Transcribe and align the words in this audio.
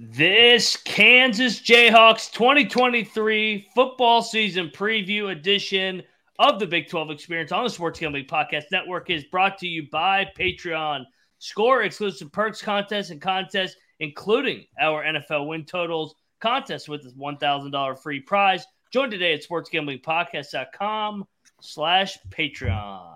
This 0.00 0.76
Kansas 0.76 1.60
Jayhawks 1.60 2.32
2023 2.32 3.68
football 3.76 4.22
season 4.22 4.68
preview 4.74 5.30
edition 5.30 6.02
of 6.40 6.58
the 6.58 6.66
Big 6.66 6.88
12 6.88 7.12
Experience 7.12 7.52
on 7.52 7.62
the 7.62 7.70
Sports 7.70 8.00
Gambling 8.00 8.24
Podcast 8.24 8.64
Network 8.72 9.08
is 9.08 9.22
brought 9.26 9.56
to 9.58 9.68
you 9.68 9.88
by 9.92 10.28
Patreon. 10.36 11.04
Score 11.38 11.84
exclusive 11.84 12.32
perks, 12.32 12.60
contests, 12.60 13.10
and 13.10 13.22
contests, 13.22 13.76
including 14.00 14.64
our 14.80 15.04
NFL 15.04 15.46
win 15.46 15.64
totals 15.64 16.16
contest 16.40 16.88
with 16.88 17.04
this 17.04 17.14
$1,000 17.14 17.98
free 18.00 18.18
prize. 18.18 18.66
Join 18.90 19.12
today 19.12 19.34
at 19.34 19.46
sportsgamblingpodcast.com 19.48 21.24
slash 21.60 22.18
Patreon. 22.30 23.13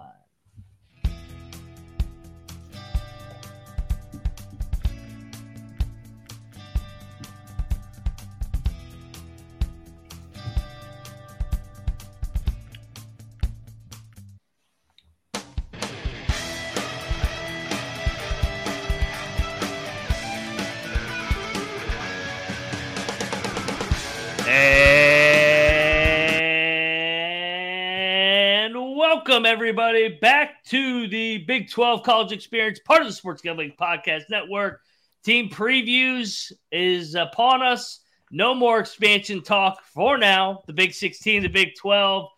Everybody 29.58 30.16
back 30.20 30.62
to 30.62 31.08
the 31.08 31.38
Big 31.38 31.68
12 31.68 32.04
College 32.04 32.30
Experience, 32.30 32.78
part 32.78 33.00
of 33.00 33.08
the 33.08 33.12
Sports 33.12 33.42
Gambling 33.42 33.72
Podcast 33.72 34.30
Network. 34.30 34.82
Team 35.24 35.50
previews 35.50 36.52
is 36.70 37.16
upon 37.16 37.60
us. 37.60 37.98
No 38.30 38.54
more 38.54 38.78
expansion 38.78 39.42
talk 39.42 39.82
for 39.82 40.16
now. 40.16 40.62
The 40.68 40.73
Big 40.73 40.95
16, 40.95 41.42
the 41.42 41.48
Big 41.48 41.74
12. 41.74 42.28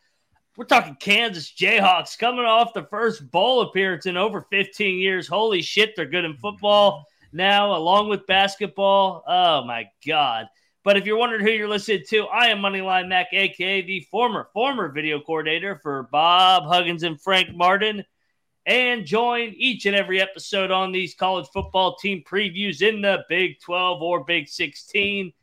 We're 0.56 0.64
talking 0.64 0.96
Kansas 0.98 1.52
Jayhawks 1.52 2.18
coming 2.18 2.46
off 2.46 2.72
the 2.72 2.84
first 2.84 3.30
bowl 3.30 3.60
appearance 3.60 4.06
in 4.06 4.16
over 4.16 4.46
15 4.50 4.98
years. 4.98 5.28
Holy 5.28 5.60
shit, 5.60 5.94
they're 5.94 6.06
good 6.06 6.24
in 6.24 6.38
football 6.38 7.04
now, 7.34 7.76
along 7.76 8.08
with 8.08 8.26
basketball. 8.26 9.22
Oh 9.28 9.62
my 9.66 9.90
God. 10.06 10.46
But 10.82 10.96
if 10.96 11.04
you're 11.04 11.18
wondering 11.18 11.44
who 11.44 11.50
you're 11.50 11.68
listening 11.68 12.04
to, 12.08 12.24
I 12.28 12.46
am 12.46 12.60
Moneyline 12.60 13.08
Mac, 13.08 13.28
aka 13.32 13.82
the 13.82 14.00
former 14.10 14.48
former 14.54 14.88
video 14.88 15.20
coordinator 15.20 15.78
for 15.82 16.04
Bob 16.10 16.64
Huggins 16.64 17.02
and 17.02 17.20
Frank 17.20 17.54
Martin, 17.54 18.02
and 18.64 19.04
join 19.04 19.52
each 19.58 19.84
and 19.84 19.94
every 19.94 20.22
episode 20.22 20.70
on 20.70 20.90
these 20.90 21.14
college 21.14 21.48
football 21.52 21.96
team 21.96 22.24
previews 22.26 22.80
in 22.80 23.02
the 23.02 23.24
Big 23.28 23.60
12 23.60 24.00
or 24.00 24.24
Big 24.24 24.48
16. 24.48 25.34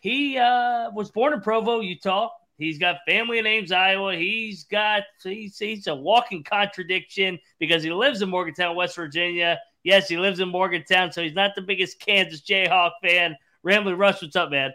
He 0.00 0.36
uh, 0.36 0.90
was 0.90 1.10
born 1.10 1.32
in 1.32 1.40
Provo, 1.40 1.80
Utah. 1.80 2.28
He's 2.58 2.78
got 2.78 2.98
family 3.08 3.38
in 3.38 3.46
Ames, 3.46 3.72
Iowa. 3.72 4.14
He's 4.14 4.64
got 4.64 5.04
he's, 5.22 5.58
he's 5.58 5.86
a 5.86 5.94
walking 5.94 6.44
contradiction 6.44 7.38
because 7.58 7.82
he 7.82 7.90
lives 7.90 8.20
in 8.20 8.28
Morgantown, 8.28 8.76
West 8.76 8.96
Virginia. 8.96 9.58
Yes, 9.84 10.06
he 10.06 10.18
lives 10.18 10.40
in 10.40 10.50
Morgantown, 10.50 11.10
so 11.12 11.22
he's 11.22 11.32
not 11.32 11.52
the 11.54 11.62
biggest 11.62 11.98
Kansas 11.98 12.42
Jayhawk 12.42 12.92
fan. 13.02 13.36
Rambling 13.62 13.96
Rush, 13.96 14.20
what's 14.20 14.36
up, 14.36 14.50
man? 14.50 14.72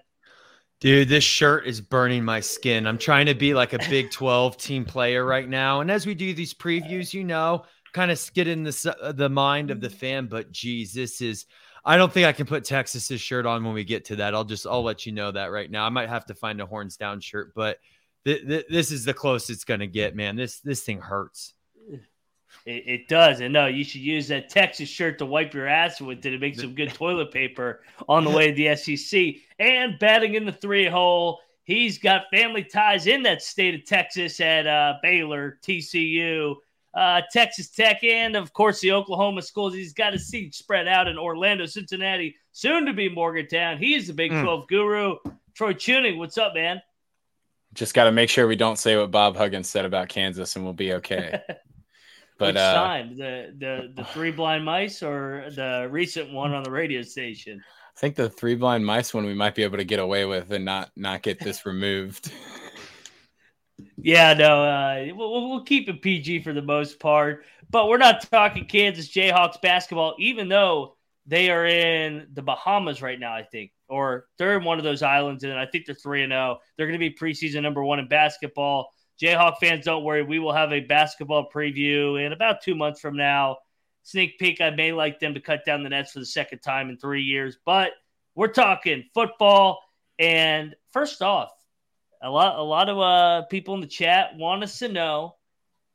Dude, 0.80 1.09
this 1.09 1.23
shirt 1.23 1.66
is 1.66 1.81
burning 1.81 2.23
my 2.23 2.39
skin. 2.39 2.86
I'm 2.86 3.00
trying 3.00 3.25
to 3.25 3.33
be 3.33 3.56
like 3.56 3.73
a 3.73 3.80
Big 3.89 4.11
12 4.11 4.58
team 4.58 4.86
player 4.86 5.25
right 5.25 5.50
now. 5.50 5.81
And 5.81 5.89
as 5.89 6.06
we 6.06 6.14
do 6.14 6.33
these 6.33 6.53
previews, 6.53 7.14
you 7.14 7.23
know, 7.23 7.66
kind 7.94 8.11
of 8.11 8.31
get 8.33 8.47
in 8.47 8.64
the, 8.64 8.95
uh, 9.02 9.11
the 9.11 9.30
mind 9.30 9.72
of 9.72 9.81
the 9.81 9.89
fan. 9.89 10.28
But 10.28 10.52
geez, 10.52 10.94
this 10.94 11.20
is, 11.20 11.48
I 11.83 11.98
don't 11.98 12.14
think 12.14 12.28
I 12.28 12.31
can 12.31 12.45
put 12.45 12.64
Texas's 12.64 13.20
shirt 13.20 13.48
on 13.48 13.64
when 13.64 13.73
we 13.73 13.83
get 13.83 14.05
to 14.05 14.17
that. 14.17 14.36
I'll 14.36 14.44
just, 14.44 14.67
I'll 14.67 14.83
let 14.83 15.08
you 15.08 15.14
know 15.14 15.31
that 15.31 15.52
right 15.52 15.70
now. 15.70 15.83
I 15.83 15.89
might 15.89 16.09
have 16.09 16.25
to 16.28 16.36
find 16.36 16.61
a 16.61 16.66
horns 16.67 16.95
down 16.95 17.22
shirt, 17.22 17.53
but 17.55 17.80
th- 18.25 18.45
th- 18.45 18.66
this 18.70 18.92
is 18.92 19.04
the 19.04 19.15
closest 19.15 19.49
it's 19.49 19.64
going 19.64 19.80
to 19.80 19.88
get, 19.88 20.15
man. 20.15 20.36
This, 20.36 20.59
this 20.59 20.83
thing 20.83 20.99
hurts. 21.02 21.54
It, 22.65 22.83
it, 22.86 23.08
does. 23.08 23.39
And 23.39 23.54
no, 23.54 23.65
you 23.65 23.83
should 23.83 24.02
use 24.02 24.27
that 24.27 24.49
Texas 24.49 24.89
shirt 24.89 25.17
to 25.20 25.26
wipe 25.26 25.54
your 25.54 25.67
ass 25.67 26.02
with 26.02 26.21
to 26.21 26.38
make 26.38 26.59
some 26.59 26.76
good 26.76 26.94
toilet 26.94 27.32
paper 27.32 27.82
on 28.08 28.26
the 28.26 28.30
way 28.30 28.52
to 28.52 28.55
the 28.55 28.76
SEC. 28.76 29.36
And 29.60 29.98
batting 30.00 30.36
in 30.36 30.45
the 30.45 30.52
three 30.52 30.88
hole, 30.88 31.40
he's 31.64 31.98
got 31.98 32.26
family 32.32 32.64
ties 32.64 33.08
in 33.08 33.23
that 33.23 33.42
state 33.42 33.76
of 33.76 33.86
Texas 33.86 34.40
at 34.40 34.68
uh, 34.68 34.95
Baylor, 35.02 35.58
TCU, 35.64 36.56
uh, 36.94 37.22
Texas 37.32 37.70
Tech, 37.70 38.04
and 38.04 38.36
of 38.36 38.54
course 38.54 38.80
the 38.80 38.92
Oklahoma 38.92 39.42
schools. 39.42 39.73
He's 39.73 39.94
got 39.94 40.14
a 40.14 40.20
seat 40.20 40.56
spread 40.56 40.88
out 40.88 41.08
in 41.08 41.18
Orlando, 41.18 41.66
Cincinnati, 41.66 42.36
soon 42.52 42.86
to 42.86 42.94
be 42.94 43.10
Morgantown. 43.10 43.78
He 43.78 43.95
is 43.95 44.08
the 44.08 44.14
Big 44.14 44.32
12 44.32 44.64
mm. 44.64 44.68
guru. 44.68 45.16
Troy 45.54 45.74
Chewning, 45.74 46.18
what's 46.18 46.38
up, 46.38 46.54
man? 46.54 46.82
Just 47.74 47.94
got 47.94 48.06
to 48.06 48.12
make 48.12 48.30
sure 48.30 48.48
we 48.48 48.56
don't 48.56 48.80
say 48.80 48.95
what 48.95 49.12
Bob 49.12 49.36
Huggins 49.36 49.70
said 49.70 49.86
about 49.86 50.08
Kansas, 50.08 50.56
and 50.56 50.64
we'll 50.64 50.74
be 50.74 50.94
okay. 50.94 51.42
But 52.38 52.54
Which 52.54 52.58
uh, 52.58 52.74
time 52.76 53.18
the 53.18 53.54
the 53.58 53.94
the 53.95 54.04
three 54.04 54.32
blind 54.32 54.64
mice 54.64 55.02
or 55.02 55.50
the 55.50 55.88
recent 55.89 56.32
one 56.32 56.54
on 56.54 56.64
the 56.64 56.70
radio 56.70 57.02
station? 57.02 57.64
I 57.97 57.99
think 57.99 58.15
the 58.15 58.30
three 58.30 58.53
blind 58.53 58.85
mice 58.85 59.11
one 59.11 59.25
we 59.25 59.33
might 59.33 59.55
be 59.55 59.63
able 59.63 59.77
to 59.77 59.83
get 59.83 59.99
away 59.99 60.25
with 60.25 60.52
and 60.52 60.63
not 60.63 60.91
not 60.95 61.23
get 61.23 61.39
this 61.39 61.65
removed. 61.65 62.31
yeah, 63.97 64.35
no, 64.35 64.63
uh, 64.63 65.05
we'll, 65.15 65.49
we'll 65.49 65.63
keep 65.63 65.89
it 65.89 66.03
PG 66.03 66.43
for 66.43 66.53
the 66.53 66.61
most 66.61 66.99
part, 66.99 67.43
but 67.71 67.87
we're 67.87 67.97
not 67.97 68.21
talking 68.30 68.65
Kansas 68.65 69.09
Jayhawks 69.09 69.59
basketball, 69.63 70.15
even 70.19 70.47
though 70.47 70.95
they 71.25 71.49
are 71.49 71.65
in 71.65 72.27
the 72.33 72.43
Bahamas 72.43 73.02
right 73.02 73.19
now. 73.19 73.33
I 73.33 73.41
think, 73.41 73.71
or 73.89 74.27
they're 74.37 74.59
in 74.59 74.64
one 74.64 74.77
of 74.77 74.83
those 74.83 75.02
islands, 75.02 75.43
and 75.43 75.53
I 75.53 75.65
think 75.65 75.87
they're 75.87 75.95
three 75.95 76.21
and 76.21 76.29
zero. 76.29 76.59
Oh. 76.59 76.61
They're 76.77 76.85
going 76.85 76.99
to 76.99 77.09
be 77.09 77.15
preseason 77.15 77.64
number 77.64 77.83
one 77.83 77.97
in 77.97 78.08
basketball. 78.08 78.91
Jayhawk 79.19 79.55
fans, 79.59 79.85
don't 79.85 80.03
worry. 80.03 80.21
We 80.21 80.37
will 80.37 80.53
have 80.53 80.71
a 80.71 80.81
basketball 80.81 81.49
preview 81.52 82.23
in 82.23 82.31
about 82.31 82.61
two 82.61 82.75
months 82.75 82.99
from 82.99 83.17
now. 83.17 83.58
Sneak 84.08 84.40
peek, 84.40 84.62
I 84.62 84.70
may 84.70 84.94
like 84.94 85.20
them 85.20 85.34
to 85.34 85.42
cut 85.42 85.66
down 85.66 85.84
the 85.84 85.90
nets 85.90 86.14
for 86.14 86.20
the 86.20 86.26
second 86.26 86.60
time 86.60 86.90
in 86.90 86.98
three 86.98 87.23
years, 87.23 87.58
but 87.66 87.92
we're 88.36 88.48
talking 88.48 89.04
football. 89.14 89.82
And 90.18 90.78
first 90.94 91.22
off, 91.22 91.52
a 92.23 92.30
lot, 92.30 92.58
a 92.58 92.64
lot 92.64 92.88
of 92.88 93.00
uh, 93.00 93.45
people 93.48 93.73
in 93.73 93.82
the 93.82 93.86
chat 93.88 94.38
want 94.38 94.64
us 94.64 94.80
to 94.80 94.88
know 94.88 95.36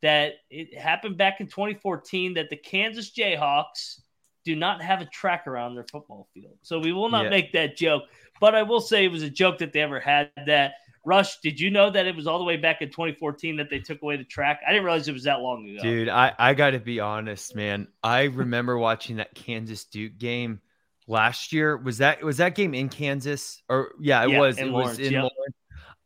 that 0.02 0.34
it 0.50 0.78
happened 0.78 1.16
back 1.16 1.40
in 1.40 1.46
2014 1.46 2.34
that 2.34 2.50
the 2.50 2.56
Kansas 2.56 3.12
Jayhawks 3.12 4.02
do 4.44 4.56
not 4.56 4.82
have 4.82 5.00
a 5.00 5.06
track 5.06 5.46
around 5.46 5.74
their 5.74 5.86
football 5.90 6.28
field. 6.34 6.58
So 6.60 6.80
we 6.80 6.92
will 6.92 7.08
not 7.08 7.24
yeah. 7.24 7.30
make 7.30 7.52
that 7.54 7.78
joke. 7.78 8.02
But 8.42 8.54
I 8.54 8.62
will 8.62 8.82
say 8.82 9.06
it 9.06 9.10
was 9.10 9.22
a 9.22 9.30
joke 9.30 9.56
that 9.60 9.72
they 9.72 9.80
ever 9.80 10.00
had 10.00 10.30
that. 10.44 10.74
Rush, 11.04 11.40
did 11.40 11.58
you 11.58 11.70
know 11.70 11.90
that 11.90 12.06
it 12.06 12.14
was 12.14 12.26
all 12.26 12.38
the 12.38 12.44
way 12.44 12.56
back 12.56 12.80
in 12.80 12.88
2014 12.88 13.56
that 13.56 13.68
they 13.68 13.80
took 13.80 14.02
away 14.02 14.16
the 14.16 14.24
track? 14.24 14.60
I 14.66 14.70
didn't 14.70 14.84
realize 14.84 15.08
it 15.08 15.12
was 15.12 15.24
that 15.24 15.40
long 15.40 15.68
ago. 15.68 15.82
Dude, 15.82 16.08
I, 16.08 16.32
I 16.38 16.54
got 16.54 16.70
to 16.70 16.78
be 16.78 17.00
honest, 17.00 17.56
man. 17.56 17.88
I 18.02 18.24
remember 18.24 18.78
watching 18.78 19.16
that 19.16 19.34
Kansas 19.34 19.84
Duke 19.84 20.16
game 20.18 20.60
last 21.08 21.52
year. 21.52 21.76
Was 21.76 21.98
that 21.98 22.22
was 22.22 22.36
that 22.36 22.54
game 22.54 22.72
in 22.74 22.88
Kansas? 22.88 23.62
Or 23.68 23.92
yeah, 24.00 24.22
it 24.24 24.30
yeah, 24.30 24.38
was. 24.38 24.58
It 24.58 24.66
Lawrence, 24.66 24.98
was 24.98 25.06
in 25.06 25.12
yep. 25.12 25.22
Lawrence. 25.22 25.56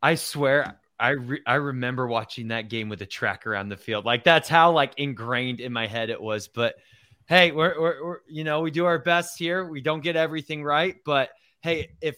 I 0.01 0.15
swear, 0.15 0.79
I 0.99 1.09
re- 1.09 1.43
I 1.45 1.55
remember 1.55 2.07
watching 2.07 2.47
that 2.47 2.69
game 2.69 2.89
with 2.89 3.01
a 3.01 3.05
track 3.05 3.45
around 3.45 3.69
the 3.69 3.77
field. 3.77 4.05
Like 4.05 4.23
that's 4.23 4.49
how 4.49 4.71
like 4.71 4.93
ingrained 4.97 5.59
in 5.59 5.71
my 5.73 5.85
head 5.85 6.09
it 6.09 6.21
was. 6.21 6.47
But 6.47 6.75
hey, 7.27 7.51
we're, 7.51 7.79
we're, 7.79 8.05
we're 8.05 8.19
you 8.27 8.43
know 8.43 8.61
we 8.61 8.71
do 8.71 8.85
our 8.85 8.99
best 8.99 9.37
here. 9.37 9.65
We 9.65 9.81
don't 9.81 10.01
get 10.01 10.15
everything 10.15 10.63
right, 10.63 10.95
but 11.05 11.29
hey, 11.61 11.91
if 12.01 12.15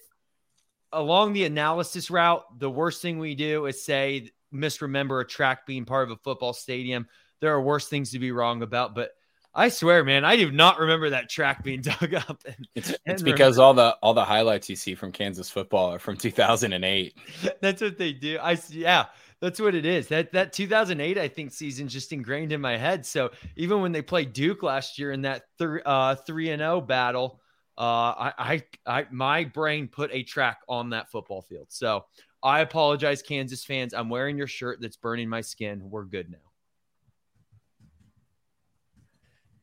along 0.92 1.34
the 1.34 1.46
analysis 1.46 2.10
route, 2.10 2.44
the 2.58 2.70
worst 2.70 3.02
thing 3.02 3.20
we 3.20 3.36
do 3.36 3.66
is 3.66 3.84
say 3.84 4.30
misremember 4.52 5.22
a 5.22 5.28
track 5.28 5.66
being 5.66 5.86
part 5.86 6.10
of 6.10 6.12
a 6.12 6.22
football 6.22 6.54
stadium. 6.54 7.08
There 7.40 7.54
are 7.54 7.62
worse 7.62 7.88
things 7.88 8.12
to 8.12 8.20
be 8.20 8.32
wrong 8.32 8.62
about, 8.64 8.96
but 8.96 9.12
I 9.54 9.70
swear, 9.70 10.04
man, 10.04 10.26
I 10.26 10.36
do 10.36 10.52
not 10.52 10.80
remember 10.80 11.10
that 11.12 11.30
track 11.30 11.64
being 11.64 11.82
dug 11.82 12.14
up. 12.14 12.44
And, 12.46 12.68
it's, 12.76 12.94
it's 13.06 13.22
because 13.22 13.58
all 13.58 13.74
the 13.74 13.97
all 14.02 14.14
the 14.14 14.26
highlights 14.26 14.70
you 14.70 14.76
see 14.76 14.96
from 14.96 15.12
Kansas 15.12 15.50
football 15.50 15.94
are 15.94 16.00
from 16.00 16.18
2008. 16.18 17.18
That's 17.62 17.82
what 17.82 17.97
they 17.97 18.14
do. 18.14 18.38
I 18.42 18.58
yeah, 18.70 19.06
that's 19.42 19.59
what 19.59 19.74
it 19.74 19.85
is. 19.85 20.08
That 20.09 20.34
that 20.34 20.53
2008 20.53 21.18
I 21.18 21.28
think 21.28 21.52
season 21.52 21.88
just 21.88 22.12
ingrained 22.12 22.52
in 22.52 22.62
my 22.62 22.78
head. 22.78 23.06
So 23.06 23.32
even 23.56 23.82
when 23.82 23.92
they 23.92 24.02
played 24.02 24.34
Duke 24.34 24.64
last 24.64 25.00
year 25.00 25.12
in 25.12 25.22
that 25.22 25.44
three 25.58 25.82
uh, 25.85 26.16
three 26.16 26.50
and 26.50 26.59
zero 26.59 26.76
oh 26.76 26.82
battle, 26.82 27.40
uh, 27.79 27.81
I, 27.81 28.34
I, 28.37 28.64
I, 28.85 29.05
my 29.09 29.46
brain 29.46 29.87
put 29.87 30.11
a 30.11 30.22
track 30.23 30.59
on 30.67 30.90
that 30.90 31.09
football 31.09 31.41
field. 31.41 31.67
So 31.70 32.05
I 32.43 32.59
apologize, 32.59 33.22
Kansas 33.22 33.64
fans. 33.64 33.93
I'm 33.93 34.09
wearing 34.09 34.37
your 34.37 34.47
shirt 34.47 34.79
that's 34.81 34.97
burning 34.97 35.29
my 35.29 35.40
skin. 35.40 35.90
We're 35.90 36.03
good 36.03 36.29
now. 36.29 36.37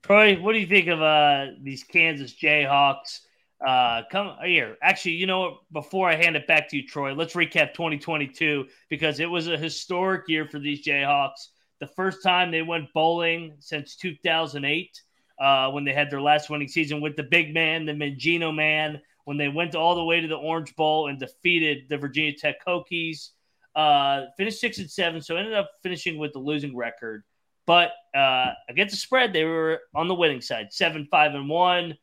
Troy, 0.03 0.41
what 0.41 0.55
do 0.55 0.61
you 0.61 0.67
think 0.67 0.89
of 0.89 1.03
uh, 1.03 1.47
these 1.63 1.85
Kansas 1.85 2.35
Jayhawks? 2.35 3.21
Uh, 3.65 4.03
come 4.11 4.37
here. 4.45 4.77
Actually, 4.81 5.13
you 5.13 5.27
know 5.27 5.41
what? 5.41 5.55
Before 5.73 6.09
I 6.09 6.15
hand 6.15 6.37
it 6.37 6.47
back 6.47 6.71
to 6.71 6.77
you, 6.77 6.87
Troy, 6.87 7.13
let's 7.13 7.35
recap 7.35 7.75
2022 7.75 8.67
because 8.89 9.21
it 9.21 9.29
was 9.29 9.49
a 9.49 9.59
historic 9.59 10.23
year 10.29 10.49
for 10.49 10.59
these 10.59 10.87
Jayhawks. 10.87 11.49
The 11.81 11.87
first 11.89 12.23
time 12.23 12.51
they 12.51 12.63
went 12.63 12.93
bowling 12.95 13.57
since 13.59 13.97
2008. 13.97 15.03
Uh, 15.39 15.71
when 15.71 15.85
they 15.85 15.93
had 15.93 16.11
their 16.11 16.21
last 16.21 16.51
winning 16.51 16.69
season 16.69 17.01
with 17.01 17.17
the 17.17 17.23
big 17.23 17.53
man, 17.53 17.87
the 17.87 17.93
Mangino 17.93 18.55
man, 18.55 19.01
when 19.25 19.37
they 19.37 19.49
went 19.49 19.75
all 19.75 19.95
the 19.95 20.05
way 20.05 20.21
to 20.21 20.29
the 20.29 20.37
Orange 20.37 20.75
Bowl 20.77 21.09
and 21.09 21.19
defeated 21.19 21.89
the 21.89 21.99
Virginia 21.99 22.33
Tech 22.33 22.65
Hokies. 22.67 23.31
Uh, 23.75 24.27
finished 24.39 24.61
six 24.61 24.79
and 24.79 24.91
seven, 24.91 25.21
so 25.21 25.37
ended 25.37 25.53
up 25.53 25.71
finishing 25.83 26.19
with 26.19 26.33
the 26.33 26.39
losing 26.39 26.75
record. 26.75 27.23
But 27.67 27.93
uh, 28.15 28.53
against 28.69 28.93
the 28.93 28.99
spread, 28.99 29.33
they 29.33 29.45
were 29.45 29.81
on 29.95 30.09
the 30.09 30.15
winning 30.15 30.41
side, 30.41 30.69
seven, 30.71 31.07
five, 31.11 31.35
and 31.35 31.49
one. 31.49 31.99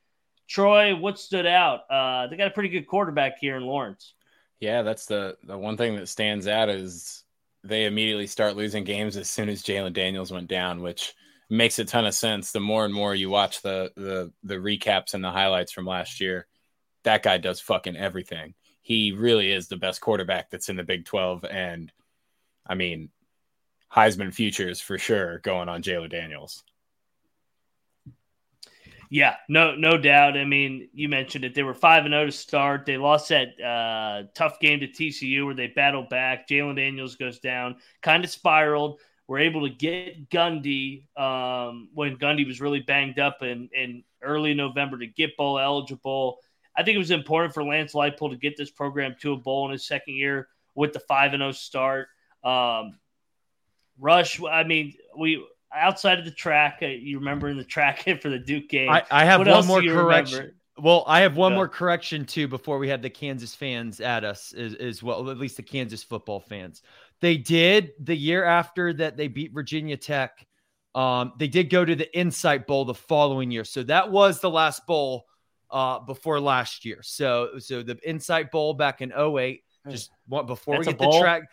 Troy, 0.47 0.95
what 0.95 1.17
stood 1.17 1.45
out? 1.45 1.89
Uh, 1.89 2.27
they 2.27 2.35
got 2.35 2.47
a 2.47 2.51
pretty 2.51 2.69
good 2.69 2.85
quarterback 2.85 3.39
here 3.39 3.55
in 3.55 3.63
Lawrence. 3.63 4.13
Yeah, 4.59 4.81
that's 4.81 5.05
the 5.05 5.37
the 5.43 5.57
one 5.57 5.77
thing 5.77 5.95
that 5.95 6.09
stands 6.09 6.47
out 6.47 6.69
is 6.69 7.23
they 7.63 7.85
immediately 7.85 8.27
start 8.27 8.55
losing 8.55 8.83
games 8.83 9.17
as 9.17 9.29
soon 9.29 9.49
as 9.49 9.63
Jalon 9.63 9.93
Daniels 9.93 10.31
went 10.31 10.47
down, 10.47 10.81
which 10.81 11.13
makes 11.53 11.77
a 11.77 11.85
ton 11.85 12.05
of 12.05 12.15
sense. 12.15 12.51
The 12.51 12.59
more 12.59 12.83
and 12.83 12.93
more 12.93 13.13
you 13.13 13.29
watch 13.29 13.61
the 13.61 13.91
the 13.95 14.31
the 14.43 14.55
recaps 14.55 15.13
and 15.13 15.23
the 15.23 15.31
highlights 15.31 15.71
from 15.71 15.85
last 15.85 16.19
year, 16.19 16.47
that 17.03 17.23
guy 17.23 17.37
does 17.37 17.61
fucking 17.61 17.95
everything. 17.95 18.55
He 18.81 19.11
really 19.11 19.51
is 19.51 19.67
the 19.67 19.77
best 19.77 20.01
quarterback 20.01 20.49
that's 20.49 20.69
in 20.69 20.75
the 20.75 20.83
Big 20.83 21.05
12 21.05 21.45
and 21.45 21.91
I 22.65 22.75
mean 22.75 23.09
Heisman 23.93 24.33
futures 24.33 24.81
for 24.81 24.97
sure 24.97 25.39
going 25.39 25.69
on 25.69 25.83
Jalon 25.83 26.09
Daniels. 26.09 26.63
Yeah, 29.11 29.35
no, 29.47 29.75
no 29.75 29.95
doubt. 29.95 30.37
I 30.37 30.43
mean, 30.45 30.89
you 30.91 31.07
mentioned 31.07 31.45
it. 31.45 31.53
They 31.53 31.61
were 31.61 31.75
five 31.75 32.05
and 32.05 32.13
zero 32.13 32.23
oh 32.23 32.25
to 32.25 32.31
start. 32.31 32.87
They 32.87 32.97
lost 32.97 33.29
that 33.29 33.61
uh, 33.61 34.23
tough 34.33 34.59
game 34.59 34.79
to 34.79 34.87
TCU 34.87 35.45
where 35.45 35.53
they 35.53 35.67
battled 35.67 36.09
back. 36.09 36.47
Jalon 36.47 36.77
Daniels 36.77 37.15
goes 37.15 37.37
down, 37.37 37.75
kind 38.01 38.23
of 38.23 38.31
spiraled. 38.31 38.99
We're 39.27 39.39
able 39.39 39.67
to 39.67 39.73
get 39.73 40.29
Gundy 40.29 41.05
um, 41.17 41.89
when 41.93 42.17
Gundy 42.17 42.45
was 42.45 42.59
really 42.59 42.81
banged 42.81 43.19
up 43.19 43.41
in, 43.41 43.69
in 43.73 44.03
early 44.21 44.53
November 44.53 44.97
to 44.97 45.07
get 45.07 45.37
bowl 45.37 45.59
eligible. 45.59 46.39
I 46.75 46.83
think 46.83 46.95
it 46.95 46.99
was 46.99 47.11
important 47.11 47.53
for 47.53 47.63
Lance 47.63 47.93
Leipold 47.93 48.31
to 48.31 48.37
get 48.37 48.57
this 48.57 48.71
program 48.71 49.15
to 49.21 49.33
a 49.33 49.37
bowl 49.37 49.65
in 49.65 49.71
his 49.71 49.87
second 49.87 50.15
year 50.15 50.49
with 50.75 50.93
the 50.93 50.99
five 50.99 51.33
and 51.33 51.41
zero 51.41 51.49
oh 51.49 51.51
start. 51.51 52.07
Um, 52.43 52.99
Rush, 53.99 54.41
I 54.43 54.63
mean, 54.63 54.95
we 55.17 55.45
outside 55.73 56.19
of 56.19 56.25
the 56.25 56.31
track, 56.31 56.79
uh, 56.81 56.87
you 56.87 57.19
remember 57.19 57.49
in 57.49 57.57
the 57.57 57.63
track 57.63 58.03
for 58.21 58.29
the 58.29 58.39
Duke 58.39 58.69
game. 58.69 58.89
I, 58.89 59.03
I 59.09 59.25
have 59.25 59.39
what 59.39 59.47
one 59.47 59.65
more 59.67 59.81
correction. 59.81 60.37
Remember? 60.37 60.57
Well, 60.79 61.03
I 61.05 61.21
have 61.21 61.37
one 61.37 61.53
more 61.53 61.67
correction 61.67 62.25
too 62.25 62.47
before 62.47 62.79
we 62.79 62.89
had 62.89 63.03
the 63.03 63.09
Kansas 63.09 63.53
fans 63.53 63.99
at 63.99 64.23
us 64.23 64.53
as, 64.53 64.73
as 64.73 65.03
well, 65.03 65.29
at 65.29 65.37
least 65.37 65.57
the 65.57 65.63
Kansas 65.63 66.01
football 66.01 66.39
fans. 66.39 66.81
They 67.23 67.37
did 67.37 67.93
the 68.01 68.13
year 68.13 68.43
after 68.43 68.91
that 68.95 69.15
they 69.15 69.29
beat 69.29 69.53
Virginia 69.53 69.95
Tech. 69.95 70.45
Um, 70.93 71.31
they 71.39 71.47
did 71.47 71.69
go 71.69 71.85
to 71.85 71.95
the 71.95 72.13
Insight 72.13 72.67
Bowl 72.67 72.83
the 72.83 72.93
following 72.93 73.49
year, 73.49 73.63
so 73.63 73.81
that 73.83 74.11
was 74.11 74.41
the 74.41 74.49
last 74.49 74.85
bowl 74.85 75.23
uh, 75.71 75.99
before 75.99 76.41
last 76.41 76.83
year. 76.83 76.99
So, 77.01 77.59
so 77.59 77.81
the 77.81 77.97
Insight 78.03 78.51
Bowl 78.51 78.73
back 78.73 78.99
in 78.99 79.13
08, 79.13 79.63
just 79.89 80.11
before 80.27 80.75
That's 80.75 80.87
we 80.87 80.93
get 80.93 80.99
the 80.99 81.17
track, 81.21 81.43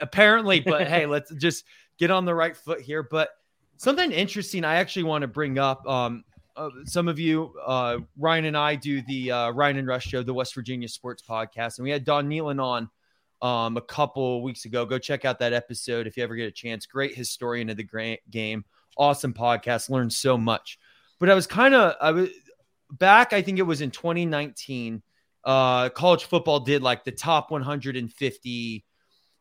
apparently. 0.00 0.60
But 0.60 0.86
hey, 0.86 1.06
let's 1.06 1.32
just 1.36 1.64
get 1.98 2.10
on 2.10 2.26
the 2.26 2.34
right 2.34 2.54
foot 2.54 2.82
here. 2.82 3.02
But 3.02 3.30
something 3.78 4.12
interesting 4.12 4.66
I 4.66 4.74
actually 4.74 5.04
want 5.04 5.22
to 5.22 5.28
bring 5.28 5.58
up. 5.58 5.88
Um, 5.88 6.24
uh, 6.56 6.68
some 6.84 7.08
of 7.08 7.18
you, 7.18 7.54
uh, 7.64 8.00
Ryan 8.18 8.44
and 8.44 8.56
I 8.56 8.74
do 8.74 9.00
the 9.00 9.32
uh, 9.32 9.50
Ryan 9.52 9.78
and 9.78 9.88
Rush 9.88 10.08
show, 10.08 10.22
the 10.22 10.34
West 10.34 10.54
Virginia 10.54 10.88
Sports 10.88 11.22
Podcast, 11.26 11.78
and 11.78 11.84
we 11.84 11.90
had 11.90 12.04
Don 12.04 12.28
Nehlen 12.28 12.62
on 12.62 12.90
um, 13.42 13.76
a 13.76 13.80
couple 13.80 14.42
weeks 14.42 14.64
ago. 14.64 14.84
Go 14.84 14.98
check 14.98 15.24
out 15.24 15.38
that 15.38 15.52
episode 15.52 16.06
if 16.06 16.16
you 16.16 16.22
ever 16.22 16.34
get 16.34 16.46
a 16.46 16.52
chance. 16.52 16.86
Great 16.86 17.14
historian 17.14 17.70
of 17.70 17.76
the 17.76 18.18
game, 18.30 18.64
awesome 18.96 19.34
podcast. 19.34 19.90
Learned 19.90 20.12
so 20.12 20.36
much. 20.36 20.78
But 21.18 21.30
I 21.30 21.34
was 21.34 21.46
kind 21.46 21.74
of 21.74 21.94
I 22.00 22.12
was 22.12 22.30
back. 22.90 23.32
I 23.32 23.42
think 23.42 23.58
it 23.58 23.62
was 23.62 23.80
in 23.80 23.90
2019. 23.90 25.02
Uh, 25.44 25.88
college 25.90 26.24
football 26.24 26.60
did 26.60 26.82
like 26.82 27.04
the 27.04 27.12
top 27.12 27.50
150 27.50 28.84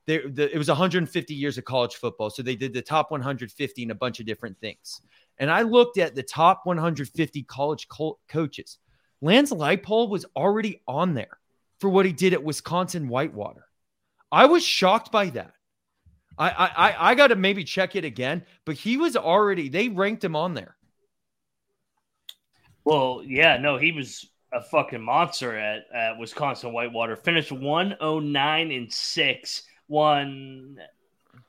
they, 0.08 0.20
the, 0.20 0.54
it 0.54 0.58
was 0.58 0.68
150 0.68 1.34
years 1.34 1.58
of 1.58 1.66
college 1.66 1.96
football. 1.96 2.30
So 2.30 2.44
they 2.44 2.56
did 2.56 2.74
the 2.74 2.82
top 2.82 3.12
150 3.12 3.82
and 3.82 3.92
a 3.92 3.96
bunch 3.96 4.20
of 4.20 4.26
different 4.26 4.60
things. 4.60 5.02
And 5.40 5.50
I 5.50 5.64
looked 5.64 5.98
at 5.98 6.16
the 6.16 6.24
top 6.24 6.62
150 6.66 7.44
college 7.44 7.88
co- 7.88 8.20
coaches. 8.30 8.78
Lance 9.22 9.52
Leipold 9.52 10.10
was 10.10 10.26
already 10.36 10.82
on 10.88 11.14
there 11.14 11.40
for 11.80 11.90
what 11.90 12.06
he 12.06 12.12
did 12.12 12.34
at 12.34 12.44
Wisconsin 12.44 13.08
Whitewater. 13.08 13.66
I 14.36 14.48
was 14.48 14.66
shocked 14.66 15.14
by 15.14 15.30
that. 15.30 15.54
I 16.38 16.50
I 16.50 17.12
I 17.12 17.16
got 17.16 17.28
to 17.28 17.38
maybe 17.38 17.64
check 17.64 17.96
it 17.96 18.04
again, 18.04 18.44
but 18.66 18.76
he 18.76 18.98
was 18.98 19.16
already 19.16 19.70
they 19.70 19.88
ranked 19.88 20.26
him 20.26 20.36
on 20.36 20.54
there. 20.54 20.76
Well, 22.84 23.22
yeah, 23.26 23.56
no, 23.56 23.78
he 23.78 23.94
was 23.94 24.30
a 24.52 24.62
fucking 24.62 25.02
monster 25.02 25.58
at, 25.58 25.86
at 25.94 26.20
Wisconsin 26.20 26.74
Whitewater. 26.74 27.16
Finished 27.16 27.54
109 27.54 28.72
and 28.72 28.92
6 28.92 29.64
won 29.88 30.80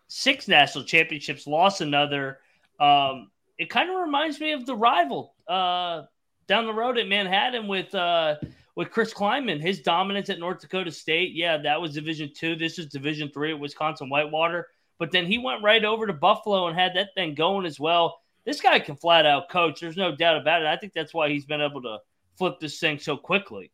six 0.07 0.47
national 0.47 0.85
championships, 0.85 1.49
lost 1.49 1.81
another. 1.81 2.39
Um, 2.79 3.33
it 3.59 3.69
kind 3.69 3.91
of 3.91 3.97
reminds 3.97 4.39
me 4.41 4.53
of 4.53 4.65
the 4.65 4.77
rival 4.77 5.35
uh, 5.49 6.03
down 6.47 6.67
the 6.67 6.73
road 6.73 6.99
at 6.99 7.09
Manhattan 7.09 7.67
with 7.67 7.93
uh, 7.97 8.37
with 8.77 8.91
Chris 8.91 9.13
Klieman. 9.13 9.61
His 9.61 9.81
dominance 9.81 10.31
at 10.31 10.39
North 10.39 10.61
Dakota 10.61 10.93
State, 10.93 11.33
yeah, 11.35 11.57
that 11.57 11.81
was 11.81 11.95
Division 11.95 12.31
two. 12.37 12.55
This 12.55 12.79
is 12.79 12.87
Division 12.87 13.31
three 13.35 13.51
at 13.51 13.59
Wisconsin 13.59 14.09
Whitewater. 14.09 14.69
But 14.99 15.11
then 15.11 15.27
he 15.27 15.39
went 15.39 15.63
right 15.63 15.85
over 15.85 16.07
to 16.07 16.13
Buffalo 16.13 16.69
and 16.69 16.79
had 16.79 16.95
that 16.95 17.15
thing 17.15 17.35
going 17.35 17.67
as 17.67 17.81
well. 17.81 18.21
This 18.45 18.61
guy 18.61 18.79
can 18.79 18.97
flat 18.97 19.27
out 19.27 19.51
coach. 19.51 19.81
There's 19.81 19.97
no 19.97 20.15
doubt 20.15 20.41
about 20.41 20.63
it. 20.63 20.69
I 20.69 20.77
think 20.77 20.93
that's 20.93 21.13
why 21.13 21.29
he's 21.29 21.45
been 21.45 21.61
able 21.61 21.83
to 21.83 21.99
flip 22.39 22.61
this 22.61 22.79
thing 22.79 22.99
so 22.99 23.17
quickly. 23.17 23.73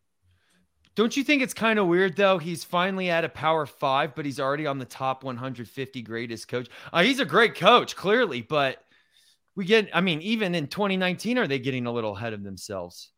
Don't 0.95 1.17
you 1.17 1.25
think 1.25 1.43
it's 1.43 1.55
kind 1.55 1.79
of 1.79 1.87
weird 1.87 2.17
though? 2.17 2.39
He's 2.39 2.65
finally 2.65 3.11
at 3.11 3.25
a 3.25 3.29
power 3.29 3.67
five, 3.67 4.15
but 4.15 4.25
he's 4.25 4.41
already 4.41 4.67
on 4.67 4.79
the 4.79 4.85
top 4.85 5.25
150 5.25 6.03
greatest 6.03 6.49
coach. 6.49 6.69
Uh, 6.93 7.03
he's 7.03 7.21
a 7.21 7.25
great 7.25 7.55
coach, 7.55 7.97
clearly, 7.97 8.43
but 8.43 8.79
we 9.55 9.65
get, 9.65 9.89
I 9.95 10.01
mean, 10.01 10.21
even 10.23 10.55
in 10.55 10.67
2019, 10.67 11.39
are 11.39 11.47
they 11.47 11.59
getting 11.59 11.87
a 11.87 11.93
little 11.93 12.17
ahead 12.17 12.33
of 12.33 12.43
themselves? 12.43 13.12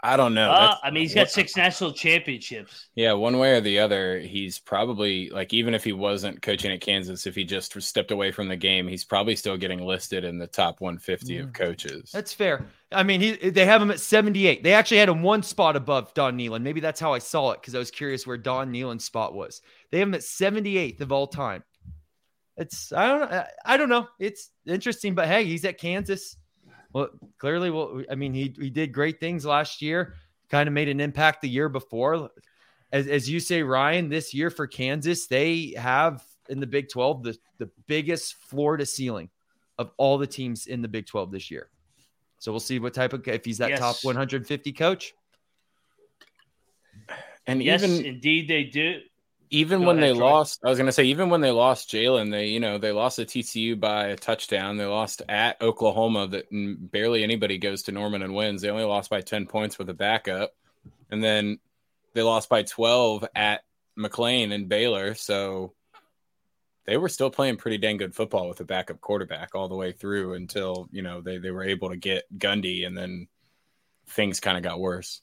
I 0.00 0.16
don't 0.16 0.32
know. 0.32 0.50
Uh, 0.50 0.76
I 0.82 0.92
mean, 0.92 1.02
he's 1.02 1.14
got 1.14 1.28
six 1.28 1.56
national 1.56 1.92
championships. 1.92 2.88
Yeah, 2.94 3.14
one 3.14 3.38
way 3.38 3.56
or 3.56 3.60
the 3.60 3.80
other, 3.80 4.20
he's 4.20 4.60
probably 4.60 5.28
like 5.30 5.52
even 5.52 5.74
if 5.74 5.82
he 5.82 5.92
wasn't 5.92 6.40
coaching 6.40 6.70
at 6.70 6.80
Kansas, 6.80 7.26
if 7.26 7.34
he 7.34 7.42
just 7.42 7.80
stepped 7.82 8.12
away 8.12 8.30
from 8.30 8.46
the 8.46 8.56
game, 8.56 8.86
he's 8.86 9.04
probably 9.04 9.34
still 9.34 9.56
getting 9.56 9.84
listed 9.84 10.22
in 10.22 10.38
the 10.38 10.46
top 10.46 10.80
150 10.80 11.34
yeah. 11.34 11.40
of 11.40 11.52
coaches. 11.52 12.10
That's 12.12 12.32
fair. 12.32 12.64
I 12.92 13.02
mean, 13.02 13.20
he 13.20 13.50
they 13.50 13.66
have 13.66 13.82
him 13.82 13.90
at 13.90 13.98
78. 13.98 14.62
They 14.62 14.72
actually 14.72 14.98
had 14.98 15.08
him 15.08 15.22
one 15.22 15.42
spot 15.42 15.74
above 15.74 16.14
Don 16.14 16.38
Nehlen. 16.38 16.62
Maybe 16.62 16.80
that's 16.80 17.00
how 17.00 17.12
I 17.12 17.18
saw 17.18 17.50
it 17.50 17.60
because 17.60 17.74
I 17.74 17.78
was 17.78 17.90
curious 17.90 18.24
where 18.24 18.38
Don 18.38 18.72
Nehlen's 18.72 19.04
spot 19.04 19.34
was. 19.34 19.62
They 19.90 19.98
have 19.98 20.08
him 20.08 20.14
at 20.14 20.20
78th 20.20 21.00
of 21.00 21.10
all 21.10 21.26
time. 21.26 21.64
It's 22.56 22.92
I 22.92 23.08
don't 23.08 23.46
I 23.64 23.76
don't 23.76 23.88
know. 23.88 24.06
It's 24.20 24.50
interesting, 24.64 25.16
but 25.16 25.26
hey, 25.26 25.44
he's 25.44 25.64
at 25.64 25.78
Kansas. 25.78 26.36
Well, 26.92 27.08
clearly, 27.38 27.70
well, 27.70 28.02
I 28.10 28.14
mean, 28.14 28.32
he 28.32 28.54
he 28.58 28.70
did 28.70 28.92
great 28.92 29.20
things 29.20 29.44
last 29.44 29.82
year. 29.82 30.14
Kind 30.48 30.66
of 30.66 30.72
made 30.72 30.88
an 30.88 31.00
impact 31.00 31.42
the 31.42 31.48
year 31.48 31.68
before. 31.68 32.30
As, 32.90 33.06
as 33.06 33.28
you 33.28 33.38
say, 33.38 33.62
Ryan, 33.62 34.08
this 34.08 34.32
year 34.32 34.48
for 34.48 34.66
Kansas, 34.66 35.26
they 35.26 35.74
have 35.76 36.24
in 36.48 36.58
the 36.60 36.66
Big 36.66 36.88
12 36.88 37.22
the, 37.22 37.38
the 37.58 37.70
biggest 37.86 38.34
floor 38.34 38.78
to 38.78 38.86
ceiling 38.86 39.28
of 39.76 39.90
all 39.98 40.16
the 40.16 40.26
teams 40.26 40.66
in 40.66 40.80
the 40.80 40.88
Big 40.88 41.06
12 41.06 41.30
this 41.30 41.50
year. 41.50 41.68
So 42.38 42.52
we'll 42.52 42.60
see 42.60 42.78
what 42.78 42.94
type 42.94 43.12
of 43.12 43.26
if 43.28 43.44
he's 43.44 43.58
that 43.58 43.70
yes. 43.70 43.78
top 43.78 43.96
150 44.02 44.72
coach. 44.72 45.12
And 47.46 47.62
yes, 47.62 47.82
even 47.82 48.04
indeed 48.04 48.48
they 48.48 48.64
do 48.64 49.00
even 49.50 49.84
when 49.84 49.98
ahead, 49.98 50.10
they 50.10 50.18
Troy. 50.18 50.26
lost, 50.26 50.60
I 50.64 50.68
was 50.68 50.78
going 50.78 50.86
to 50.86 50.92
say, 50.92 51.04
even 51.04 51.30
when 51.30 51.40
they 51.40 51.50
lost 51.50 51.90
Jalon, 51.90 52.30
they, 52.30 52.46
you 52.46 52.60
know, 52.60 52.78
they 52.78 52.92
lost 52.92 53.16
to 53.16 53.24
TCU 53.24 53.78
by 53.78 54.08
a 54.08 54.16
touchdown. 54.16 54.76
They 54.76 54.84
lost 54.84 55.22
at 55.28 55.60
Oklahoma 55.60 56.28
that 56.28 56.46
barely 56.50 57.22
anybody 57.22 57.58
goes 57.58 57.84
to 57.84 57.92
Norman 57.92 58.22
and 58.22 58.34
wins. 58.34 58.62
They 58.62 58.70
only 58.70 58.84
lost 58.84 59.10
by 59.10 59.20
10 59.20 59.46
points 59.46 59.78
with 59.78 59.88
a 59.90 59.94
backup. 59.94 60.54
And 61.10 61.22
then 61.22 61.58
they 62.14 62.22
lost 62.22 62.48
by 62.48 62.62
12 62.62 63.26
at 63.34 63.62
McLane 63.98 64.52
and 64.52 64.68
Baylor. 64.68 65.14
So 65.14 65.74
they 66.86 66.96
were 66.96 67.08
still 67.08 67.30
playing 67.30 67.56
pretty 67.56 67.78
dang 67.78 67.98
good 67.98 68.14
football 68.14 68.48
with 68.48 68.60
a 68.60 68.64
backup 68.64 69.00
quarterback 69.00 69.54
all 69.54 69.68
the 69.68 69.76
way 69.76 69.92
through 69.92 70.34
until, 70.34 70.88
you 70.90 71.02
know, 71.02 71.20
they, 71.20 71.38
they 71.38 71.50
were 71.50 71.64
able 71.64 71.90
to 71.90 71.96
get 71.96 72.24
Gundy 72.36 72.86
and 72.86 72.96
then 72.96 73.28
things 74.06 74.40
kind 74.40 74.56
of 74.56 74.62
got 74.62 74.80
worse. 74.80 75.20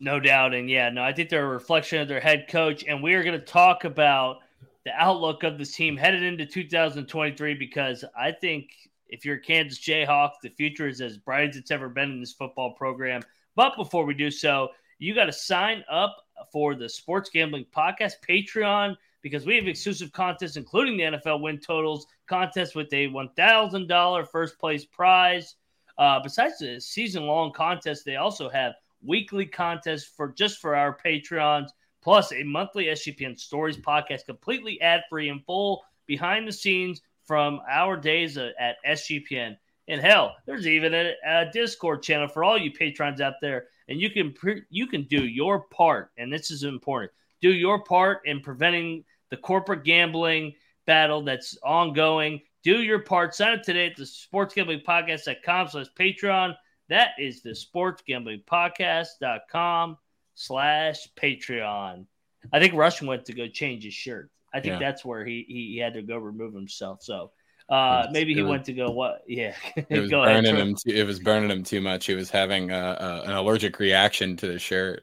No 0.00 0.20
doubt. 0.20 0.54
And 0.54 0.70
yeah, 0.70 0.90
no, 0.90 1.02
I 1.02 1.12
think 1.12 1.28
they're 1.28 1.44
a 1.44 1.48
reflection 1.48 2.00
of 2.00 2.08
their 2.08 2.20
head 2.20 2.46
coach. 2.48 2.84
And 2.86 3.02
we 3.02 3.14
are 3.14 3.24
going 3.24 3.38
to 3.38 3.44
talk 3.44 3.84
about 3.84 4.38
the 4.84 4.92
outlook 4.94 5.42
of 5.42 5.58
this 5.58 5.74
team 5.74 5.96
headed 5.96 6.22
into 6.22 6.46
2023 6.46 7.54
because 7.54 8.04
I 8.16 8.32
think 8.32 8.70
if 9.08 9.24
you're 9.24 9.36
a 9.36 9.40
Kansas 9.40 9.80
Jayhawk, 9.80 10.32
the 10.42 10.50
future 10.50 10.86
is 10.86 11.00
as 11.00 11.16
bright 11.16 11.50
as 11.50 11.56
it's 11.56 11.70
ever 11.70 11.88
been 11.88 12.10
in 12.10 12.20
this 12.20 12.32
football 12.32 12.72
program. 12.72 13.22
But 13.56 13.76
before 13.76 14.04
we 14.04 14.14
do 14.14 14.30
so, 14.30 14.68
you 14.98 15.14
got 15.14 15.26
to 15.26 15.32
sign 15.32 15.84
up 15.90 16.16
for 16.52 16.74
the 16.74 16.88
Sports 16.88 17.30
Gambling 17.30 17.66
Podcast 17.74 18.14
Patreon 18.28 18.96
because 19.22 19.46
we 19.46 19.56
have 19.56 19.66
exclusive 19.66 20.12
contests, 20.12 20.56
including 20.56 20.96
the 20.96 21.18
NFL 21.18 21.40
win 21.40 21.58
totals 21.58 22.06
contest 22.28 22.76
with 22.76 22.92
a 22.92 23.08
$1,000 23.08 24.28
first 24.28 24.58
place 24.58 24.84
prize. 24.84 25.56
Uh, 25.96 26.20
besides 26.22 26.58
the 26.58 26.80
season 26.80 27.24
long 27.26 27.52
contest, 27.52 28.04
they 28.04 28.16
also 28.16 28.48
have 28.48 28.74
weekly 29.02 29.46
contests 29.46 30.04
for 30.04 30.32
just 30.32 30.60
for 30.60 30.76
our 30.76 30.96
Patreons, 30.96 31.68
plus 32.02 32.32
a 32.32 32.42
monthly 32.42 32.86
SGPN 32.86 33.38
Stories 33.38 33.76
podcast, 33.76 34.26
completely 34.26 34.80
ad 34.80 35.02
free 35.08 35.28
and 35.28 35.44
full 35.44 35.82
behind 36.06 36.46
the 36.46 36.52
scenes 36.52 37.02
from 37.24 37.60
our 37.68 37.96
days 37.96 38.38
at 38.38 38.76
SGPN. 38.86 39.56
And 39.88 40.00
hell, 40.00 40.36
there's 40.46 40.66
even 40.66 40.94
a, 40.94 41.14
a 41.26 41.50
Discord 41.50 42.02
channel 42.02 42.28
for 42.28 42.44
all 42.44 42.58
you 42.58 42.70
patrons 42.70 43.20
out 43.20 43.34
there, 43.40 43.66
and 43.88 44.00
you 44.00 44.10
can 44.10 44.32
pre- 44.32 44.64
you 44.70 44.86
can 44.86 45.04
do 45.04 45.24
your 45.24 45.60
part, 45.60 46.10
and 46.18 46.32
this 46.32 46.50
is 46.50 46.62
important. 46.62 47.12
Do 47.40 47.52
your 47.52 47.82
part 47.84 48.20
in 48.26 48.40
preventing 48.40 49.04
the 49.30 49.36
corporate 49.36 49.84
gambling 49.84 50.54
battle 50.86 51.22
that's 51.22 51.56
ongoing. 51.62 52.40
Do 52.64 52.82
your 52.82 52.98
part. 53.00 53.34
Sign 53.34 53.58
up 53.58 53.62
today 53.62 53.86
at 53.86 53.96
the 53.96 54.06
Sports 54.06 54.54
Gambling 54.54 54.82
Podcast.com 54.86 55.68
slash 55.68 55.86
Patreon. 55.98 56.54
That 56.88 57.10
is 57.18 57.42
the 57.42 57.54
Sports 57.54 58.02
Gambling 58.06 58.42
Podcast.com 58.50 59.98
slash 60.34 61.08
Patreon. 61.20 62.06
I 62.52 62.60
think 62.60 62.74
Rush 62.74 63.02
went 63.02 63.26
to 63.26 63.34
go 63.34 63.46
change 63.48 63.84
his 63.84 63.94
shirt. 63.94 64.30
I 64.54 64.60
think 64.60 64.74
yeah. 64.74 64.78
that's 64.78 65.04
where 65.04 65.24
he, 65.24 65.44
he, 65.46 65.72
he 65.74 65.78
had 65.78 65.94
to 65.94 66.02
go 66.02 66.16
remove 66.16 66.54
himself. 66.54 67.02
So 67.02 67.32
uh, 67.68 68.06
maybe 68.10 68.32
he 68.32 68.42
was, 68.42 68.50
went 68.50 68.64
to 68.64 68.72
go 68.72 68.90
what? 68.90 69.22
Yeah, 69.26 69.54
it 69.76 70.00
was 70.00 70.10
burning 70.10 70.46
ahead, 70.46 70.58
him. 70.58 70.74
Too, 70.74 70.94
it 70.94 71.06
was 71.06 71.18
burning 71.18 71.50
him 71.50 71.62
too 71.62 71.82
much. 71.82 72.06
He 72.06 72.14
was 72.14 72.30
having 72.30 72.70
a, 72.70 72.96
a, 72.98 73.22
an 73.28 73.32
allergic 73.32 73.78
reaction 73.78 74.36
to 74.38 74.46
the 74.46 74.58
shirt. 74.58 75.02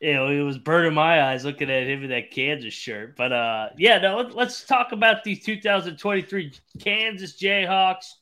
You 0.00 0.12
know, 0.12 0.28
it 0.28 0.42
was 0.42 0.58
burning 0.58 0.92
my 0.92 1.22
eyes 1.22 1.46
looking 1.46 1.70
at 1.70 1.86
him 1.86 2.02
in 2.02 2.10
that 2.10 2.30
Kansas 2.30 2.74
shirt. 2.74 3.16
But 3.16 3.32
uh, 3.32 3.68
yeah, 3.78 3.96
no, 3.98 4.18
let, 4.18 4.34
let's 4.34 4.64
talk 4.64 4.92
about 4.92 5.24
these 5.24 5.42
2023 5.44 6.52
Kansas 6.80 7.40
Jayhawks. 7.40 8.12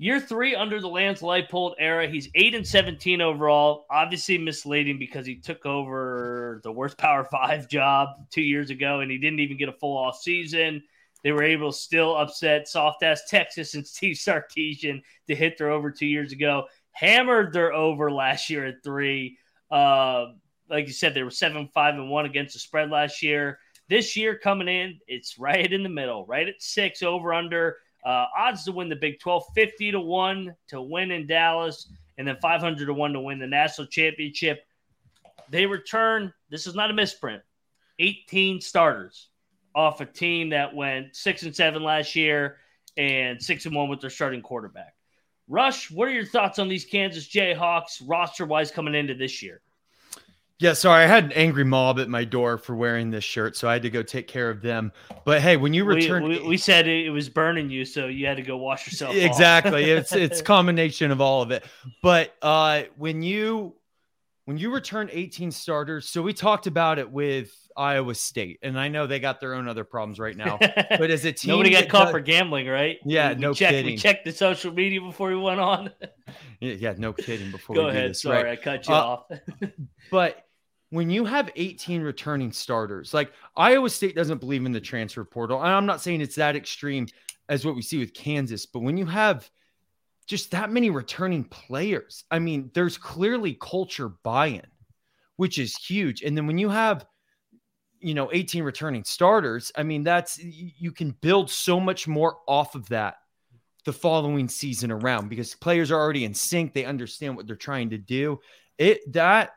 Year 0.00 0.20
three 0.20 0.54
under 0.54 0.80
the 0.80 0.88
Lance 0.88 1.22
Leipold 1.22 1.74
era. 1.80 2.06
He's 2.06 2.28
eight 2.36 2.54
and 2.54 2.64
17 2.66 3.20
overall. 3.20 3.84
Obviously 3.90 4.38
misleading 4.38 4.96
because 4.96 5.26
he 5.26 5.36
took 5.36 5.66
over 5.66 6.60
the 6.62 6.70
worst 6.70 6.96
Power 6.98 7.24
Five 7.24 7.68
job 7.68 8.10
two 8.30 8.42
years 8.42 8.70
ago, 8.70 9.00
and 9.00 9.10
he 9.10 9.18
didn't 9.18 9.40
even 9.40 9.56
get 9.56 9.68
a 9.68 9.72
full 9.72 9.96
off 9.98 10.20
season. 10.20 10.84
They 11.24 11.32
were 11.32 11.42
able 11.42 11.72
to 11.72 11.76
still 11.76 12.16
upset 12.16 12.68
soft 12.68 13.02
ass 13.02 13.22
Texas 13.28 13.74
and 13.74 13.84
Steve 13.84 14.16
Sarkisian 14.16 15.02
to 15.26 15.34
hit 15.34 15.58
their 15.58 15.70
over 15.70 15.90
two 15.90 16.06
years 16.06 16.30
ago. 16.30 16.66
Hammered 16.92 17.52
their 17.52 17.72
over 17.72 18.12
last 18.12 18.50
year 18.50 18.66
at 18.66 18.84
three. 18.84 19.36
Uh, 19.68 20.26
like 20.70 20.86
you 20.86 20.92
said, 20.92 21.12
they 21.12 21.24
were 21.24 21.30
seven, 21.30 21.68
five, 21.74 21.94
and 21.94 22.08
one 22.08 22.24
against 22.24 22.52
the 22.54 22.60
spread 22.60 22.90
last 22.90 23.20
year. 23.20 23.58
This 23.88 24.16
year 24.16 24.38
coming 24.38 24.68
in, 24.68 25.00
it's 25.08 25.38
right 25.38 25.72
in 25.72 25.82
the 25.82 25.88
middle, 25.88 26.24
right 26.26 26.46
at 26.46 26.62
six 26.62 27.02
over 27.02 27.34
under. 27.34 27.78
Uh, 28.08 28.26
odds 28.34 28.64
to 28.64 28.72
win 28.72 28.88
the 28.88 28.96
Big 28.96 29.20
12 29.20 29.44
50 29.54 29.92
to 29.92 30.00
1 30.00 30.54
to 30.68 30.80
win 30.80 31.10
in 31.10 31.26
Dallas, 31.26 31.92
and 32.16 32.26
then 32.26 32.38
500 32.40 32.86
to 32.86 32.94
1 32.94 33.12
to 33.12 33.20
win 33.20 33.38
the 33.38 33.46
national 33.46 33.86
championship. 33.86 34.64
They 35.50 35.66
return, 35.66 36.32
this 36.48 36.66
is 36.66 36.74
not 36.74 36.90
a 36.90 36.94
misprint, 36.94 37.42
18 37.98 38.62
starters 38.62 39.28
off 39.74 40.00
a 40.00 40.06
team 40.06 40.48
that 40.50 40.74
went 40.74 41.14
six 41.14 41.42
and 41.42 41.54
seven 41.54 41.82
last 41.82 42.16
year 42.16 42.56
and 42.96 43.42
six 43.42 43.66
and 43.66 43.76
one 43.76 43.90
with 43.90 44.00
their 44.00 44.08
starting 44.08 44.40
quarterback. 44.40 44.94
Rush, 45.46 45.90
what 45.90 46.08
are 46.08 46.12
your 46.12 46.24
thoughts 46.24 46.58
on 46.58 46.70
these 46.70 46.86
Kansas 46.86 47.28
Jayhawks 47.28 48.02
roster 48.06 48.46
wise 48.46 48.70
coming 48.70 48.94
into 48.94 49.12
this 49.12 49.42
year? 49.42 49.60
Yeah, 50.60 50.72
sorry, 50.72 51.04
I 51.04 51.06
had 51.06 51.26
an 51.26 51.32
angry 51.32 51.62
mob 51.62 52.00
at 52.00 52.08
my 52.08 52.24
door 52.24 52.58
for 52.58 52.74
wearing 52.74 53.10
this 53.10 53.22
shirt, 53.22 53.56
so 53.56 53.68
I 53.68 53.74
had 53.74 53.82
to 53.82 53.90
go 53.90 54.02
take 54.02 54.26
care 54.26 54.50
of 54.50 54.60
them. 54.60 54.90
But 55.24 55.40
hey, 55.40 55.56
when 55.56 55.72
you 55.72 55.84
return, 55.84 56.24
we, 56.24 56.40
we, 56.40 56.48
we 56.48 56.56
said 56.56 56.88
it 56.88 57.10
was 57.10 57.28
burning 57.28 57.70
you, 57.70 57.84
so 57.84 58.06
you 58.06 58.26
had 58.26 58.38
to 58.38 58.42
go 58.42 58.56
wash 58.56 58.84
yourself. 58.86 59.14
Exactly, 59.14 59.84
it's 59.84 60.12
it's 60.14 60.42
combination 60.42 61.12
of 61.12 61.20
all 61.20 61.42
of 61.42 61.52
it. 61.52 61.64
But 62.02 62.34
uh, 62.42 62.82
when 62.96 63.22
you 63.22 63.76
when 64.46 64.58
you 64.58 64.72
return 64.72 65.10
18 65.12 65.52
starters, 65.52 66.08
so 66.08 66.22
we 66.22 66.32
talked 66.32 66.66
about 66.66 66.98
it 66.98 67.08
with 67.08 67.54
Iowa 67.76 68.16
State, 68.16 68.58
and 68.62 68.80
I 68.80 68.88
know 68.88 69.06
they 69.06 69.20
got 69.20 69.40
their 69.40 69.54
own 69.54 69.68
other 69.68 69.84
problems 69.84 70.18
right 70.18 70.36
now. 70.36 70.58
But 70.98 71.10
as 71.10 71.24
a 71.24 71.32
team, 71.32 71.50
nobody 71.50 71.70
got 71.70 71.88
caught 71.88 72.04
does, 72.04 72.12
for 72.12 72.20
gambling, 72.20 72.66
right? 72.66 72.98
Yeah, 73.04 73.34
we, 73.34 73.38
no 73.38 73.54
checked, 73.54 73.72
kidding. 73.72 73.92
We 73.92 73.96
checked 73.96 74.24
the 74.24 74.32
social 74.32 74.72
media 74.72 75.00
before 75.00 75.28
we 75.28 75.36
went 75.36 75.60
on. 75.60 75.90
yeah, 76.60 76.72
yeah, 76.72 76.94
no 76.98 77.12
kidding. 77.12 77.52
Before 77.52 77.76
go 77.76 77.84
we 77.84 77.90
ahead, 77.90 78.10
this, 78.10 78.22
sorry, 78.22 78.42
right? 78.42 78.58
I 78.58 78.62
cut 78.62 78.88
you 78.88 78.94
uh, 78.94 78.98
off. 78.98 79.30
but 80.10 80.47
when 80.90 81.10
you 81.10 81.24
have 81.24 81.50
18 81.54 82.02
returning 82.02 82.52
starters, 82.52 83.12
like 83.12 83.32
Iowa 83.56 83.90
State 83.90 84.16
doesn't 84.16 84.40
believe 84.40 84.64
in 84.64 84.72
the 84.72 84.80
transfer 84.80 85.24
portal, 85.24 85.62
and 85.62 85.72
I'm 85.72 85.86
not 85.86 86.00
saying 86.00 86.20
it's 86.20 86.36
that 86.36 86.56
extreme 86.56 87.06
as 87.48 87.64
what 87.64 87.76
we 87.76 87.82
see 87.82 87.98
with 87.98 88.14
Kansas, 88.14 88.66
but 88.66 88.80
when 88.80 88.96
you 88.96 89.06
have 89.06 89.48
just 90.26 90.50
that 90.50 90.70
many 90.70 90.90
returning 90.90 91.44
players, 91.44 92.24
I 92.30 92.38
mean, 92.38 92.70
there's 92.74 92.98
clearly 92.98 93.56
culture 93.60 94.10
buy-in, 94.22 94.66
which 95.36 95.58
is 95.58 95.76
huge. 95.76 96.22
And 96.22 96.36
then 96.36 96.46
when 96.46 96.58
you 96.58 96.68
have 96.68 97.06
you 98.00 98.14
know 98.14 98.30
18 98.32 98.62
returning 98.62 99.04
starters 99.04 99.72
i 99.76 99.82
mean 99.82 100.04
that's 100.04 100.38
you 100.40 100.92
can 100.92 101.10
build 101.20 101.50
so 101.50 101.80
much 101.80 102.06
more 102.06 102.38
off 102.46 102.74
of 102.74 102.88
that 102.88 103.16
the 103.84 103.92
following 103.92 104.48
season 104.48 104.90
around 104.90 105.28
because 105.28 105.54
players 105.56 105.90
are 105.90 106.00
already 106.00 106.24
in 106.24 106.34
sync 106.34 106.72
they 106.72 106.84
understand 106.84 107.36
what 107.36 107.46
they're 107.46 107.56
trying 107.56 107.90
to 107.90 107.98
do 107.98 108.38
it 108.76 109.00
that 109.12 109.50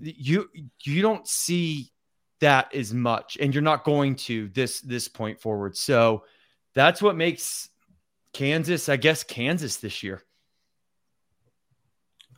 you 0.00 0.48
you 0.84 1.02
don't 1.02 1.26
see 1.26 1.90
that 2.40 2.74
as 2.74 2.92
much 2.92 3.38
and 3.40 3.54
you're 3.54 3.62
not 3.62 3.84
going 3.84 4.16
to 4.16 4.48
this 4.48 4.80
this 4.80 5.08
point 5.08 5.40
forward 5.40 5.76
so 5.76 6.24
that's 6.74 7.00
what 7.00 7.16
makes 7.16 7.68
kansas 8.32 8.88
i 8.88 8.96
guess 8.96 9.22
kansas 9.22 9.76
this 9.76 10.02
year 10.02 10.22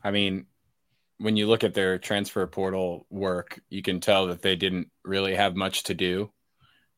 i 0.03 0.11
mean 0.11 0.47
when 1.19 1.37
you 1.37 1.47
look 1.47 1.65
at 1.65 1.75
their 1.75 1.99
transfer 1.99 2.47
portal 2.47 3.07
work, 3.11 3.61
you 3.71 3.83
can 3.83 4.01
tell 4.01 4.27
that 4.27 4.43
they 4.43 4.57
didn't 4.57 4.91
really 5.05 5.35
have 5.35 5.55
much 5.55 5.85
to 5.85 5.95
do. 5.95 6.31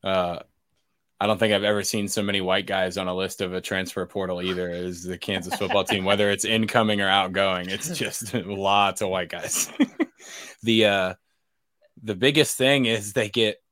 Uh, 0.02 0.38
I 1.20 1.26
don't 1.26 1.38
think 1.38 1.54
I've 1.54 1.64
ever 1.64 1.82
seen 1.82 2.08
so 2.08 2.22
many 2.22 2.40
white 2.40 2.66
guys 2.66 2.98
on 2.98 3.08
a 3.08 3.14
list 3.14 3.40
of 3.40 3.54
a 3.54 3.60
transfer 3.60 4.04
portal 4.04 4.42
either 4.42 4.68
as 4.68 5.02
the 5.02 5.16
Kansas 5.16 5.54
football 5.54 5.84
team, 5.84 6.04
whether 6.04 6.30
it's 6.30 6.44
incoming 6.44 7.00
or 7.00 7.08
outgoing. 7.08 7.70
It's 7.70 7.96
just 7.96 8.34
lots 8.34 9.00
of 9.00 9.08
white 9.08 9.30
guys. 9.30 9.70
the 10.62 10.86
uh, 10.86 11.14
the 12.02 12.14
biggest 12.14 12.56
thing 12.56 12.86
is 12.86 13.12
they 13.12 13.28
get 13.28 13.62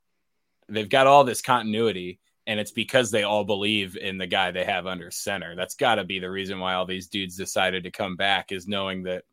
they've 0.68 0.88
got 0.88 1.06
all 1.06 1.25
this 1.25 1.42
continuity, 1.42 2.20
and 2.46 2.58
it's 2.58 2.73
because 2.73 3.11
they 3.11 3.23
all 3.23 3.44
believe 3.44 3.96
in 3.96 4.18
the 4.18 4.26
guy 4.26 4.50
they 4.50 4.64
have 4.64 4.87
under 4.87 5.11
center. 5.11 5.54
That's 5.56 5.76
got 5.76 5.96
to 5.96 6.04
be 6.04 6.18
the 6.18 6.30
reason 6.30 6.58
why 6.58 6.75
all 6.75 6.87
these 6.87 7.08
dudes 7.08 7.37
decided 7.37 7.84
to 7.84 7.90
come 7.90 8.16
back 8.16 8.52
is 8.52 8.66
knowing 8.66 9.04
that 9.04 9.25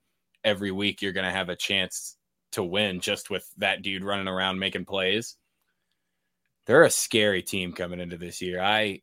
every 0.44 0.72
week 0.72 1.02
you're 1.02 1.14
going 1.14 1.26
to 1.26 1.32
have 1.32 1.50
a 1.50 1.56
chance 1.56 2.18
to 2.54 2.64
win 2.64 3.00
just 3.00 3.30
with 3.30 3.48
that 3.58 3.82
dude 3.82 4.04
running 4.04 4.28
around 4.28 4.60
making 4.60 4.86
plays. 4.86 5.38
They're 6.66 6.84
a 6.84 6.90
scary 6.90 7.42
team 7.42 7.74
coming 7.74 8.00
into 8.00 8.18
this 8.18 8.42
year. 8.42 8.62
I 8.62 9.02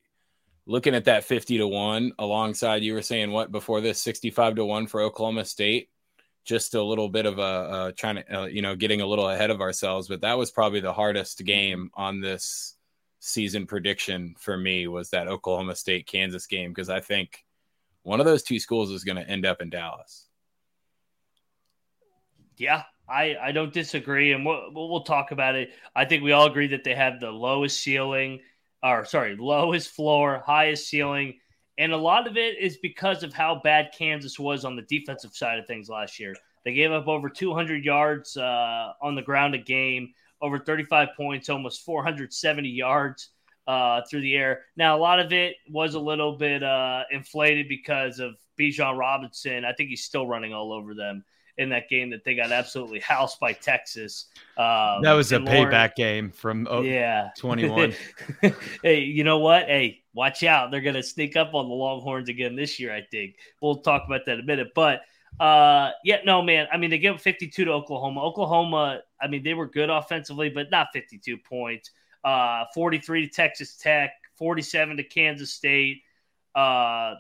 looking 0.67 0.95
at 0.95 1.07
that 1.07 1.25
50 1.25 1.59
to 1.59 1.67
1 1.67 2.13
alongside 2.19 2.83
you 2.83 2.93
were 2.93 3.03
saying 3.03 3.31
what 3.31 3.51
before 3.51 3.81
this 3.81 4.01
65 4.03 4.57
to 4.57 4.65
1 4.65 4.87
for 4.87 5.01
Oklahoma 5.01 5.45
State. 5.45 5.89
Just 6.49 6.73
a 6.73 6.83
little 6.83 7.11
bit 7.11 7.27
of 7.27 7.39
a 7.39 7.93
trying 7.95 8.17
to, 8.17 8.41
uh, 8.41 8.47
you 8.47 8.63
know, 8.63 8.75
getting 8.75 9.03
a 9.03 9.07
little 9.07 9.29
ahead 9.29 9.51
of 9.51 9.61
ourselves, 9.61 10.09
but 10.09 10.23
that 10.23 10.39
was 10.39 10.51
probably 10.51 10.81
the 10.81 10.95
hardest 10.95 11.45
game 11.45 11.91
on 11.93 12.23
this 12.23 12.75
season 13.21 13.67
prediction 13.67 14.35
for 14.39 14.57
me 14.57 14.89
was 14.89 15.11
that 15.11 15.29
Oklahoma 15.29 15.77
State 15.77 16.07
Kansas 16.07 16.47
game 16.47 16.71
because 16.71 16.89
I 16.89 17.01
think 17.01 17.45
one 18.03 18.19
of 18.19 18.25
those 18.25 18.43
two 18.43 18.59
schools 18.59 18.91
is 18.91 19.05
going 19.05 19.17
to 19.17 19.29
end 19.29 19.45
up 19.45 19.61
in 19.61 19.69
Dallas. 19.69 20.27
Yeah, 22.57 22.85
I, 23.07 23.37
I 23.37 23.53
don't 23.53 23.73
disagree, 23.73 24.33
and 24.33 24.47
we'll, 24.47 24.71
we'll 24.73 25.03
talk 25.03 25.33
about 25.33 25.55
it. 25.55 25.71
I 25.95 26.07
think 26.07 26.23
we 26.23 26.33
all 26.33 26.47
agree 26.47 26.69
that 26.69 26.83
they 26.83 26.95
have 26.95 27.21
the 27.21 27.31
lowest 27.31 27.79
ceiling, 27.79 28.41
or 28.83 29.05
sorry, 29.05 29.37
lowest 29.37 29.91
floor, 29.91 30.43
highest 30.47 30.89
ceiling, 30.89 31.41
and 31.79 31.93
a 31.93 31.97
lot 31.97 32.27
of 32.27 32.37
it 32.37 32.59
is 32.59 32.77
because 32.79 33.23
of 33.23 33.33
how 33.33 33.61
bad 33.63 33.93
Kansas 33.97 34.39
was 34.39 34.65
on 34.65 34.77
the 34.77 34.83
defensive 34.83 35.35
side 35.35 35.59
of 35.59 35.67
things 35.67 35.89
last 35.89 36.19
year. 36.19 36.35
They 36.65 36.75
gave 36.75 36.91
up 36.91 37.07
over 37.07 37.31
200 37.31 37.85
yards 37.85 38.37
uh, 38.37 38.93
on 39.01 39.15
the 39.15 39.23
ground 39.23 39.55
a 39.55 39.59
game, 39.59 40.13
over 40.43 40.59
35 40.59 41.09
points, 41.17 41.49
almost 41.49 41.85
470 41.85 42.69
yards 42.69 43.31
uh, 43.69 44.03
through 44.11 44.23
the 44.23 44.35
air. 44.35 44.63
Now, 44.77 44.97
a 44.97 45.01
lot 45.01 45.21
of 45.21 45.33
it 45.33 45.57
was 45.71 45.95
a 45.95 46.01
little 46.01 46.37
bit 46.37 46.63
uh, 46.63 47.05
inflated 47.13 47.69
because 47.69 48.19
of 48.19 48.35
Bijan 48.59 48.99
Robinson. 48.99 49.65
I 49.65 49.73
think 49.73 49.91
he's 49.91 50.05
still 50.05 50.27
running 50.27 50.53
all 50.53 50.73
over 50.73 50.95
them 50.95 51.25
in 51.59 51.69
that 51.71 51.89
game 51.89 52.11
that 52.11 52.25
they 52.25 52.35
got 52.35 52.53
absolutely 52.53 53.01
housed 53.01 53.39
by 53.41 53.53
Texas. 53.53 54.27
Um, 54.57 55.03
that 55.03 55.13
was 55.13 55.33
a 55.33 55.39
payback 55.39 55.97
game 55.97 56.31
from 56.31 56.67
oh, 56.71 56.83
yeah 56.83 57.31
21. 57.37 57.95
hey, 58.83 59.01
you 59.01 59.25
know 59.25 59.39
what? 59.39 59.67
Hey, 59.67 60.03
watch 60.19 60.43
out. 60.43 60.73
They're 60.73 60.81
going 60.81 60.97
to 60.97 61.03
sneak 61.03 61.37
up 61.37 61.55
on 61.55 61.69
the 61.69 61.75
Longhorns 61.75 62.29
again 62.29 62.57
this 62.57 62.81
year, 62.81 62.93
I 62.93 63.03
think. 63.03 63.37
We'll 63.63 63.77
talk 63.77 64.03
about 64.05 64.27
that 64.27 64.35
in 64.35 64.41
a 64.41 64.43
minute. 64.43 64.73
But 64.75 65.03
uh, 65.39 65.93
yeah, 66.03 66.19
no, 66.25 66.43
man. 66.43 66.67
I 66.73 66.77
mean, 66.77 66.91
they 66.91 66.99
give 66.99 67.23
52 67.23 67.65
to 67.65 67.71
Oklahoma. 67.71 68.21
Oklahoma 68.23 69.03
I 69.21 69.29
mean, 69.29 69.45
they 69.45 69.55
were 69.55 69.67
good 69.67 69.91
offensively, 69.91 70.49
but 70.49 70.71
not 70.73 70.89
52 70.93 71.39
points. 71.39 71.93
Uh, 72.25 72.65
43 72.75 73.29
to 73.29 73.33
Texas 73.33 73.77
Tech, 73.77 74.11
47 74.37 74.97
to 74.97 75.05
Kansas 75.05 75.53
State. 75.53 76.03
Uh, 76.53 77.15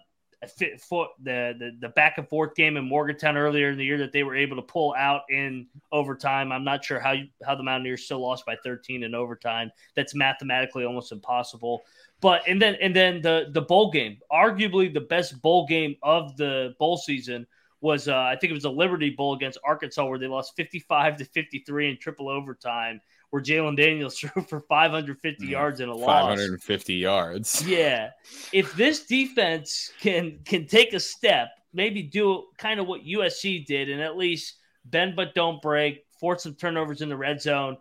for 0.78 1.08
the, 1.20 1.54
the 1.58 1.76
the 1.80 1.88
back 1.88 2.16
and 2.18 2.28
forth 2.28 2.54
game 2.54 2.76
in 2.76 2.84
Morgantown 2.84 3.36
earlier 3.36 3.70
in 3.70 3.78
the 3.78 3.84
year 3.84 3.98
that 3.98 4.12
they 4.12 4.22
were 4.22 4.36
able 4.36 4.54
to 4.54 4.62
pull 4.62 4.94
out 4.96 5.22
in 5.28 5.66
overtime. 5.90 6.52
I'm 6.52 6.62
not 6.62 6.84
sure 6.84 7.00
how 7.00 7.12
you, 7.12 7.26
how 7.44 7.56
the 7.56 7.64
Mountaineers 7.64 8.04
still 8.04 8.20
lost 8.20 8.46
by 8.46 8.56
13 8.62 9.02
in 9.02 9.14
overtime. 9.16 9.72
That's 9.96 10.14
mathematically 10.14 10.84
almost 10.84 11.10
impossible. 11.10 11.82
But 12.20 12.42
and 12.48 12.60
then 12.60 12.76
and 12.80 12.94
then 12.94 13.22
the 13.22 13.46
the 13.52 13.62
bowl 13.62 13.90
game, 13.90 14.18
arguably 14.32 14.92
the 14.92 15.00
best 15.00 15.40
bowl 15.40 15.66
game 15.66 15.96
of 16.02 16.36
the 16.36 16.74
bowl 16.78 16.96
season 16.96 17.46
was 17.80 18.08
uh, 18.08 18.16
I 18.16 18.36
think 18.36 18.50
it 18.50 18.54
was 18.54 18.64
a 18.64 18.70
Liberty 18.70 19.10
Bowl 19.10 19.34
against 19.34 19.58
Arkansas 19.64 20.04
where 20.04 20.18
they 20.18 20.26
lost 20.26 20.54
55 20.56 21.18
to 21.18 21.24
53 21.24 21.90
in 21.90 21.98
triple 21.98 22.28
overtime 22.28 23.00
where 23.30 23.42
Jalon 23.42 23.76
Daniels 23.76 24.18
threw 24.18 24.42
for 24.42 24.60
550 24.60 25.44
yeah, 25.44 25.50
yards 25.50 25.80
in 25.80 25.88
a 25.88 25.94
550 25.94 26.06
loss. 26.06 26.38
550 26.38 26.94
yards. 26.94 27.68
Yeah. 27.68 28.10
If 28.52 28.74
this 28.74 29.06
defense 29.06 29.92
can 30.00 30.40
can 30.44 30.66
take 30.66 30.92
a 30.92 31.00
step, 31.00 31.48
maybe 31.72 32.02
do 32.02 32.44
kind 32.58 32.80
of 32.80 32.86
what 32.86 33.02
USC 33.02 33.66
did 33.66 33.88
and 33.88 34.00
at 34.00 34.16
least 34.16 34.54
bend 34.84 35.16
but 35.16 35.34
don't 35.34 35.60
break, 35.60 36.04
force 36.18 36.42
some 36.42 36.54
turnovers 36.54 37.02
in 37.02 37.08
the 37.08 37.16
red 37.16 37.40
zone, 37.40 37.76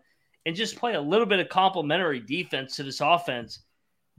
and 0.45 0.55
just 0.55 0.77
play 0.77 0.93
a 0.93 1.01
little 1.01 1.25
bit 1.25 1.39
of 1.39 1.49
complementary 1.49 2.19
defense 2.19 2.75
to 2.75 2.83
this 2.83 3.01
offense, 3.01 3.59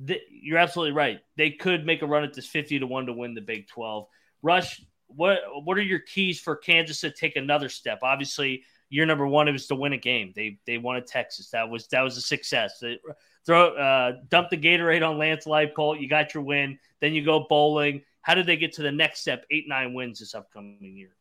th- 0.06 0.22
you're 0.30 0.58
absolutely 0.58 0.92
right. 0.92 1.20
They 1.36 1.50
could 1.50 1.86
make 1.86 2.02
a 2.02 2.06
run 2.06 2.24
at 2.24 2.34
this 2.34 2.46
50 2.46 2.80
to 2.80 2.86
1 2.86 3.06
to 3.06 3.12
win 3.12 3.34
the 3.34 3.40
Big 3.40 3.68
12. 3.68 4.06
Rush, 4.42 4.82
what 5.08 5.40
what 5.64 5.78
are 5.78 5.82
your 5.82 6.00
keys 6.00 6.38
for 6.40 6.54
Kansas 6.54 7.00
to 7.00 7.10
take 7.10 7.36
another 7.36 7.68
step? 7.68 8.00
Obviously, 8.02 8.62
year 8.90 9.06
number 9.06 9.26
one 9.26 9.48
it 9.48 9.52
was 9.52 9.66
to 9.68 9.74
win 9.74 9.92
a 9.92 9.98
game. 9.98 10.32
They 10.34 10.58
they 10.66 10.78
won 10.78 10.96
at 10.96 11.06
Texas. 11.06 11.50
That 11.50 11.68
was 11.68 11.88
that 11.88 12.02
was 12.02 12.16
a 12.16 12.20
success. 12.20 12.78
They 12.80 12.98
throw 13.44 13.74
uh, 13.74 14.12
dump 14.28 14.50
the 14.50 14.58
Gatorade 14.58 15.08
on 15.08 15.18
Lance 15.18 15.46
Leipold. 15.46 16.00
You 16.00 16.08
got 16.08 16.34
your 16.34 16.42
win. 16.42 16.78
Then 17.00 17.14
you 17.14 17.24
go 17.24 17.46
bowling. 17.48 18.02
How 18.22 18.34
did 18.34 18.46
they 18.46 18.56
get 18.56 18.74
to 18.74 18.82
the 18.82 18.92
next 18.92 19.20
step? 19.20 19.46
Eight 19.50 19.68
nine 19.68 19.94
wins 19.94 20.20
this 20.20 20.34
upcoming 20.34 20.94
year. 20.94 21.16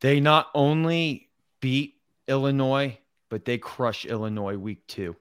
They 0.00 0.18
not 0.18 0.48
only 0.54 1.28
beat 1.60 1.96
Illinois, 2.26 2.98
but 3.28 3.44
they 3.44 3.58
crush 3.58 4.04
Illinois 4.04 4.56
week 4.56 4.86
two. 4.86 5.16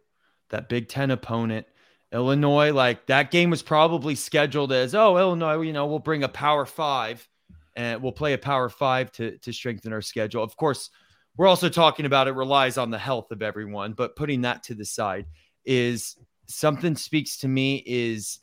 That 0.49 0.69
Big 0.69 0.87
Ten 0.87 1.11
opponent. 1.11 1.67
Illinois, 2.11 2.73
like 2.73 3.05
that 3.07 3.31
game 3.31 3.49
was 3.49 3.61
probably 3.61 4.15
scheduled 4.15 4.71
as, 4.71 4.93
oh, 4.93 5.17
Illinois, 5.17 5.61
you 5.61 5.73
know, 5.73 5.87
we'll 5.87 5.99
bring 5.99 6.23
a 6.23 6.29
power 6.29 6.65
five 6.65 7.27
and 7.75 8.01
we'll 8.01 8.11
play 8.11 8.33
a 8.33 8.37
power 8.37 8.69
five 8.69 9.11
to 9.13 9.37
to 9.39 9.53
strengthen 9.53 9.93
our 9.93 10.01
schedule. 10.01 10.43
Of 10.43 10.55
course, 10.57 10.89
we're 11.37 11.47
also 11.47 11.69
talking 11.69 12.05
about 12.05 12.27
it 12.27 12.33
relies 12.33 12.77
on 12.77 12.91
the 12.91 12.97
health 12.97 13.31
of 13.31 13.41
everyone, 13.41 13.93
but 13.93 14.15
putting 14.15 14.41
that 14.41 14.63
to 14.63 14.75
the 14.75 14.85
side 14.85 15.25
is 15.65 16.17
something 16.47 16.95
speaks 16.95 17.37
to 17.37 17.47
me 17.47 17.81
is 17.85 18.39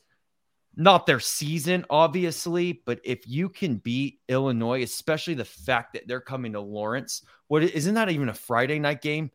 not 0.75 1.05
their 1.05 1.19
season, 1.19 1.85
obviously, 1.89 2.81
but 2.85 2.99
if 3.03 3.27
you 3.27 3.49
can 3.49 3.75
beat 3.75 4.19
Illinois, 4.29 4.81
especially 4.81 5.33
the 5.33 5.45
fact 5.45 5.93
that 5.93 6.07
they're 6.07 6.21
coming 6.21 6.53
to 6.53 6.61
Lawrence, 6.61 7.21
what 7.47 7.63
isn't 7.63 7.95
that 7.95 8.09
even 8.09 8.29
a 8.29 8.33
Friday 8.33 8.79
night 8.79 9.01
game? 9.01 9.29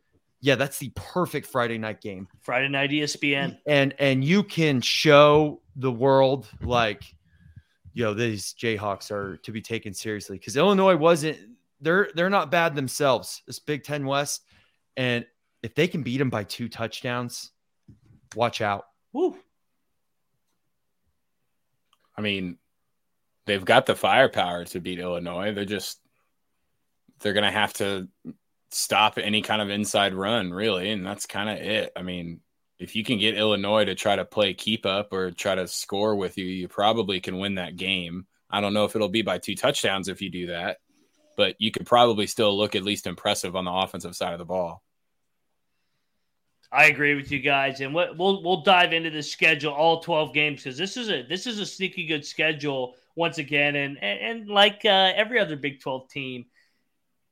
Yeah, 0.45 0.53
that's 0.53 0.77
the 0.77 0.91
perfect 0.93 1.47
Friday 1.47 1.79
night 1.79 2.01
game. 2.01 2.27
Friday 2.41 2.67
night 2.69 2.91
ESPN. 2.91 3.57
And 3.65 3.95
and 3.97 4.23
you 4.23 4.43
can 4.43 4.79
show 4.79 5.63
the 5.75 5.91
world 5.91 6.47
like 6.61 7.03
you 7.93 8.03
know 8.03 8.13
these 8.13 8.53
Jayhawks 8.53 9.09
are 9.09 9.37
to 9.37 9.51
be 9.51 9.59
taken 9.59 9.91
seriously 9.91 10.37
because 10.37 10.55
Illinois 10.55 10.97
wasn't 10.97 11.39
they're 11.81 12.11
they're 12.13 12.29
not 12.29 12.51
bad 12.51 12.75
themselves. 12.75 13.41
This 13.47 13.57
Big 13.57 13.83
Ten 13.83 14.05
West, 14.05 14.43
and 14.95 15.25
if 15.63 15.73
they 15.73 15.87
can 15.87 16.03
beat 16.03 16.19
them 16.19 16.29
by 16.29 16.43
two 16.43 16.69
touchdowns, 16.69 17.49
watch 18.35 18.61
out. 18.61 18.85
Woo. 19.13 19.35
I 22.15 22.21
mean, 22.21 22.59
they've 23.47 23.65
got 23.65 23.87
the 23.87 23.95
firepower 23.95 24.65
to 24.65 24.79
beat 24.79 24.99
Illinois. 24.99 25.55
They're 25.55 25.65
just 25.65 26.01
they're 27.21 27.33
gonna 27.33 27.49
have 27.49 27.73
to 27.73 28.07
stop 28.75 29.17
any 29.17 29.41
kind 29.41 29.61
of 29.61 29.69
inside 29.69 30.13
run, 30.13 30.51
really, 30.51 30.91
and 30.91 31.05
that's 31.05 31.25
kind 31.25 31.49
of 31.49 31.57
it. 31.65 31.93
I 31.95 32.01
mean, 32.01 32.41
if 32.77 32.93
you 32.93 33.05
can 33.05 33.17
get 33.17 33.37
Illinois 33.37 33.85
to 33.85 33.95
try 33.95 34.17
to 34.17 34.25
play 34.25 34.53
keep 34.53 34.85
up 34.85 35.13
or 35.13 35.31
try 35.31 35.55
to 35.55 35.65
score 35.65 36.13
with 36.15 36.37
you, 36.37 36.43
you 36.43 36.67
probably 36.67 37.21
can 37.21 37.37
win 37.37 37.55
that 37.55 37.77
game. 37.77 38.27
I 38.49 38.59
don't 38.59 38.73
know 38.73 38.83
if 38.83 38.93
it'll 38.93 39.07
be 39.07 39.21
by 39.21 39.37
two 39.37 39.55
touchdowns 39.55 40.09
if 40.09 40.21
you 40.21 40.29
do 40.29 40.47
that, 40.47 40.79
but 41.37 41.55
you 41.57 41.71
could 41.71 41.85
probably 41.85 42.27
still 42.27 42.55
look 42.57 42.75
at 42.75 42.83
least 42.83 43.07
impressive 43.07 43.55
on 43.55 43.63
the 43.63 43.71
offensive 43.71 44.13
side 44.13 44.33
of 44.33 44.39
the 44.39 44.45
ball. 44.45 44.83
I 46.69 46.87
agree 46.87 47.15
with 47.15 47.31
you 47.31 47.39
guys, 47.39 47.79
and 47.79 47.95
we'll 47.95 48.43
we'll 48.43 48.61
dive 48.61 48.91
into 48.91 49.09
the 49.09 49.23
schedule, 49.23 49.71
all 49.71 50.01
twelve 50.01 50.33
games, 50.33 50.63
because 50.63 50.77
this 50.77 50.97
is 50.97 51.09
a 51.09 51.23
this 51.23 51.47
is 51.47 51.59
a 51.59 51.65
sneaky 51.65 52.05
good 52.07 52.25
schedule 52.25 52.95
once 53.15 53.37
again, 53.37 53.77
and 53.77 54.03
and, 54.03 54.49
like 54.49 54.81
uh, 54.83 55.13
every 55.15 55.39
other 55.39 55.55
Big 55.55 55.79
Twelve 55.79 56.09
team, 56.09 56.45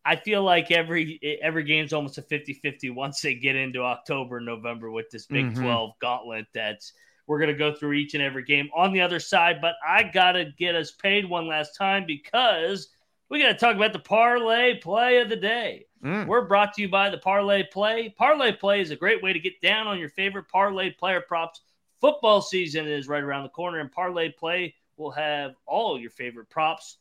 I 0.06 0.16
feel 0.18 0.44
like 0.44 0.72
every 0.72 1.40
every 1.42 1.64
game's 1.64 1.94
almost 1.94 2.18
a 2.18 2.22
50-50 2.22 2.94
once 2.94 3.22
they 3.22 3.36
get 3.36 3.56
into 3.56 3.82
October 3.82 4.38
and 4.38 4.46
November 4.46 4.92
with 4.92 5.10
this 5.10 5.26
Big 5.26 5.48
mm-hmm. 5.48 5.64
12 5.64 5.92
gauntlet 6.00 6.48
that's 6.54 6.94
we're 7.26 7.40
going 7.40 7.52
to 7.52 7.58
go 7.58 7.74
through 7.74 7.94
each 7.94 8.16
and 8.16 8.24
every 8.24 8.44
game 8.44 8.70
on 8.76 8.92
the 8.92 9.00
other 9.00 9.20
side, 9.20 9.62
but 9.62 9.76
I 9.88 10.04
got 10.04 10.34
to 10.34 10.52
get 10.58 10.76
us 10.76 10.92
paid 10.92 11.30
one 11.30 11.48
last 11.48 11.78
time 11.78 12.06
because 12.06 12.90
we 13.30 13.42
got 13.42 13.48
to 13.48 13.58
talk 13.58 13.76
about 13.76 13.94
the 13.94 14.00
parlay 14.00 14.78
play 14.80 15.20
of 15.20 15.30
the 15.30 15.38
day. 15.38 15.86
Mm. 16.04 16.28
We're 16.28 16.46
brought 16.46 16.74
to 16.74 16.82
you 16.82 16.90
by 16.90 17.10
the 17.10 17.18
Parlay 17.18 17.64
Play. 17.64 18.14
Parlay 18.18 18.52
Play 18.52 18.82
is 18.82 18.92
a 18.92 18.96
great 18.96 19.24
way 19.24 19.32
to 19.32 19.40
get 19.40 19.62
down 19.62 19.88
on 19.88 20.00
your 20.00 20.10
favorite 20.10 20.50
parlay 20.50 20.92
player 20.92 21.22
props. 21.22 21.62
Football 22.02 22.42
season 22.42 22.88
is 22.88 23.08
right 23.08 23.24
around 23.24 23.44
the 23.44 23.50
corner, 23.50 23.80
and 23.80 23.92
Parlay 23.92 24.30
Play 24.30 24.76
will 24.98 25.12
have 25.12 25.56
all 25.66 25.98
your 25.98 26.10
favorite 26.10 26.50
props 26.50 26.98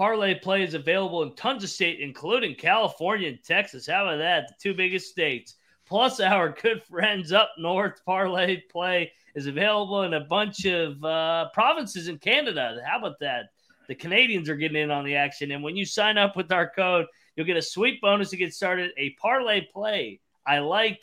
Parlay 0.00 0.34
play 0.34 0.62
is 0.62 0.72
available 0.72 1.22
in 1.24 1.34
tons 1.34 1.62
of 1.62 1.68
states, 1.68 2.00
including 2.00 2.54
California 2.54 3.28
and 3.28 3.44
Texas. 3.44 3.86
How 3.86 4.04
about 4.04 4.16
that? 4.16 4.48
The 4.48 4.54
two 4.58 4.72
biggest 4.72 5.10
states. 5.10 5.56
Plus, 5.86 6.20
our 6.20 6.56
good 6.62 6.82
friends 6.84 7.32
up 7.32 7.50
north, 7.58 8.00
Parlay 8.06 8.62
Play 8.72 9.12
is 9.34 9.46
available 9.46 10.04
in 10.04 10.14
a 10.14 10.20
bunch 10.20 10.64
of 10.64 11.04
uh, 11.04 11.50
provinces 11.52 12.08
in 12.08 12.16
Canada. 12.16 12.80
How 12.82 12.98
about 12.98 13.18
that? 13.20 13.50
The 13.88 13.94
Canadians 13.94 14.48
are 14.48 14.56
getting 14.56 14.80
in 14.80 14.90
on 14.90 15.04
the 15.04 15.16
action. 15.16 15.50
And 15.50 15.62
when 15.62 15.76
you 15.76 15.84
sign 15.84 16.16
up 16.16 16.34
with 16.34 16.50
our 16.50 16.70
code, 16.70 17.04
you'll 17.36 17.44
get 17.44 17.58
a 17.58 17.62
sweet 17.62 18.00
bonus 18.00 18.30
to 18.30 18.38
get 18.38 18.54
started 18.54 18.92
a 18.96 19.10
Parlay 19.20 19.66
Play. 19.70 20.20
I 20.46 20.60
like. 20.60 21.02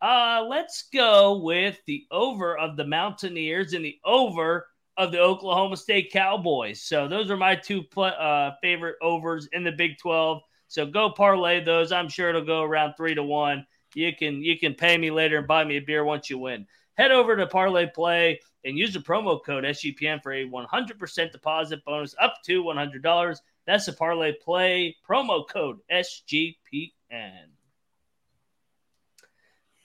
Uh, 0.00 0.44
let's 0.48 0.88
go 0.92 1.38
with 1.38 1.78
the 1.86 2.06
over 2.10 2.58
of 2.58 2.76
the 2.76 2.88
Mountaineers 2.88 3.72
and 3.72 3.84
the 3.84 4.00
over 4.04 4.66
of 4.96 5.12
the 5.12 5.20
Oklahoma 5.20 5.76
State 5.76 6.12
Cowboys. 6.12 6.82
So 6.82 7.08
those 7.08 7.30
are 7.30 7.36
my 7.36 7.56
two 7.56 7.84
uh, 7.96 8.52
favorite 8.60 8.96
overs 9.00 9.48
in 9.52 9.64
the 9.64 9.72
Big 9.72 9.98
12. 9.98 10.42
So 10.68 10.86
go 10.86 11.10
parlay 11.10 11.62
those. 11.62 11.92
I'm 11.92 12.08
sure 12.08 12.30
it'll 12.30 12.44
go 12.44 12.62
around 12.62 12.94
three 12.94 13.14
to 13.14 13.22
one. 13.22 13.66
You 13.94 14.12
can 14.16 14.42
you 14.42 14.58
can 14.58 14.74
pay 14.74 14.96
me 14.96 15.10
later 15.10 15.38
and 15.38 15.46
buy 15.46 15.64
me 15.64 15.76
a 15.76 15.80
beer 15.80 16.04
once 16.04 16.30
you 16.30 16.38
win. 16.38 16.66
Head 16.94 17.10
over 17.10 17.36
to 17.36 17.46
Parlay 17.46 17.86
Play 17.86 18.40
and 18.64 18.78
use 18.78 18.92
the 18.92 19.00
promo 19.00 19.42
code 19.44 19.64
SGPN 19.64 20.22
for 20.22 20.32
a 20.32 20.48
100% 20.48 21.32
deposit 21.32 21.84
bonus 21.84 22.14
up 22.20 22.36
to 22.46 22.62
$100. 22.62 23.36
That's 23.66 23.86
the 23.86 23.92
Parlay 23.92 24.32
Play 24.32 24.96
promo 25.08 25.48
code 25.48 25.78
SGPN. 25.90 27.51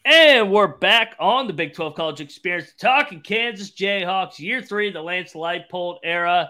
And 0.10 0.54
we're 0.54 0.68
back 0.68 1.18
on 1.20 1.48
the 1.48 1.54
Big 1.54 1.74
12 1.74 1.94
College 1.94 2.22
Experience 2.22 2.72
talking 2.80 3.20
Kansas 3.20 3.72
Jayhawks, 3.72 4.40
year 4.40 4.62
three, 4.62 4.90
the 4.90 5.02
Lance 5.02 5.34
Leipold 5.34 5.98
era. 6.02 6.50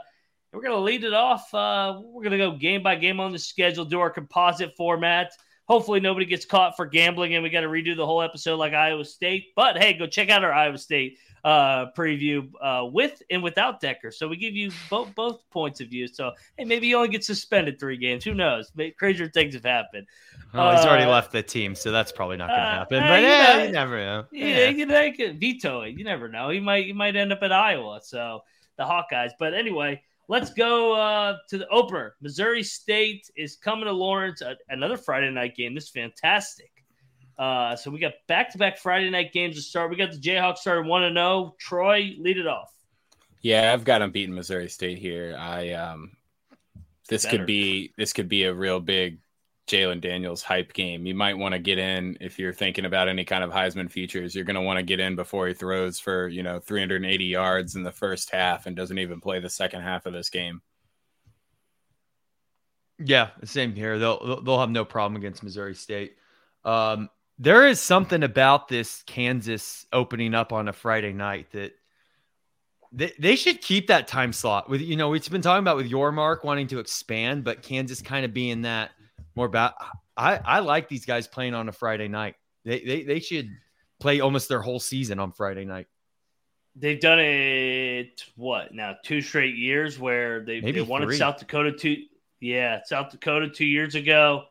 We're 0.53 0.61
going 0.61 0.75
to 0.75 0.79
lead 0.79 1.03
it 1.03 1.13
off. 1.15 1.51
Uh, 1.51 1.99
we're 2.03 2.21
going 2.21 2.33
to 2.33 2.37
go 2.37 2.51
game 2.51 2.83
by 2.83 2.97
game 2.97 3.19
on 3.19 3.31
the 3.31 3.39
schedule, 3.39 3.83
do 3.83 3.99
our 3.99 4.11
composite 4.11 4.75
format. 4.77 5.31
Hopefully, 5.67 5.99
nobody 5.99 6.25
gets 6.25 6.45
caught 6.45 6.77
for 6.77 6.85
gambling 6.85 7.35
and 7.35 7.43
we 7.43 7.49
got 7.49 7.61
to 7.61 7.67
redo 7.67 7.95
the 7.95 8.05
whole 8.05 8.21
episode 8.21 8.57
like 8.57 8.73
Iowa 8.73 9.03
State. 9.03 9.53
But 9.55 9.77
hey, 9.77 9.93
go 9.93 10.07
check 10.07 10.29
out 10.29 10.43
our 10.43 10.53
Iowa 10.53 10.77
State 10.77 11.17
uh, 11.43 11.91
preview 11.97 12.49
uh, 12.61 12.85
with 12.85 13.21
and 13.29 13.43
without 13.43 13.79
Decker. 13.81 14.11
So 14.11 14.27
we 14.27 14.37
give 14.37 14.55
you 14.55 14.71
both 14.89 15.13
both 15.15 15.49
points 15.49 15.81
of 15.81 15.89
view. 15.89 16.07
So 16.07 16.31
hey, 16.57 16.65
maybe 16.65 16.87
you 16.87 16.95
only 16.95 17.09
get 17.09 17.23
suspended 17.23 17.79
three 17.79 17.97
games. 17.97 18.23
Who 18.23 18.33
knows? 18.33 18.71
Crazier 18.97 19.29
things 19.29 19.53
have 19.53 19.65
happened. 19.65 20.07
Well, 20.53 20.75
he's 20.75 20.85
already 20.85 21.03
uh, 21.03 21.09
left 21.09 21.31
the 21.31 21.43
team, 21.43 21.75
so 21.75 21.91
that's 21.91 22.11
probably 22.11 22.37
not 22.37 22.47
going 22.47 22.59
to 22.59 22.65
uh, 22.65 22.71
happen. 22.71 22.99
but 23.01 23.21
yeah, 23.21 23.51
you, 23.51 23.57
know, 23.57 23.63
you 23.65 23.71
never 23.71 23.97
know. 23.97 24.25
Yeah, 24.31 24.69
you, 24.69 24.85
know, 24.85 25.01
you 25.01 25.13
can 25.13 25.39
veto 25.39 25.81
it. 25.81 25.97
You 25.97 26.03
never 26.03 26.27
know. 26.27 26.49
He 26.49 26.59
might 26.59 26.85
he 26.85 26.93
might 26.93 27.15
end 27.15 27.31
up 27.33 27.43
at 27.43 27.51
Iowa. 27.51 27.99
So 28.03 28.41
the 28.77 28.83
Hawkeyes. 28.83 29.31
But 29.37 29.53
anyway. 29.53 30.01
Let's 30.29 30.53
go 30.53 30.93
uh, 30.93 31.37
to 31.49 31.57
the 31.57 31.67
opener. 31.69 32.15
Missouri 32.21 32.63
State 32.63 33.29
is 33.35 33.55
coming 33.55 33.85
to 33.85 33.93
Lawrence. 33.93 34.41
another 34.67 34.97
Friday 34.97 35.31
night 35.31 35.55
game. 35.55 35.73
This 35.73 35.85
is 35.85 35.89
fantastic. 35.91 36.71
Uh, 37.37 37.75
so 37.75 37.91
we 37.91 37.99
got 37.99 38.13
back 38.27 38.51
to 38.51 38.57
back 38.57 38.77
Friday 38.77 39.09
night 39.09 39.31
games 39.31 39.55
to 39.55 39.61
start. 39.61 39.89
We 39.89 39.95
got 39.95 40.11
the 40.11 40.17
Jayhawks 40.17 40.57
starting 40.57 40.89
1 40.89 41.13
0. 41.13 41.55
Troy, 41.59 42.15
lead 42.19 42.37
it 42.37 42.47
off. 42.47 42.73
Yeah, 43.41 43.71
I've 43.71 43.85
got 43.85 43.99
them 43.99 44.11
beating 44.11 44.35
Missouri 44.35 44.69
State 44.69 44.97
here. 44.97 45.35
I 45.39 45.71
um 45.73 46.17
this 47.07 47.23
Better. 47.23 47.37
could 47.37 47.47
be 47.47 47.93
this 47.97 48.11
could 48.11 48.27
be 48.27 48.43
a 48.43 48.53
real 48.53 48.79
big 48.79 49.19
Jalon 49.67 50.01
Daniels 50.01 50.41
hype 50.41 50.73
game. 50.73 51.05
You 51.05 51.13
might 51.13 51.37
want 51.37 51.53
to 51.53 51.59
get 51.59 51.77
in 51.77 52.17
if 52.21 52.39
you're 52.39 52.53
thinking 52.53 52.85
about 52.85 53.09
any 53.09 53.25
kind 53.25 53.43
of 53.43 53.51
Heisman 53.51 53.91
futures. 53.91 54.33
You're 54.33 54.45
going 54.45 54.55
to 54.55 54.61
want 54.61 54.77
to 54.77 54.83
get 54.83 54.99
in 54.99 55.15
before 55.15 55.47
he 55.47 55.53
throws 55.53 55.99
for, 55.99 56.27
you 56.27 56.41
know, 56.41 56.59
380 56.59 57.25
yards 57.25 57.75
in 57.75 57.83
the 57.83 57.91
first 57.91 58.31
half 58.31 58.65
and 58.65 58.75
doesn't 58.75 58.97
even 58.97 59.21
play 59.21 59.39
the 59.39 59.49
second 59.49 59.81
half 59.81 60.05
of 60.05 60.13
this 60.13 60.29
game. 60.29 60.61
Yeah, 62.99 63.29
same 63.43 63.75
here. 63.75 63.99
They'll 63.99 64.41
they'll 64.41 64.59
have 64.59 64.71
no 64.71 64.83
problem 64.83 65.17
against 65.17 65.43
Missouri 65.43 65.75
State. 65.75 66.15
Um, 66.65 67.09
there 67.37 67.67
is 67.67 67.79
something 67.79 68.23
about 68.23 68.67
this 68.67 69.03
Kansas 69.05 69.85
opening 69.93 70.33
up 70.33 70.51
on 70.51 70.67
a 70.67 70.73
Friday 70.73 71.13
night 71.13 71.51
that 71.51 71.73
they, 72.91 73.13
they 73.19 73.35
should 73.35 73.61
keep 73.61 73.87
that 73.87 74.07
time 74.07 74.33
slot 74.33 74.67
with 74.67 74.81
you 74.81 74.95
know 74.95 75.09
we've 75.09 75.29
been 75.29 75.43
talking 75.43 75.63
about 75.63 75.75
with 75.77 75.91
Yormark 75.91 76.43
wanting 76.43 76.67
to 76.67 76.79
expand, 76.79 77.43
but 77.43 77.61
Kansas 77.61 78.01
kind 78.01 78.25
of 78.25 78.33
being 78.33 78.63
that 78.63 78.91
more 79.37 79.45
about. 79.45 79.75
I 80.17 80.37
I 80.37 80.59
like 80.59 80.89
these 80.89 81.05
guys 81.05 81.27
playing 81.27 81.53
on 81.53 81.69
a 81.69 81.71
Friday 81.71 82.07
night. 82.07 82.35
They 82.65 82.81
they 82.81 83.03
they 83.03 83.19
should 83.19 83.49
play 83.99 84.19
almost 84.19 84.49
their 84.49 84.61
whole 84.61 84.79
season 84.79 85.19
on 85.19 85.31
Friday 85.31 85.63
night. 85.63 85.87
They've 86.75 86.99
done 86.99 87.19
it 87.19 88.23
what 88.35 88.73
now 88.73 88.95
two 89.03 89.21
straight 89.21 89.55
years 89.55 89.97
where 89.97 90.43
they 90.43 90.59
Maybe 90.59 90.73
they 90.73 90.81
won 90.81 91.03
in 91.03 91.13
South 91.13 91.39
Dakota 91.39 91.71
two 91.71 92.03
yeah 92.41 92.81
South 92.83 93.11
Dakota 93.11 93.49
two 93.49 93.65
years 93.65 93.95
ago. 93.95 94.43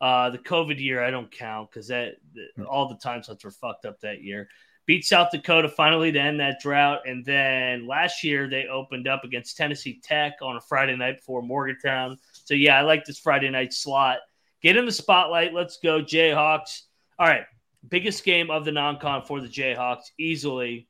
Uh, 0.00 0.30
the 0.30 0.38
COVID 0.38 0.80
year 0.80 1.02
I 1.02 1.10
don't 1.10 1.30
count 1.30 1.70
because 1.70 1.88
that 1.88 2.14
the, 2.32 2.46
hmm. 2.56 2.66
all 2.68 2.88
the 2.88 2.96
time 2.96 3.22
slots 3.22 3.44
were 3.44 3.50
fucked 3.50 3.84
up 3.84 4.00
that 4.00 4.22
year 4.22 4.48
beat 4.88 5.04
South 5.04 5.30
Dakota 5.30 5.68
finally 5.68 6.10
to 6.10 6.18
end 6.18 6.40
that 6.40 6.60
drought. 6.60 7.00
And 7.06 7.22
then 7.22 7.86
last 7.86 8.24
year 8.24 8.48
they 8.48 8.66
opened 8.68 9.06
up 9.06 9.22
against 9.22 9.54
Tennessee 9.54 10.00
Tech 10.02 10.38
on 10.40 10.56
a 10.56 10.60
Friday 10.62 10.96
night 10.96 11.18
before 11.18 11.42
Morgantown. 11.42 12.16
So 12.32 12.54
yeah, 12.54 12.78
I 12.78 12.80
like 12.80 13.04
this 13.04 13.18
Friday 13.18 13.50
night 13.50 13.74
slot. 13.74 14.20
Get 14.62 14.76
in 14.76 14.86
the 14.86 14.92
spotlight. 14.92 15.54
Let's 15.54 15.78
go, 15.82 16.02
Jayhawks. 16.02 16.82
All 17.18 17.26
right, 17.26 17.44
biggest 17.88 18.24
game 18.24 18.50
of 18.50 18.64
the 18.64 18.72
non-con 18.72 19.22
for 19.22 19.40
the 19.40 19.48
Jayhawks 19.48 20.10
easily 20.18 20.88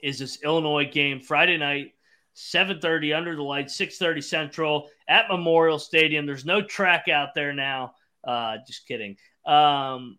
is 0.00 0.18
this 0.18 0.42
Illinois 0.42 0.90
game 0.90 1.20
Friday 1.20 1.56
night. 1.56 1.92
7:30 2.34 3.14
under 3.14 3.36
the 3.36 3.42
lights, 3.42 3.76
6:30 3.76 4.22
Central 4.22 4.88
at 5.06 5.28
Memorial 5.28 5.78
Stadium. 5.78 6.24
There's 6.26 6.46
no 6.46 6.62
track 6.62 7.08
out 7.08 7.34
there 7.34 7.52
now. 7.52 7.94
Uh, 8.24 8.56
just 8.66 8.88
kidding. 8.88 9.16
Um, 9.44 10.18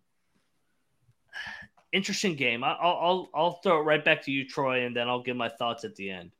interesting 1.92 2.36
game. 2.36 2.62
I'll, 2.62 2.78
I'll 2.80 3.30
I'll 3.34 3.52
throw 3.62 3.80
it 3.80 3.84
right 3.84 4.04
back 4.04 4.22
to 4.22 4.30
you, 4.30 4.46
Troy, 4.46 4.84
and 4.84 4.96
then 4.96 5.08
I'll 5.08 5.22
give 5.22 5.36
my 5.36 5.48
thoughts 5.48 5.84
at 5.84 5.96
the 5.96 6.10
end. 6.10 6.33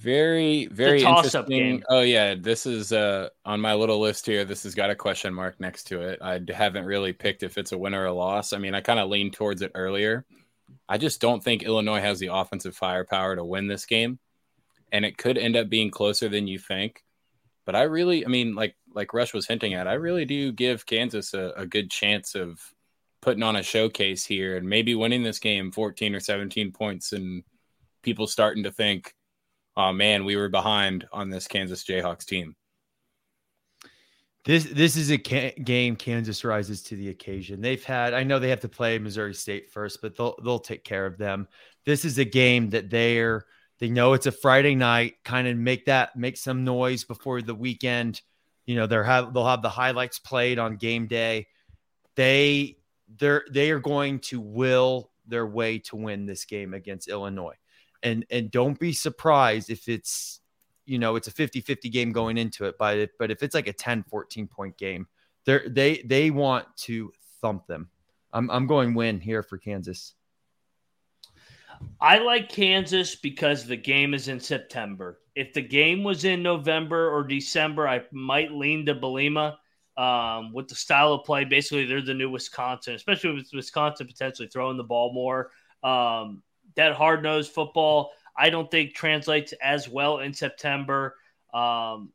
Very 0.00 0.66
very 0.68 1.02
interesting. 1.02 1.44
Game. 1.46 1.84
Oh 1.90 2.00
yeah, 2.00 2.34
this 2.34 2.64
is 2.64 2.90
uh 2.90 3.28
on 3.44 3.60
my 3.60 3.74
little 3.74 4.00
list 4.00 4.24
here. 4.24 4.46
This 4.46 4.62
has 4.62 4.74
got 4.74 4.88
a 4.88 4.94
question 4.94 5.34
mark 5.34 5.60
next 5.60 5.84
to 5.88 6.00
it. 6.00 6.20
I 6.22 6.40
haven't 6.54 6.86
really 6.86 7.12
picked 7.12 7.42
if 7.42 7.58
it's 7.58 7.72
a 7.72 7.78
win 7.78 7.94
or 7.94 8.06
a 8.06 8.12
loss. 8.12 8.54
I 8.54 8.58
mean, 8.58 8.74
I 8.74 8.80
kind 8.80 8.98
of 8.98 9.10
leaned 9.10 9.34
towards 9.34 9.60
it 9.60 9.72
earlier. 9.74 10.24
I 10.88 10.96
just 10.96 11.20
don't 11.20 11.44
think 11.44 11.62
Illinois 11.62 12.00
has 12.00 12.18
the 12.18 12.30
offensive 12.32 12.74
firepower 12.74 13.36
to 13.36 13.44
win 13.44 13.66
this 13.66 13.84
game, 13.84 14.18
and 14.90 15.04
it 15.04 15.18
could 15.18 15.36
end 15.36 15.54
up 15.54 15.68
being 15.68 15.90
closer 15.90 16.30
than 16.30 16.46
you 16.46 16.58
think. 16.58 17.04
But 17.66 17.76
I 17.76 17.82
really, 17.82 18.24
I 18.24 18.28
mean, 18.28 18.54
like 18.54 18.76
like 18.94 19.12
Rush 19.12 19.34
was 19.34 19.46
hinting 19.46 19.74
at, 19.74 19.86
I 19.86 19.94
really 19.94 20.24
do 20.24 20.50
give 20.50 20.86
Kansas 20.86 21.34
a, 21.34 21.52
a 21.58 21.66
good 21.66 21.90
chance 21.90 22.34
of 22.34 22.58
putting 23.20 23.42
on 23.42 23.56
a 23.56 23.62
showcase 23.62 24.24
here 24.24 24.56
and 24.56 24.66
maybe 24.66 24.94
winning 24.94 25.24
this 25.24 25.40
game 25.40 25.72
14 25.72 26.14
or 26.14 26.20
17 26.20 26.72
points 26.72 27.12
and 27.12 27.44
people 28.02 28.26
starting 28.26 28.64
to 28.64 28.72
think, 28.72 29.12
oh 29.80 29.92
man, 29.92 30.24
we 30.24 30.36
were 30.36 30.48
behind 30.48 31.06
on 31.12 31.30
this 31.30 31.48
Kansas 31.48 31.84
Jayhawks 31.84 32.26
team. 32.26 32.54
This 34.44 34.64
this 34.64 34.96
is 34.96 35.10
a 35.10 35.18
ca- 35.18 35.54
game 35.64 35.96
Kansas 35.96 36.44
rises 36.44 36.82
to 36.84 36.96
the 36.96 37.08
occasion. 37.08 37.60
They've 37.60 37.82
had 37.82 38.14
I 38.14 38.22
know 38.22 38.38
they 38.38 38.50
have 38.50 38.60
to 38.60 38.68
play 38.68 38.98
Missouri 38.98 39.34
State 39.34 39.70
first, 39.70 40.00
but 40.02 40.16
they'll 40.16 40.36
they'll 40.42 40.58
take 40.58 40.84
care 40.84 41.06
of 41.06 41.18
them. 41.18 41.48
This 41.84 42.04
is 42.04 42.18
a 42.18 42.24
game 42.24 42.70
that 42.70 42.90
they're 42.90 43.46
they 43.78 43.88
know 43.88 44.12
it's 44.12 44.26
a 44.26 44.32
Friday 44.32 44.74
night, 44.74 45.14
kind 45.24 45.48
of 45.48 45.56
make 45.56 45.86
that 45.86 46.16
make 46.16 46.36
some 46.36 46.64
noise 46.64 47.04
before 47.04 47.42
the 47.42 47.54
weekend. 47.54 48.20
You 48.66 48.76
know, 48.76 48.86
they're 48.86 49.04
have 49.04 49.32
they'll 49.32 49.46
have 49.46 49.62
the 49.62 49.70
highlights 49.70 50.18
played 50.18 50.58
on 50.58 50.76
game 50.76 51.06
day. 51.06 51.48
They 52.16 52.76
they're 53.18 53.44
they 53.50 53.70
are 53.70 53.78
going 53.78 54.20
to 54.20 54.40
will 54.40 55.10
their 55.26 55.46
way 55.46 55.78
to 55.78 55.96
win 55.96 56.26
this 56.26 56.44
game 56.44 56.74
against 56.74 57.08
Illinois. 57.08 57.56
And 58.02 58.24
and 58.30 58.50
don't 58.50 58.78
be 58.78 58.92
surprised 58.92 59.70
if 59.70 59.88
it's 59.88 60.40
you 60.86 60.98
know, 60.98 61.14
it's 61.14 61.28
a 61.28 61.32
50-50 61.32 61.92
game 61.92 62.10
going 62.10 62.36
into 62.36 62.64
it, 62.64 62.74
but 62.76 62.98
if, 62.98 63.10
but 63.16 63.30
if 63.30 63.44
it's 63.44 63.54
like 63.54 63.68
a 63.68 63.72
10-14 63.72 64.50
point 64.50 64.76
game, 64.76 65.06
they 65.44 65.60
they 65.68 66.02
they 66.04 66.30
want 66.30 66.66
to 66.78 67.12
thump 67.40 67.66
them. 67.66 67.90
I'm 68.32 68.50
I'm 68.50 68.66
going 68.66 68.94
win 68.94 69.20
here 69.20 69.42
for 69.42 69.58
Kansas. 69.58 70.14
I 72.00 72.18
like 72.18 72.48
Kansas 72.48 73.16
because 73.16 73.66
the 73.66 73.76
game 73.76 74.14
is 74.14 74.28
in 74.28 74.40
September. 74.40 75.20
If 75.34 75.54
the 75.54 75.62
game 75.62 76.02
was 76.02 76.24
in 76.24 76.42
November 76.42 77.10
or 77.10 77.24
December, 77.24 77.88
I 77.88 78.02
might 78.12 78.52
lean 78.52 78.84
to 78.86 78.94
Bielema 78.94 79.56
um, 79.96 80.52
with 80.52 80.68
the 80.68 80.74
style 80.74 81.12
of 81.12 81.24
play. 81.24 81.44
Basically, 81.44 81.86
they're 81.86 82.02
the 82.02 82.14
new 82.14 82.30
Wisconsin, 82.30 82.94
especially 82.94 83.34
with 83.34 83.50
Wisconsin 83.54 84.06
potentially 84.06 84.48
throwing 84.48 84.76
the 84.76 84.84
ball 84.84 85.12
more. 85.12 85.50
Um, 85.82 86.42
that 86.80 86.94
hard 86.94 87.22
nosed 87.22 87.52
football, 87.52 88.12
I 88.36 88.48
don't 88.48 88.70
think 88.70 88.94
translates 88.94 89.52
as 89.62 89.88
well 89.88 90.20
in 90.20 90.32
September. 90.32 91.14
Um, 91.52 92.12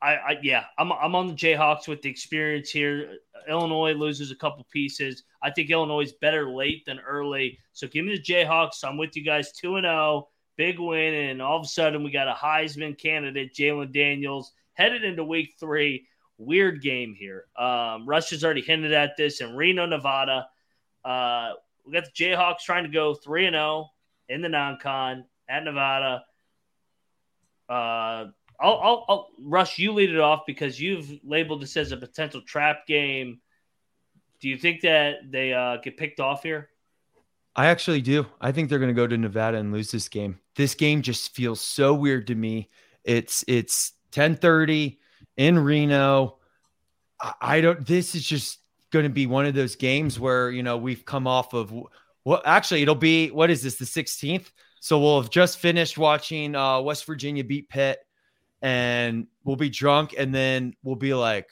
I, 0.00 0.14
I, 0.14 0.38
yeah, 0.42 0.64
I'm 0.78 0.92
I'm 0.92 1.14
on 1.14 1.26
the 1.26 1.34
Jayhawks 1.34 1.88
with 1.88 2.02
the 2.02 2.08
experience 2.08 2.70
here. 2.70 3.18
Illinois 3.48 3.92
loses 3.92 4.30
a 4.30 4.36
couple 4.36 4.66
pieces. 4.72 5.24
I 5.42 5.50
think 5.50 5.70
Illinois 5.70 6.04
is 6.04 6.12
better 6.12 6.50
late 6.50 6.86
than 6.86 7.00
early. 7.00 7.58
So 7.72 7.86
give 7.86 8.04
me 8.04 8.16
the 8.16 8.22
Jayhawks. 8.22 8.84
I'm 8.84 8.96
with 8.96 9.16
you 9.16 9.24
guys, 9.24 9.52
two 9.52 9.76
and 9.76 9.84
zero, 9.84 9.94
oh, 9.94 10.28
big 10.56 10.78
win, 10.78 11.14
and 11.14 11.42
all 11.42 11.58
of 11.58 11.64
a 11.64 11.68
sudden 11.68 12.02
we 12.02 12.10
got 12.10 12.28
a 12.28 12.32
Heisman 12.32 12.96
candidate, 12.96 13.54
Jalon 13.54 13.92
Daniels, 13.92 14.52
headed 14.74 15.04
into 15.04 15.24
Week 15.24 15.54
Three 15.60 16.06
weird 16.38 16.80
game 16.80 17.14
here. 17.18 17.44
Um, 17.58 18.08
Rush 18.08 18.30
has 18.30 18.44
already 18.44 18.62
hinted 18.62 18.92
at 18.92 19.16
this 19.16 19.40
in 19.40 19.56
Reno, 19.56 19.86
Nevada. 19.86 20.46
Uh, 21.04 21.54
we 21.84 21.92
got 21.92 22.04
the 22.04 22.24
Jayhawks 22.24 22.60
trying 22.60 22.84
to 22.84 22.90
go 22.90 23.14
3 23.14 23.46
and 23.46 23.54
0 23.54 23.90
in 24.28 24.42
the 24.42 24.48
non 24.48 24.78
con 24.80 25.24
at 25.48 25.64
Nevada. 25.64 26.24
Uh, 27.68 28.26
I'll, 28.60 28.80
I'll, 28.82 29.04
I'll, 29.08 29.28
Rush, 29.40 29.78
you 29.78 29.92
lead 29.92 30.10
it 30.10 30.20
off 30.20 30.42
because 30.46 30.80
you've 30.80 31.20
labeled 31.24 31.62
this 31.62 31.76
as 31.76 31.92
a 31.92 31.96
potential 31.96 32.40
trap 32.42 32.86
game. 32.86 33.40
Do 34.40 34.48
you 34.48 34.56
think 34.56 34.80
that 34.82 35.30
they 35.30 35.52
uh, 35.52 35.76
get 35.76 35.96
picked 35.96 36.20
off 36.20 36.42
here? 36.42 36.70
I 37.54 37.66
actually 37.66 38.00
do. 38.00 38.26
I 38.40 38.52
think 38.52 38.68
they're 38.68 38.78
going 38.78 38.94
to 38.94 38.94
go 38.94 39.06
to 39.06 39.16
Nevada 39.16 39.58
and 39.58 39.72
lose 39.72 39.90
this 39.90 40.08
game. 40.08 40.38
This 40.54 40.74
game 40.74 41.02
just 41.02 41.34
feels 41.34 41.60
so 41.60 41.94
weird 41.94 42.28
to 42.28 42.34
me. 42.34 42.68
It's 43.04 43.44
it's 43.48 43.92
10:30 44.12 44.98
in 45.36 45.58
Reno. 45.58 46.38
I 47.40 47.60
don't. 47.60 47.84
This 47.84 48.14
is 48.14 48.24
just 48.24 48.60
going 48.90 49.04
to 49.04 49.10
be 49.10 49.26
one 49.26 49.44
of 49.44 49.54
those 49.54 49.74
games 49.74 50.20
where 50.20 50.50
you 50.50 50.62
know 50.62 50.76
we've 50.76 51.04
come 51.04 51.26
off 51.26 51.52
of. 51.52 51.72
Well, 52.28 52.42
actually, 52.44 52.82
it'll 52.82 52.94
be 52.94 53.30
what 53.30 53.48
is 53.48 53.62
this? 53.62 53.76
The 53.76 53.86
16th. 53.86 54.52
So 54.80 55.00
we'll 55.00 55.22
have 55.22 55.30
just 55.30 55.60
finished 55.60 55.96
watching 55.96 56.54
uh, 56.54 56.78
West 56.82 57.06
Virginia 57.06 57.42
beat 57.42 57.70
Pitt, 57.70 58.00
and 58.60 59.28
we'll 59.44 59.56
be 59.56 59.70
drunk, 59.70 60.14
and 60.16 60.34
then 60.34 60.74
we'll 60.82 60.94
be 60.94 61.14
like, 61.14 61.48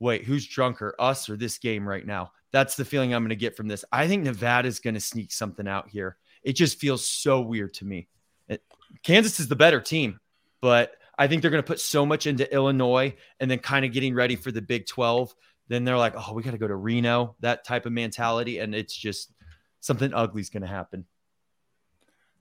"Wait, 0.00 0.24
who's 0.24 0.46
drunker, 0.46 0.94
us 0.98 1.30
or 1.30 1.38
this 1.38 1.56
game 1.56 1.88
right 1.88 2.06
now?" 2.06 2.32
That's 2.52 2.76
the 2.76 2.84
feeling 2.84 3.14
I'm 3.14 3.22
going 3.22 3.30
to 3.30 3.36
get 3.36 3.56
from 3.56 3.68
this. 3.68 3.86
I 3.90 4.06
think 4.06 4.22
Nevada's 4.22 4.80
going 4.80 4.92
to 4.92 5.00
sneak 5.00 5.32
something 5.32 5.66
out 5.66 5.88
here. 5.88 6.18
It 6.42 6.52
just 6.52 6.78
feels 6.78 7.08
so 7.08 7.40
weird 7.40 7.72
to 7.74 7.86
me. 7.86 8.06
It, 8.50 8.62
Kansas 9.02 9.40
is 9.40 9.48
the 9.48 9.56
better 9.56 9.80
team, 9.80 10.20
but 10.60 10.92
I 11.18 11.26
think 11.26 11.40
they're 11.40 11.50
going 11.50 11.62
to 11.62 11.66
put 11.66 11.80
so 11.80 12.04
much 12.04 12.26
into 12.26 12.52
Illinois 12.52 13.14
and 13.40 13.50
then 13.50 13.60
kind 13.60 13.86
of 13.86 13.92
getting 13.92 14.14
ready 14.14 14.36
for 14.36 14.52
the 14.52 14.60
Big 14.60 14.84
12. 14.84 15.34
Then 15.68 15.84
they're 15.84 15.96
like, 15.96 16.12
oh, 16.18 16.34
we 16.34 16.42
got 16.42 16.50
to 16.50 16.58
go 16.58 16.68
to 16.68 16.76
Reno, 16.76 17.34
that 17.40 17.64
type 17.64 17.86
of 17.86 17.92
mentality. 17.92 18.58
And 18.58 18.74
it's 18.74 18.94
just 18.94 19.32
something 19.80 20.14
ugly 20.14 20.40
is 20.40 20.50
going 20.50 20.62
to 20.62 20.68
happen. 20.68 21.06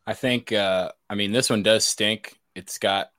I 0.05 0.13
think, 0.13 0.51
uh, 0.51 0.91
I 1.09 1.15
mean, 1.15 1.31
this 1.31 1.49
one 1.49 1.63
does 1.63 1.83
stink. 1.83 2.33
It's 2.55 2.77
got 2.77 3.11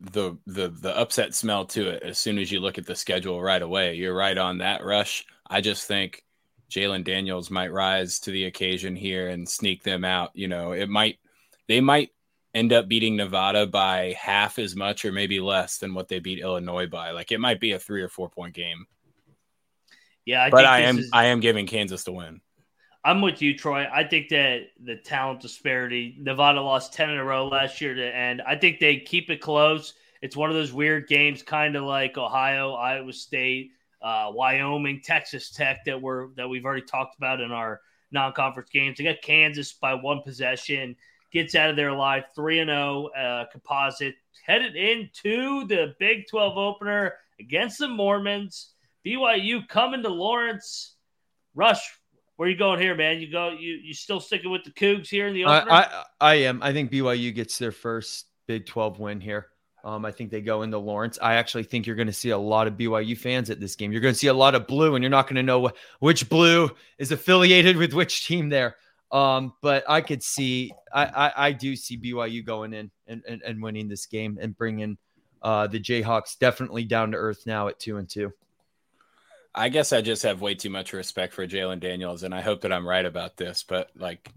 the 0.00 0.36
the 0.46 0.68
the 0.68 0.96
upset 0.96 1.34
smell 1.34 1.64
to 1.64 1.88
it 1.88 2.02
as 2.02 2.18
soon 2.18 2.38
as 2.38 2.52
you 2.52 2.60
look 2.60 2.78
at 2.78 2.86
the 2.86 2.94
schedule 2.94 3.42
right 3.42 3.62
away. 3.62 3.94
You're 3.94 4.14
right 4.14 4.36
on 4.36 4.58
that 4.58 4.84
rush. 4.84 5.24
I 5.48 5.60
just 5.60 5.86
think 5.86 6.22
Jalon 6.70 7.04
Daniels 7.04 7.50
might 7.50 7.72
rise 7.72 8.20
to 8.20 8.30
the 8.30 8.44
occasion 8.44 8.96
here 8.96 9.28
and 9.28 9.48
sneak 9.48 9.82
them 9.82 10.04
out. 10.04 10.30
You 10.34 10.48
know, 10.48 10.72
it 10.72 10.88
might 10.88 11.18
they 11.68 11.80
might 11.80 12.10
end 12.54 12.72
up 12.72 12.88
beating 12.88 13.16
Nevada 13.16 13.66
by 13.66 14.14
half 14.18 14.58
as 14.58 14.74
much 14.74 15.04
or 15.04 15.12
maybe 15.12 15.40
less 15.40 15.78
than 15.78 15.94
what 15.94 16.08
they 16.08 16.18
beat 16.18 16.40
Illinois 16.40 16.86
by. 16.86 17.10
Like 17.10 17.32
it 17.32 17.40
might 17.40 17.60
be 17.60 17.72
a 17.72 17.78
three 17.78 18.02
or 18.02 18.08
four 18.08 18.28
point 18.28 18.54
game. 18.54 18.86
Yeah, 20.24 20.42
I 20.44 20.50
but 20.50 20.64
I 20.64 20.80
am 20.80 20.98
is, 20.98 21.10
I 21.12 21.26
am 21.26 21.40
giving 21.40 21.66
Kansas 21.66 22.04
to 22.04 22.12
win. 22.12 22.40
I'm 23.06 23.20
with 23.20 23.40
you, 23.40 23.56
Troy. 23.56 23.86
I 23.92 24.02
think 24.02 24.30
that 24.30 24.70
the 24.82 24.96
talent 24.96 25.38
disparity, 25.40 26.16
Nevada 26.18 26.60
lost 26.60 26.92
10 26.92 27.10
in 27.10 27.18
a 27.18 27.24
row 27.24 27.46
last 27.46 27.80
year 27.80 27.94
to 27.94 28.04
end. 28.04 28.42
I 28.44 28.56
think 28.56 28.80
they 28.80 28.96
keep 28.96 29.30
it 29.30 29.40
close. 29.40 29.94
It's 30.22 30.34
one 30.34 30.50
of 30.50 30.56
those 30.56 30.72
weird 30.72 31.06
games, 31.06 31.40
kind 31.40 31.76
of 31.76 31.84
like 31.84 32.18
Ohio, 32.18 32.72
Iowa 32.72 33.12
State. 33.12 33.70
uh, 34.02 34.30
Wyoming, 34.32 35.02
Texas 35.04 35.50
Tech 35.50 35.84
that 35.84 36.02
we're 36.02 36.28
that 36.34 36.48
we've 36.48 36.64
already 36.64 36.82
talked 36.82 37.16
about 37.16 37.40
in 37.40 37.52
our 37.52 37.80
non-conference 38.10 38.70
games. 38.70 38.98
They 38.98 39.04
got 39.04 39.22
Kansas 39.22 39.72
by 39.72 39.94
one 39.94 40.22
possession, 40.22 40.96
gets 41.32 41.54
out 41.54 41.70
of 41.70 41.76
their 41.76 41.92
live 41.92 42.24
three 42.34 42.58
and 42.58 42.68
zero 42.68 43.10
oh, 43.16 43.20
uh, 43.20 43.44
composite, 43.52 44.16
headed 44.44 44.74
into 44.74 45.64
the 45.66 45.94
Big 46.00 46.26
Twelve 46.28 46.58
opener 46.58 47.14
against 47.38 47.78
the 47.78 47.88
Mormons. 47.88 48.72
BYU 49.04 49.66
coming 49.68 50.02
to 50.02 50.08
Lawrence. 50.08 50.96
Rush, 51.54 51.98
where 52.36 52.48
you 52.48 52.56
going 52.56 52.80
here, 52.80 52.94
man? 52.94 53.20
You 53.20 53.30
go. 53.30 53.50
You 53.50 53.74
you 53.74 53.94
still 53.94 54.20
sticking 54.20 54.50
with 54.50 54.64
the 54.64 54.70
Cougs 54.70 55.08
here 55.08 55.26
in 55.26 55.34
the 55.34 55.44
opener? 55.44 55.72
I, 55.72 55.80
I, 55.80 56.04
I 56.20 56.34
am. 56.34 56.62
I 56.62 56.72
think 56.72 56.90
BYU 56.90 57.34
gets 57.34 57.58
their 57.58 57.72
first 57.72 58.26
Big 58.46 58.66
Twelve 58.66 58.98
win 58.98 59.20
here. 59.20 59.48
Um, 59.84 60.04
I 60.04 60.10
think 60.10 60.32
they 60.32 60.40
go 60.40 60.62
into 60.62 60.78
Lawrence. 60.78 61.16
I 61.22 61.34
actually 61.34 61.62
think 61.62 61.86
you're 61.86 61.94
going 61.94 62.08
to 62.08 62.12
see 62.12 62.30
a 62.30 62.38
lot 62.38 62.66
of 62.66 62.74
BYU 62.74 63.16
fans 63.16 63.50
at 63.50 63.60
this 63.60 63.76
game. 63.76 63.92
You're 63.92 64.00
going 64.00 64.14
to 64.14 64.18
see 64.18 64.26
a 64.26 64.34
lot 64.34 64.56
of 64.56 64.66
blue, 64.66 64.96
and 64.96 65.02
you're 65.02 65.10
not 65.10 65.26
going 65.26 65.36
to 65.36 65.44
know 65.44 65.70
which 66.00 66.28
blue 66.28 66.70
is 66.98 67.12
affiliated 67.12 67.76
with 67.76 67.92
which 67.92 68.26
team 68.26 68.48
there. 68.48 68.76
Um, 69.12 69.52
but 69.62 69.84
I 69.88 70.00
could 70.00 70.24
see, 70.24 70.72
I, 70.92 71.04
I, 71.04 71.32
I 71.46 71.52
do 71.52 71.76
see 71.76 71.96
BYU 71.96 72.44
going 72.44 72.72
in 72.72 72.90
and, 73.06 73.22
and, 73.28 73.40
and 73.42 73.62
winning 73.62 73.86
this 73.86 74.06
game 74.06 74.38
and 74.40 74.56
bringing 74.56 74.98
uh, 75.40 75.68
the 75.68 75.78
Jayhawks 75.78 76.36
definitely 76.36 76.84
down 76.84 77.12
to 77.12 77.16
earth 77.16 77.46
now 77.46 77.68
at 77.68 77.78
two 77.78 77.98
and 77.98 78.08
two. 78.08 78.32
I 79.56 79.70
guess 79.70 79.92
I 79.92 80.02
just 80.02 80.22
have 80.24 80.42
way 80.42 80.54
too 80.54 80.68
much 80.68 80.92
respect 80.92 81.32
for 81.32 81.46
Jalon 81.46 81.80
Daniels, 81.80 82.22
and 82.22 82.34
I 82.34 82.42
hope 82.42 82.60
that 82.60 82.72
I'm 82.72 82.86
right 82.86 83.04
about 83.04 83.38
this. 83.38 83.64
But 83.66 83.90
like, 83.96 84.30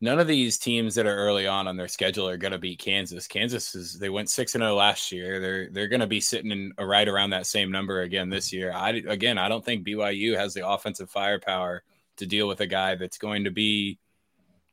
none 0.00 0.18
of 0.18 0.26
these 0.26 0.56
teams 0.56 0.94
that 0.94 1.06
are 1.06 1.14
early 1.14 1.46
on 1.46 1.68
on 1.68 1.76
their 1.76 1.88
schedule 1.88 2.26
are 2.26 2.38
going 2.38 2.52
to 2.52 2.58
beat 2.58 2.78
Kansas. 2.78 3.28
Kansas 3.28 3.74
is 3.74 3.98
they 3.98 4.08
went 4.08 4.30
six 4.30 4.54
and 4.54 4.62
zero 4.62 4.72
oh 4.72 4.76
last 4.76 5.12
year. 5.12 5.40
They're 5.40 5.70
they're 5.70 5.88
going 5.88 6.00
to 6.00 6.06
be 6.06 6.20
sitting 6.20 6.50
in 6.50 6.72
right 6.78 7.06
around 7.06 7.30
that 7.30 7.46
same 7.46 7.70
number 7.70 8.00
again 8.00 8.30
this 8.30 8.50
year. 8.50 8.72
I 8.72 9.02
again 9.06 9.36
I 9.36 9.48
don't 9.48 9.64
think 9.64 9.86
BYU 9.86 10.36
has 10.36 10.54
the 10.54 10.66
offensive 10.66 11.10
firepower 11.10 11.82
to 12.16 12.26
deal 12.26 12.48
with 12.48 12.60
a 12.60 12.66
guy 12.66 12.94
that's 12.94 13.18
going 13.18 13.44
to 13.44 13.50
be 13.50 13.98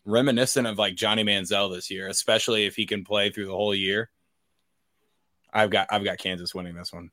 reminiscent 0.06 0.66
of 0.66 0.78
like 0.78 0.96
Johnny 0.96 1.26
Manziel 1.26 1.74
this 1.74 1.92
year, 1.92 2.08
especially 2.08 2.66
if 2.66 2.76
he 2.76 2.86
can 2.86 3.04
play 3.04 3.30
through 3.30 3.48
the 3.48 3.52
whole 3.52 3.76
year. 3.76 4.10
I've 5.52 5.72
got 5.72 5.88
I've 5.92 6.06
got 6.06 6.20
Kansas 6.20 6.56
winning 6.56 6.76
this 6.76 6.94
one. 6.94 7.12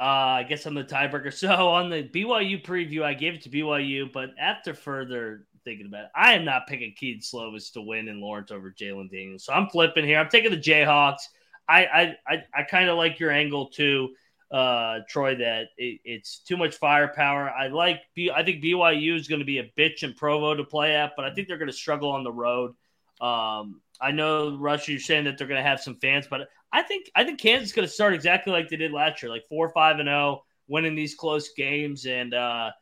Uh, 0.00 0.42
I 0.42 0.42
guess 0.42 0.66
I'm 0.66 0.74
the 0.74 0.84
tiebreaker. 0.84 1.32
So 1.38 1.68
on 1.68 1.90
the 1.90 2.02
BYU 2.02 2.64
preview, 2.64 3.02
I 3.02 3.14
gave 3.14 3.34
it 3.34 3.42
to 3.42 3.48
BYU, 3.48 4.12
but 4.12 4.30
after 4.38 4.74
further 4.74 5.46
thinking 5.64 5.86
about 5.86 6.04
it. 6.04 6.10
I 6.14 6.34
am 6.34 6.44
not 6.44 6.66
picking 6.66 6.94
Kedon 6.96 7.20
Slovis 7.20 7.72
to 7.72 7.80
win 7.80 8.08
in 8.08 8.20
Lawrence 8.20 8.50
over 8.50 8.70
Jalon 8.70 9.10
Daniels. 9.10 9.44
So 9.44 9.52
I'm 9.52 9.68
flipping 9.68 10.04
here. 10.04 10.18
I'm 10.18 10.28
taking 10.28 10.50
the 10.50 10.56
Jayhawks. 10.56 11.22
I 11.68 11.86
I 11.86 12.16
I, 12.26 12.44
I 12.54 12.62
kind 12.64 12.88
of 12.88 12.96
like 12.96 13.18
your 13.18 13.30
angle 13.30 13.68
too, 13.68 14.10
uh, 14.52 15.00
Troy. 15.08 15.36
That 15.36 15.68
it, 15.78 16.00
it's 16.04 16.38
too 16.38 16.56
much 16.56 16.76
firepower. 16.76 17.50
I 17.50 17.68
like. 17.68 18.02
B, 18.14 18.30
I 18.30 18.42
think 18.44 18.62
BYU 18.62 19.18
is 19.18 19.28
going 19.28 19.40
to 19.40 19.46
be 19.46 19.58
a 19.58 19.72
bitch 19.78 20.02
in 20.02 20.14
Provo 20.14 20.54
to 20.54 20.64
play 20.64 20.94
at, 20.94 21.12
but 21.16 21.24
I 21.24 21.34
think 21.34 21.48
they're 21.48 21.58
going 21.58 21.70
to 21.70 21.76
struggle 21.76 22.10
on 22.10 22.22
the 22.24 22.32
road. 22.32 22.74
Um, 23.20 23.80
I 24.00 24.10
know 24.10 24.56
Rush, 24.56 24.88
you're 24.88 24.98
saying 24.98 25.24
that 25.24 25.38
they're 25.38 25.46
going 25.46 25.62
to 25.62 25.68
have 25.68 25.80
some 25.80 25.96
fans, 25.96 26.26
but 26.28 26.48
I 26.74 26.82
think 26.82 27.10
I 27.14 27.22
think 27.24 27.40
Kansas 27.40 27.68
is 27.68 27.74
going 27.74 27.86
to 27.86 27.92
start 27.92 28.14
exactly 28.14 28.52
like 28.52 28.68
they 28.68 28.76
did 28.76 28.92
last 28.92 29.22
year, 29.22 29.30
like 29.30 29.46
four, 29.48 29.70
five, 29.70 30.00
and 30.00 30.08
zero, 30.08 30.42
winning 30.66 30.96
these 30.96 31.14
close 31.14 31.50
games, 31.56 32.04
and 32.04 32.34
uh, 32.34 32.72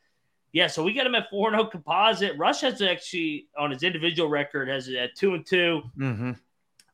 yeah, 0.52 0.66
so 0.66 0.83
we 0.83 0.92
got 0.92 1.07
him 1.07 1.14
at 1.14 1.31
4 1.31 1.48
and 1.48 1.57
0 1.57 1.70
composite. 1.70 2.37
Rush 2.37 2.61
has 2.61 2.83
actually, 2.83 3.48
on 3.57 3.70
his 3.70 3.83
individual 3.83 4.28
record, 4.28 4.68
has 4.68 4.87
it 4.87 4.96
at 4.96 5.16
2 5.16 5.35
and 5.35 5.46
2. 5.46 5.83
Mm-hmm. 5.98 6.33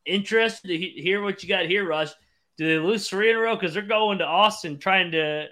Interested 0.06 0.68
to 0.68 0.78
hear 0.78 1.22
what 1.22 1.42
you 1.42 1.48
got 1.48 1.66
here, 1.66 1.87
Rush. 1.87 2.11
Do 2.56 2.66
they 2.66 2.78
lose 2.78 3.08
three 3.08 3.30
in 3.30 3.37
a 3.37 3.40
row? 3.40 3.56
Because 3.56 3.74
they're 3.74 3.82
going 3.82 4.18
to 4.18 4.26
Austin 4.26 4.78
trying 4.78 5.12
to 5.12 5.46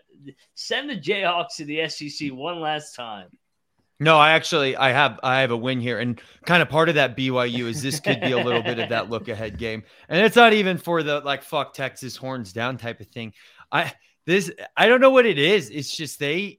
send 0.55 0.89
the 0.89 0.97
Jayhawks 0.97 1.57
to 1.57 1.65
the 1.65 1.89
SEC 1.89 2.31
one 2.33 2.61
last 2.61 2.95
time. 2.95 3.29
No, 3.99 4.19
I 4.19 4.33
actually 4.33 4.77
I 4.77 4.93
have 4.93 5.19
I 5.23 5.41
have 5.41 5.51
a 5.51 5.57
win 5.57 5.81
here, 5.81 5.99
and 5.99 6.21
kind 6.45 6.63
of 6.63 6.69
part 6.69 6.89
of 6.89 6.97
that 6.97 7.17
BYU 7.17 7.65
is 7.67 7.81
this 7.81 7.99
could 7.99 8.21
be 8.21 8.33
a 8.33 8.37
little 8.37 8.63
bit 8.63 8.79
of 8.79 8.91
that 8.91 9.09
look 9.11 9.29
ahead 9.29 9.59
game, 9.59 9.85
and 10.09 10.25
it's 10.25 10.37
not 10.37 10.53
even 10.53 10.77
for 10.77 11.03
the 11.03 11.21
like 11.21 11.43
fuck 11.43 11.73
Texas 11.73 12.15
horns 12.15 12.53
down 12.53 12.77
type 12.77 13.01
of 13.01 13.09
thing. 13.09 13.33
I 13.73 13.93
this 14.27 14.51
I 14.77 14.87
don't 14.87 15.01
know 15.01 15.11
what 15.11 15.25
it 15.25 15.39
is. 15.39 15.71
It's 15.71 15.97
just 15.97 16.19
they 16.19 16.59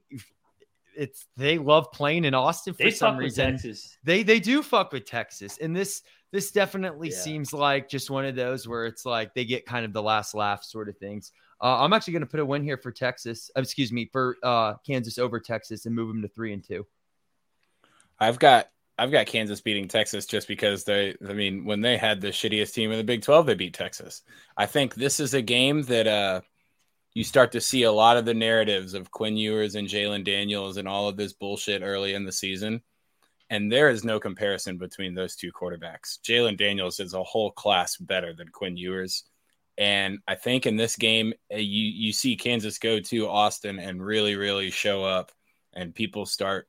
it's 0.96 1.26
they 1.36 1.58
love 1.58 1.92
playing 1.92 2.24
in 2.24 2.34
Austin 2.34 2.74
for 2.74 2.82
they 2.82 2.90
some 2.90 3.16
reason. 3.16 3.56
They 4.02 4.24
they 4.24 4.40
do 4.40 4.62
fuck 4.62 4.90
with 4.90 5.04
Texas, 5.04 5.58
and 5.58 5.76
this 5.76 6.02
this 6.32 6.50
definitely 6.50 7.10
yeah. 7.10 7.16
seems 7.16 7.52
like 7.52 7.88
just 7.88 8.10
one 8.10 8.24
of 8.24 8.34
those 8.34 8.66
where 8.66 8.84
it's 8.84 9.06
like 9.06 9.32
they 9.34 9.44
get 9.44 9.64
kind 9.64 9.84
of 9.84 9.92
the 9.92 10.02
last 10.02 10.34
laugh 10.34 10.64
sort 10.64 10.88
of 10.88 10.98
things. 10.98 11.30
Uh, 11.60 11.82
I'm 11.82 11.92
actually 11.92 12.12
going 12.12 12.22
to 12.22 12.28
put 12.28 12.40
a 12.40 12.46
win 12.46 12.62
here 12.62 12.76
for 12.76 12.92
Texas. 12.92 13.50
Uh, 13.56 13.60
excuse 13.60 13.92
me 13.92 14.08
for 14.12 14.36
uh, 14.42 14.74
Kansas 14.86 15.18
over 15.18 15.40
Texas 15.40 15.86
and 15.86 15.94
move 15.94 16.08
them 16.08 16.22
to 16.22 16.28
three 16.28 16.52
and 16.52 16.62
two. 16.62 16.84
I've 18.18 18.38
got 18.38 18.68
I've 18.98 19.12
got 19.12 19.26
Kansas 19.26 19.60
beating 19.60 19.86
Texas 19.86 20.26
just 20.26 20.48
because 20.48 20.82
they, 20.82 21.14
I 21.26 21.32
mean, 21.32 21.64
when 21.64 21.80
they 21.80 21.96
had 21.96 22.20
the 22.20 22.28
shittiest 22.28 22.74
team 22.74 22.90
in 22.90 22.98
the 22.98 23.04
Big 23.04 23.22
12, 23.22 23.46
they 23.46 23.54
beat 23.54 23.74
Texas. 23.74 24.22
I 24.56 24.66
think 24.66 24.94
this 24.94 25.20
is 25.20 25.34
a 25.34 25.42
game 25.42 25.82
that 25.82 26.08
uh, 26.08 26.40
you 27.14 27.22
start 27.22 27.52
to 27.52 27.60
see 27.60 27.84
a 27.84 27.92
lot 27.92 28.16
of 28.16 28.24
the 28.24 28.34
narratives 28.34 28.94
of 28.94 29.12
Quinn 29.12 29.36
Ewers 29.36 29.76
and 29.76 29.86
Jalon 29.86 30.24
Daniels 30.24 30.78
and 30.78 30.88
all 30.88 31.08
of 31.08 31.16
this 31.16 31.32
bullshit 31.32 31.82
early 31.82 32.14
in 32.14 32.24
the 32.24 32.32
season. 32.32 32.82
And 33.50 33.70
there 33.70 33.88
is 33.88 34.04
no 34.04 34.18
comparison 34.18 34.78
between 34.78 35.14
those 35.14 35.36
two 35.36 35.52
quarterbacks. 35.52 36.18
Jalon 36.20 36.58
Daniels 36.58 36.98
is 36.98 37.14
a 37.14 37.22
whole 37.22 37.52
class 37.52 37.96
better 37.96 38.34
than 38.34 38.48
Quinn 38.48 38.76
Ewers. 38.76 39.22
And 39.78 40.18
I 40.26 40.34
think 40.34 40.66
in 40.66 40.76
this 40.76 40.96
game, 40.96 41.34
uh, 41.52 41.56
you, 41.56 41.84
you 41.86 42.12
see 42.12 42.36
Kansas 42.36 42.78
go 42.78 42.98
to 42.98 43.28
Austin 43.28 43.78
and 43.78 44.04
really, 44.04 44.34
really 44.34 44.72
show 44.72 45.04
up, 45.04 45.30
and 45.72 45.94
people 45.94 46.26
start 46.26 46.68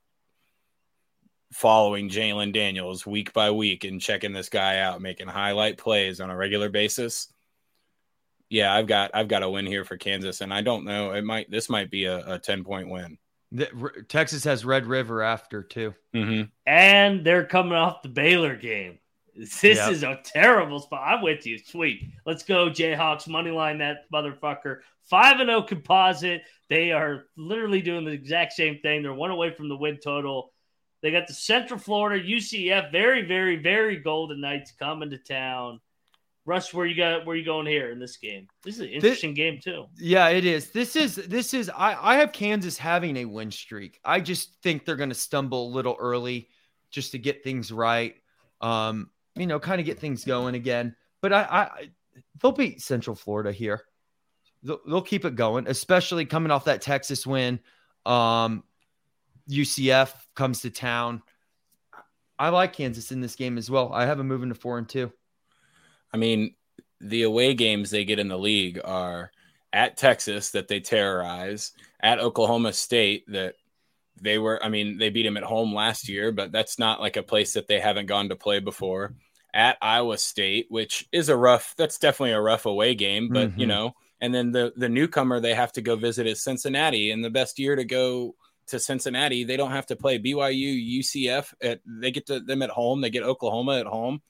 following 1.52 2.10
Jalon 2.10 2.54
Daniels 2.54 3.06
week 3.06 3.34
by 3.34 3.52
week 3.52 3.84
and 3.84 4.02
checking 4.02 4.34
this 4.34 4.50
guy 4.50 4.80
out, 4.80 5.02
making 5.02 5.28
highlight 5.28 5.78
plays 5.78 6.20
on 6.20 6.30
a 6.30 6.36
regular 6.36 6.70
basis 6.70 7.30
yeah, 8.50 8.74
I've 8.74 8.88
got 8.88 9.12
I've 9.14 9.28
got 9.28 9.44
a 9.44 9.50
win 9.50 9.66
here 9.66 9.86
for 9.86 9.98
Kansas, 9.98 10.42
and 10.42 10.54
I 10.54 10.62
don't 10.62 10.84
know. 10.84 11.12
It 11.12 11.24
might 11.24 11.50
this 11.50 11.70
might 11.70 11.92
be 11.92 12.06
a, 12.06 12.34
a 12.34 12.40
ten 12.40 12.64
point 12.64 12.90
win. 12.90 13.18
The, 13.52 14.04
Texas 14.08 14.44
has 14.44 14.66
Red 14.66 14.86
River 14.86 15.22
after 15.22 15.64
too, 15.64 15.94
mm-hmm. 16.14 16.50
and 16.66 17.26
they're 17.26 17.46
coming 17.46 17.74
off 17.74 18.02
the 18.02 18.10
Baylor 18.10 18.56
game. 18.56 19.00
This 19.36 19.64
yep. 19.64 19.92
is 19.92 20.04
a 20.04 20.20
terrible 20.24 20.80
spot. 20.80 21.02
I'm 21.06 21.22
with 21.22 21.46
you. 21.46 21.58
Sweet. 21.60 22.12
Let's 22.26 22.44
go, 22.44 22.70
Jayhawks. 22.70 23.28
Money 23.28 23.52
line 23.52 23.78
that 23.78 24.12
motherfucker. 24.12 24.80
5 25.06 25.40
and 25.40 25.50
0 25.50 25.62
composite. 25.62 26.42
They 26.70 26.92
are 26.92 27.26
literally 27.38 27.82
doing 27.82 28.04
the 28.04 28.12
exact 28.12 28.54
same 28.54 28.80
thing. 28.80 29.02
They're 29.02 29.14
one 29.14 29.32
away 29.32 29.54
from 29.54 29.70
the 29.70 29.78
win 29.78 29.98
total. 30.04 30.52
They 31.02 31.12
got 31.12 31.28
the 31.28 31.34
Central 31.34 31.80
Florida 31.80 32.24
UCF, 32.24 32.92
very, 32.92 33.26
very, 33.26 33.56
very 33.56 33.98
Golden 33.98 34.42
Knights 34.42 34.72
coming 34.72 35.10
to 35.12 35.18
town. 35.18 35.80
Russ, 36.46 36.74
where 36.74 36.86
you 36.86 36.96
got 36.96 37.26
where 37.26 37.36
you 37.36 37.46
going 37.46 37.68
here 37.68 37.92
in 37.92 38.00
this 38.00 38.18
game? 38.18 38.48
This 38.64 38.76
is 38.76 38.82
an 38.82 38.90
interesting 38.90 39.32
this, 39.32 39.38
game 39.38 39.60
too. 39.62 39.86
Yeah, 39.98 40.30
it 40.30 40.46
is. 40.46 40.72
This 40.72 40.96
is 40.96 41.16
this 41.16 41.54
is 41.54 41.70
I, 41.70 41.96
I 42.02 42.16
have 42.18 42.32
Kansas 42.32 42.78
having 42.78 43.18
a 43.18 43.26
win 43.26 43.52
streak. 43.52 44.00
I 44.04 44.20
just 44.20 44.56
think 44.64 44.84
they're 44.84 44.96
gonna 44.96 45.14
stumble 45.14 45.68
a 45.68 45.74
little 45.74 45.96
early 46.00 46.50
just 46.90 47.12
to 47.12 47.20
get 47.20 47.44
things 47.44 47.72
right. 47.72 48.16
Um, 48.62 49.12
you 49.36 49.46
know, 49.46 49.60
kind 49.60 49.80
of 49.80 49.86
get 49.86 50.00
things 50.00 50.26
going 50.26 50.56
again. 50.56 50.96
But 51.22 51.34
I, 51.34 51.42
I 51.42 51.90
they'll 52.42 52.52
beat 52.52 52.82
Central 52.82 53.16
Florida 53.16 53.52
here. 53.52 53.84
They'll, 54.64 54.80
they'll 54.88 55.02
keep 55.02 55.26
it 55.26 55.36
going, 55.36 55.68
especially 55.68 56.26
coming 56.26 56.52
off 56.52 56.66
that 56.66 56.82
Texas 56.82 57.28
win. 57.28 57.60
Um, 58.06 58.64
UCF 59.50 60.14
comes 60.36 60.62
to 60.62 60.70
town. 60.70 61.22
I 62.38 62.50
like 62.50 62.74
Kansas 62.74 63.12
in 63.12 63.20
this 63.20 63.36
game 63.36 63.58
as 63.58 63.70
well. 63.70 63.92
I 63.92 64.06
have 64.06 64.18
them 64.18 64.28
moving 64.28 64.50
to 64.50 64.56
four 64.56 64.78
and 64.78 64.88
two. 64.88 65.12
I 66.14 66.18
mean, 66.18 66.56
the 67.02 67.24
away 67.24 67.54
games 67.54 67.90
they 67.90 68.06
get 68.06 68.20
in 68.20 68.28
the 68.28 68.38
league 68.38 68.80
are 68.84 69.32
at 69.74 69.98
Texas 69.98 70.52
that 70.52 70.68
they 70.68 70.80
terrorize, 70.80 71.74
at 72.00 72.20
Oklahoma 72.20 72.74
State 72.74 73.26
that 73.28 73.56
they 74.22 74.38
were, 74.38 74.64
I 74.64 74.70
mean, 74.70 74.98
they 74.98 75.10
beat 75.10 75.24
them 75.24 75.38
at 75.38 75.44
home 75.44 75.74
last 75.74 76.10
year, 76.10 76.32
but 76.32 76.52
that's 76.52 76.80
not 76.80 77.00
like 77.00 77.18
a 77.18 77.24
place 77.24 77.54
that 77.54 77.68
they 77.68 77.80
haven't 77.80 78.08
gone 78.08 78.30
to 78.30 78.36
play 78.36 78.60
before. 78.60 79.14
At 79.54 79.78
Iowa 79.82 80.18
State, 80.18 80.68
which 80.70 81.08
is 81.12 81.30
a 81.30 81.38
rough, 81.38 81.74
that's 81.78 81.98
definitely 81.98 82.34
a 82.34 82.42
rough 82.42 82.66
away 82.66 82.96
game, 82.96 83.30
but 83.30 83.50
mm-hmm. 83.50 83.60
you 83.60 83.68
know, 83.68 83.96
and 84.22 84.34
then 84.34 84.52
the 84.52 84.74
the 84.76 84.90
newcomer 84.90 85.40
they 85.40 85.56
have 85.56 85.72
to 85.72 85.82
go 85.82 85.96
visit 85.96 86.28
is 86.28 86.44
Cincinnati, 86.44 87.10
and 87.10 87.24
the 87.24 87.32
best 87.32 87.58
year 87.58 87.76
to 87.76 87.84
go 87.84 88.36
to 88.70 88.80
Cincinnati, 88.80 89.44
they 89.44 89.58
don't 89.58 89.72
have 89.72 89.86
to 89.88 89.96
play 89.96 90.20
BYU, 90.20 91.00
UCF. 91.00 91.54
At, 91.62 91.82
they 91.86 92.12
get 92.12 92.28
to 92.28 92.40
them 92.40 92.62
at 92.62 92.70
home. 92.70 93.02
They 93.02 93.10
get 93.10 93.24
Oklahoma 93.24 93.80
at 93.80 93.86
home 93.86 94.22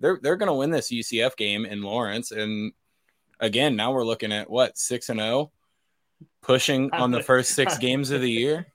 they're 0.00 0.18
they're 0.22 0.36
going 0.36 0.48
to 0.48 0.54
win 0.54 0.70
this 0.70 0.90
UCF 0.90 1.36
game 1.36 1.64
in 1.64 1.82
Lawrence. 1.82 2.30
And 2.30 2.72
again, 3.40 3.76
now 3.76 3.92
we're 3.92 4.04
looking 4.04 4.32
at 4.32 4.50
what 4.50 4.76
six 4.76 5.08
and 5.08 5.20
zero, 5.20 5.28
oh, 5.28 5.50
pushing 6.42 6.90
on 6.92 7.10
the 7.10 7.22
first 7.22 7.52
six 7.54 7.78
games 7.78 8.10
of 8.10 8.20
the 8.20 8.30
year. 8.30 8.66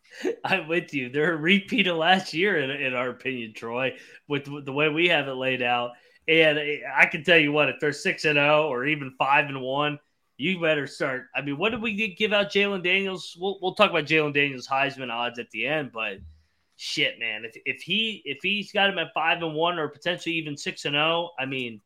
I'm 0.43 0.67
with 0.67 0.93
you. 0.93 1.09
They're 1.09 1.33
a 1.33 1.37
repeat 1.37 1.87
of 1.87 1.97
last 1.97 2.33
year, 2.33 2.57
in, 2.57 2.71
in 2.71 2.95
our 2.95 3.09
opinion, 3.09 3.53
Troy, 3.53 3.95
with, 4.27 4.45
the 4.65 4.73
way 4.73 4.89
we 4.89 5.07
have 5.09 5.27
it 5.27 5.33
laid 5.33 5.61
out. 5.61 5.91
And 6.27 6.57
eh, 6.57 6.79
I 6.93 7.05
can 7.05 7.23
tell 7.23 7.37
you 7.37 7.51
what, 7.51 7.69
if 7.69 7.75
they're 7.79 7.93
six 7.93 8.25
and 8.25 8.35
zero 8.35 8.63
oh 8.63 8.69
or 8.69 8.85
even 8.85 9.13
five 9.19 9.45
and 9.45 9.61
one, 9.61 9.99
you 10.39 10.59
better 10.59 10.87
start. 10.87 11.27
I 11.35 11.41
mean, 11.41 11.57
what 11.57 11.71
did 11.71 11.81
we 11.81 12.15
give 12.15 12.31
out 12.31 12.49
Jalon 12.49 12.81
Daniels? 12.81 13.37
We'll 13.39 13.59
we'll 13.61 13.75
talk 13.75 13.89
about 13.89 14.05
Jalon 14.05 14.33
Daniels 14.33 14.67
Heisman 14.67 15.11
odds 15.11 15.37
at 15.37 15.51
the 15.51 15.67
end, 15.67 15.91
but 15.93 16.19
shit, 16.77 17.19
man, 17.19 17.43
if 17.43 17.57
if 17.65 17.81
he 17.81 18.21
if 18.23 18.39
he's 18.41 18.71
got 18.71 18.89
him 18.89 18.97
at 18.97 19.13
five 19.13 19.43
and 19.43 19.53
one 19.53 19.77
or 19.77 19.89
potentially 19.89 20.35
even 20.35 20.55
six 20.55 20.85
and 20.85 20.93
zero, 20.93 21.03
oh, 21.03 21.29
I 21.37 21.45
mean, 21.45 21.81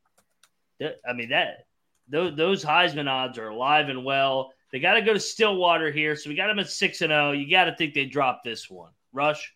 th- 0.78 0.94
I 1.06 1.12
mean 1.12 1.30
that 1.30 1.66
those 2.08 2.36
those 2.36 2.64
Heisman 2.64 3.10
odds 3.10 3.38
are 3.38 3.48
alive 3.48 3.88
and 3.88 4.04
well. 4.04 4.52
They 4.70 4.78
got 4.78 4.94
to 4.94 5.02
go 5.02 5.12
to 5.12 5.20
Stillwater 5.20 5.90
here, 5.90 6.16
so 6.16 6.30
we 6.30 6.36
got 6.36 6.46
them 6.46 6.58
at 6.60 6.70
six 6.70 7.00
and 7.00 7.10
zero. 7.10 7.30
Oh. 7.30 7.32
You 7.32 7.50
got 7.50 7.64
to 7.64 7.76
think 7.76 7.92
they 7.92 8.06
drop 8.06 8.42
this 8.44 8.70
one. 8.70 8.90
Rush. 9.12 9.52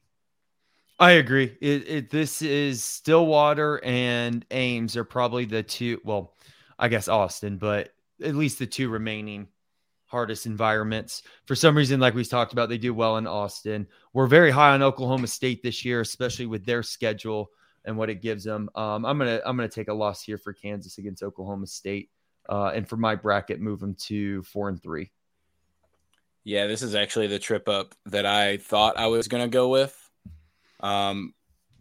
I 1.00 1.12
agree. 1.12 1.56
It, 1.60 1.88
it, 1.88 2.10
this 2.10 2.42
is 2.42 2.82
Stillwater 2.82 3.80
and 3.84 4.44
Ames 4.50 4.96
are 4.96 5.04
probably 5.04 5.44
the 5.44 5.62
two. 5.62 6.00
Well, 6.04 6.34
I 6.80 6.88
guess 6.88 7.06
Austin, 7.06 7.58
but 7.58 7.92
at 8.22 8.34
least 8.34 8.58
the 8.58 8.66
two 8.66 8.88
remaining 8.88 9.48
hardest 10.06 10.46
environments. 10.46 11.22
For 11.46 11.54
some 11.54 11.76
reason, 11.76 12.00
like 12.00 12.14
we 12.14 12.24
talked 12.24 12.52
about, 12.52 12.68
they 12.68 12.78
do 12.78 12.94
well 12.94 13.16
in 13.18 13.26
Austin. 13.26 13.86
We're 14.12 14.26
very 14.26 14.50
high 14.50 14.72
on 14.72 14.82
Oklahoma 14.82 15.26
State 15.26 15.62
this 15.62 15.84
year, 15.84 16.00
especially 16.00 16.46
with 16.46 16.64
their 16.64 16.82
schedule 16.82 17.50
and 17.84 17.96
what 17.96 18.10
it 18.10 18.22
gives 18.22 18.44
them. 18.44 18.68
Um, 18.74 19.04
I'm 19.04 19.18
gonna 19.18 19.40
I'm 19.44 19.56
gonna 19.56 19.68
take 19.68 19.88
a 19.88 19.94
loss 19.94 20.22
here 20.22 20.38
for 20.38 20.52
Kansas 20.52 20.98
against 20.98 21.22
Oklahoma 21.22 21.66
State, 21.66 22.10
uh, 22.48 22.72
and 22.74 22.88
for 22.88 22.96
my 22.96 23.14
bracket, 23.14 23.60
move 23.60 23.80
them 23.80 23.94
to 24.06 24.42
four 24.44 24.68
and 24.68 24.82
three. 24.82 25.10
Yeah, 26.44 26.66
this 26.66 26.82
is 26.82 26.94
actually 26.94 27.26
the 27.26 27.38
trip 27.38 27.68
up 27.68 27.94
that 28.06 28.24
I 28.24 28.56
thought 28.56 28.96
I 28.96 29.08
was 29.08 29.28
gonna 29.28 29.48
go 29.48 29.68
with. 29.68 29.96
Um, 30.80 31.34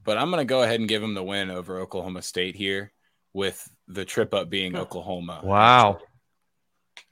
but 0.08 0.18
I'm 0.18 0.32
going 0.32 0.40
to 0.40 0.46
go 0.46 0.64
ahead 0.64 0.80
and 0.80 0.88
give 0.88 1.02
them 1.02 1.14
the 1.14 1.24
win 1.24 1.50
over 1.50 1.80
Oklahoma 1.80 2.22
State 2.22 2.56
here 2.56 2.94
with 3.34 3.70
the 3.90 4.06
trip 4.06 4.34
up 4.34 4.50
being 4.50 4.74
Oklahoma. 4.78 5.42
Wow. 5.44 6.00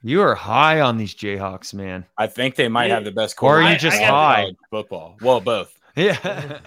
You 0.02 0.22
are 0.22 0.34
high 0.34 0.80
on 0.80 0.96
these 0.96 1.14
Jayhawks, 1.14 1.74
man. 1.74 2.04
I 2.16 2.26
think 2.26 2.54
they 2.54 2.68
might 2.68 2.90
have 2.90 3.04
the 3.04 3.12
best 3.12 3.36
Or 3.42 3.60
are 3.62 3.72
you 3.72 3.78
just 3.78 4.00
high? 4.00 4.52
Football. 4.70 5.16
Well, 5.20 5.40
both. 5.40 5.72
Yeah. 5.96 6.58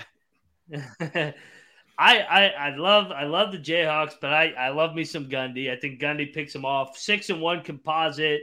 I, 2.00 2.20
I 2.20 2.46
I 2.58 2.76
love 2.78 3.12
I 3.12 3.26
love 3.26 3.52
the 3.52 3.60
Jayhawks, 3.60 4.14
but 4.20 4.34
I, 4.34 4.54
I 4.58 4.70
love 4.70 4.96
me 4.96 5.04
some 5.04 5.30
Gundy. 5.30 5.72
I 5.72 5.76
think 5.76 6.02
Gundy 6.02 6.34
picks 6.34 6.52
them 6.52 6.66
off. 6.66 6.98
Six 6.98 7.30
and 7.30 7.40
one 7.40 7.62
composite. 7.62 8.42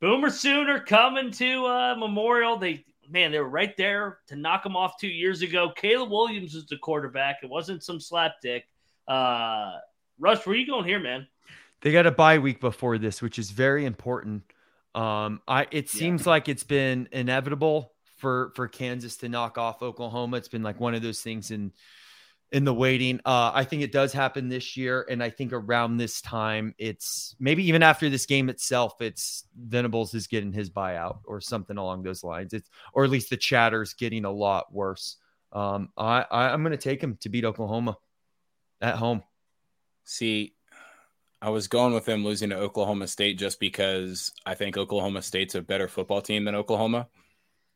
Boomer 0.00 0.30
Sooner 0.30 0.80
coming 0.80 1.30
to 1.32 1.66
uh, 1.66 1.94
Memorial. 1.96 2.56
They 2.56 2.84
man, 3.08 3.30
they 3.30 3.38
were 3.38 3.48
right 3.48 3.76
there 3.76 4.18
to 4.28 4.36
knock 4.36 4.62
them 4.62 4.76
off 4.76 4.98
two 4.98 5.08
years 5.08 5.42
ago. 5.42 5.72
Caleb 5.76 6.10
Williams 6.10 6.54
was 6.54 6.66
the 6.66 6.78
quarterback. 6.78 7.38
It 7.42 7.50
wasn't 7.50 7.84
some 7.84 7.98
slapdick. 7.98 8.62
Uh, 9.06 9.78
Rush, 10.18 10.46
where 10.46 10.56
you 10.56 10.66
going 10.66 10.86
here, 10.86 11.00
man? 11.00 11.26
They 11.84 11.92
got 11.92 12.06
a 12.06 12.10
bye 12.10 12.38
week 12.38 12.60
before 12.60 12.96
this, 12.96 13.20
which 13.20 13.38
is 13.38 13.50
very 13.50 13.84
important. 13.84 14.42
Um, 14.94 15.42
I 15.46 15.66
it 15.70 15.90
seems 15.90 16.22
yeah. 16.24 16.30
like 16.30 16.48
it's 16.48 16.64
been 16.64 17.10
inevitable 17.12 17.92
for 18.16 18.52
for 18.56 18.68
Kansas 18.68 19.18
to 19.18 19.28
knock 19.28 19.58
off 19.58 19.82
Oklahoma. 19.82 20.38
It's 20.38 20.48
been 20.48 20.62
like 20.62 20.80
one 20.80 20.94
of 20.94 21.02
those 21.02 21.20
things 21.20 21.50
in 21.50 21.72
in 22.52 22.64
the 22.64 22.72
waiting. 22.72 23.20
Uh, 23.26 23.50
I 23.52 23.64
think 23.64 23.82
it 23.82 23.92
does 23.92 24.14
happen 24.14 24.48
this 24.48 24.78
year, 24.78 25.04
and 25.10 25.22
I 25.22 25.28
think 25.28 25.52
around 25.52 25.98
this 25.98 26.22
time, 26.22 26.74
it's 26.78 27.36
maybe 27.38 27.68
even 27.68 27.82
after 27.82 28.08
this 28.08 28.24
game 28.24 28.48
itself, 28.48 28.94
it's 29.02 29.44
Venables 29.54 30.14
is 30.14 30.26
getting 30.26 30.54
his 30.54 30.70
buyout 30.70 31.18
or 31.26 31.42
something 31.42 31.76
along 31.76 32.02
those 32.02 32.24
lines. 32.24 32.54
It's 32.54 32.70
or 32.94 33.04
at 33.04 33.10
least 33.10 33.28
the 33.28 33.36
chatter's 33.36 33.92
getting 33.92 34.24
a 34.24 34.32
lot 34.32 34.72
worse. 34.72 35.18
Um, 35.52 35.90
I, 35.98 36.24
I 36.30 36.48
I'm 36.48 36.62
going 36.62 36.70
to 36.70 36.78
take 36.78 37.02
him 37.02 37.18
to 37.20 37.28
beat 37.28 37.44
Oklahoma 37.44 37.98
at 38.80 38.94
home. 38.94 39.22
See, 40.04 40.53
I 41.44 41.50
was 41.50 41.68
going 41.68 41.92
with 41.92 42.04
them 42.04 42.24
losing 42.24 42.50
to 42.50 42.56
Oklahoma 42.56 43.06
State 43.06 43.38
just 43.38 43.60
because 43.60 44.32
I 44.46 44.54
think 44.54 44.76
Oklahoma 44.76 45.22
State's 45.22 45.54
a 45.54 45.62
better 45.62 45.88
football 45.88 46.22
team 46.22 46.44
than 46.44 46.54
Oklahoma 46.54 47.08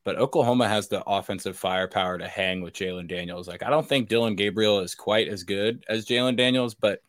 but 0.09 0.17
Oklahoma 0.17 0.67
has 0.67 0.89
the 0.89 1.05
offensive 1.05 1.55
firepower 1.55 2.17
to 2.17 2.27
hang 2.27 2.63
with 2.63 2.73
Jalon 2.73 3.07
Daniels. 3.07 3.47
Like, 3.47 3.63
I 3.63 3.69
don't 3.69 3.87
think 3.87 4.09
Dillon 4.09 4.37
Gabriel 4.37 4.81
is 4.81 4.95
quite 4.95 5.29
as 5.29 5.43
good 5.43 5.85
as 5.87 6.07
Jalon 6.07 6.35
Daniels, 6.35 6.75
but 6.75 7.03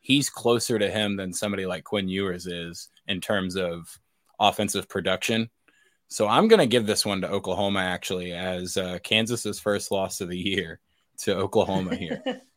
he's 0.00 0.30
closer 0.30 0.78
to 0.78 0.90
him 0.90 1.16
than 1.16 1.34
somebody 1.34 1.66
like 1.66 1.84
Quinn 1.84 2.08
Ewers 2.08 2.46
is 2.46 2.88
in 3.06 3.20
terms 3.20 3.54
of 3.54 3.98
offensive 4.40 4.88
production. 4.88 5.50
So 6.08 6.26
I'm 6.26 6.48
going 6.48 6.60
to 6.60 6.66
give 6.66 6.86
this 6.86 7.04
one 7.04 7.20
to 7.20 7.28
Oklahoma 7.28 7.80
actually 7.80 8.32
as 8.32 8.78
uh, 8.78 8.98
Kansas's 9.02 9.60
first 9.60 9.90
loss 9.90 10.22
of 10.22 10.30
the 10.30 10.38
year 10.38 10.80
to 11.18 11.36
Oklahoma 11.36 11.96
here. 11.96 12.22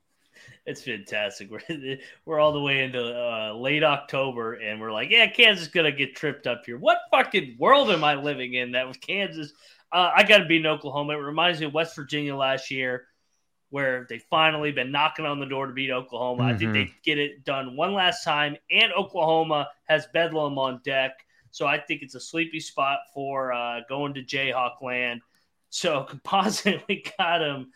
it's 0.65 0.84
fantastic. 0.84 1.50
We're 1.69 1.97
we're 2.26 2.39
all 2.39 2.54
the 2.54 2.62
way 2.62 2.84
into 2.84 3.02
uh, 3.02 3.54
late 3.54 3.84
October, 3.84 4.54
and 4.54 4.80
we're 4.80 4.91
like, 4.91 5.10
yeah, 5.10 5.28
Kansas 5.28 5.67
is 5.67 5.71
gonna 5.71 5.91
get 5.91 6.15
tripped 6.15 6.47
up 6.47 6.63
here. 6.65 6.78
What 6.78 7.00
fucking 7.12 7.58
world 7.60 7.89
am 7.89 8.04
I 8.04 8.15
living 8.15 8.54
in 8.54 8.71
that 8.74 8.88
with 8.88 9.02
Kansas 9.02 9.54
uh, 9.91 10.12
I 10.15 10.24
got 10.24 10.38
to 10.39 10.45
be 10.45 10.58
in 10.58 10.65
Oklahoma. 10.65 11.13
It 11.13 11.17
reminds 11.17 11.60
me 11.60 11.65
of 11.65 11.74
West 11.74 11.95
Virginia 11.95 12.36
last 12.36 12.71
year, 12.71 13.08
where 13.69 14.06
they 14.10 14.19
finally 14.19 14.71
been 14.71 14.91
knocking 14.91 15.26
on 15.26 15.39
the 15.39 15.45
door 15.45 15.67
to 15.67 15.74
beat 15.74 15.91
Oklahoma. 15.91 16.43
Mm-hmm. 16.43 16.56
I 16.56 16.58
think 16.58 16.74
they 16.74 16.84
mm-hmm. 16.84 17.00
get 17.04 17.17
it 17.17 17.43
done 17.43 17.76
one 17.76 17.93
last 17.93 18.24
time, 18.24 18.56
and 18.69 18.91
Oklahoma 18.93 19.67
has 19.86 20.08
Bedlam 20.13 20.58
on 20.58 20.82
deck. 20.84 21.12
So 21.52 21.67
I 21.67 21.80
think 21.80 22.02
it's 22.02 22.15
a 22.15 22.19
sleepy 22.19 22.62
spot 22.62 23.00
for 23.13 23.52
uh, 23.52 23.82
going 23.89 24.13
to 24.13 24.24
Jayhawk 24.24 24.82
land. 24.82 25.21
So 25.69 26.04
composite, 26.10 26.84
we 26.88 27.04
got 27.17 27.39
them 27.39 27.71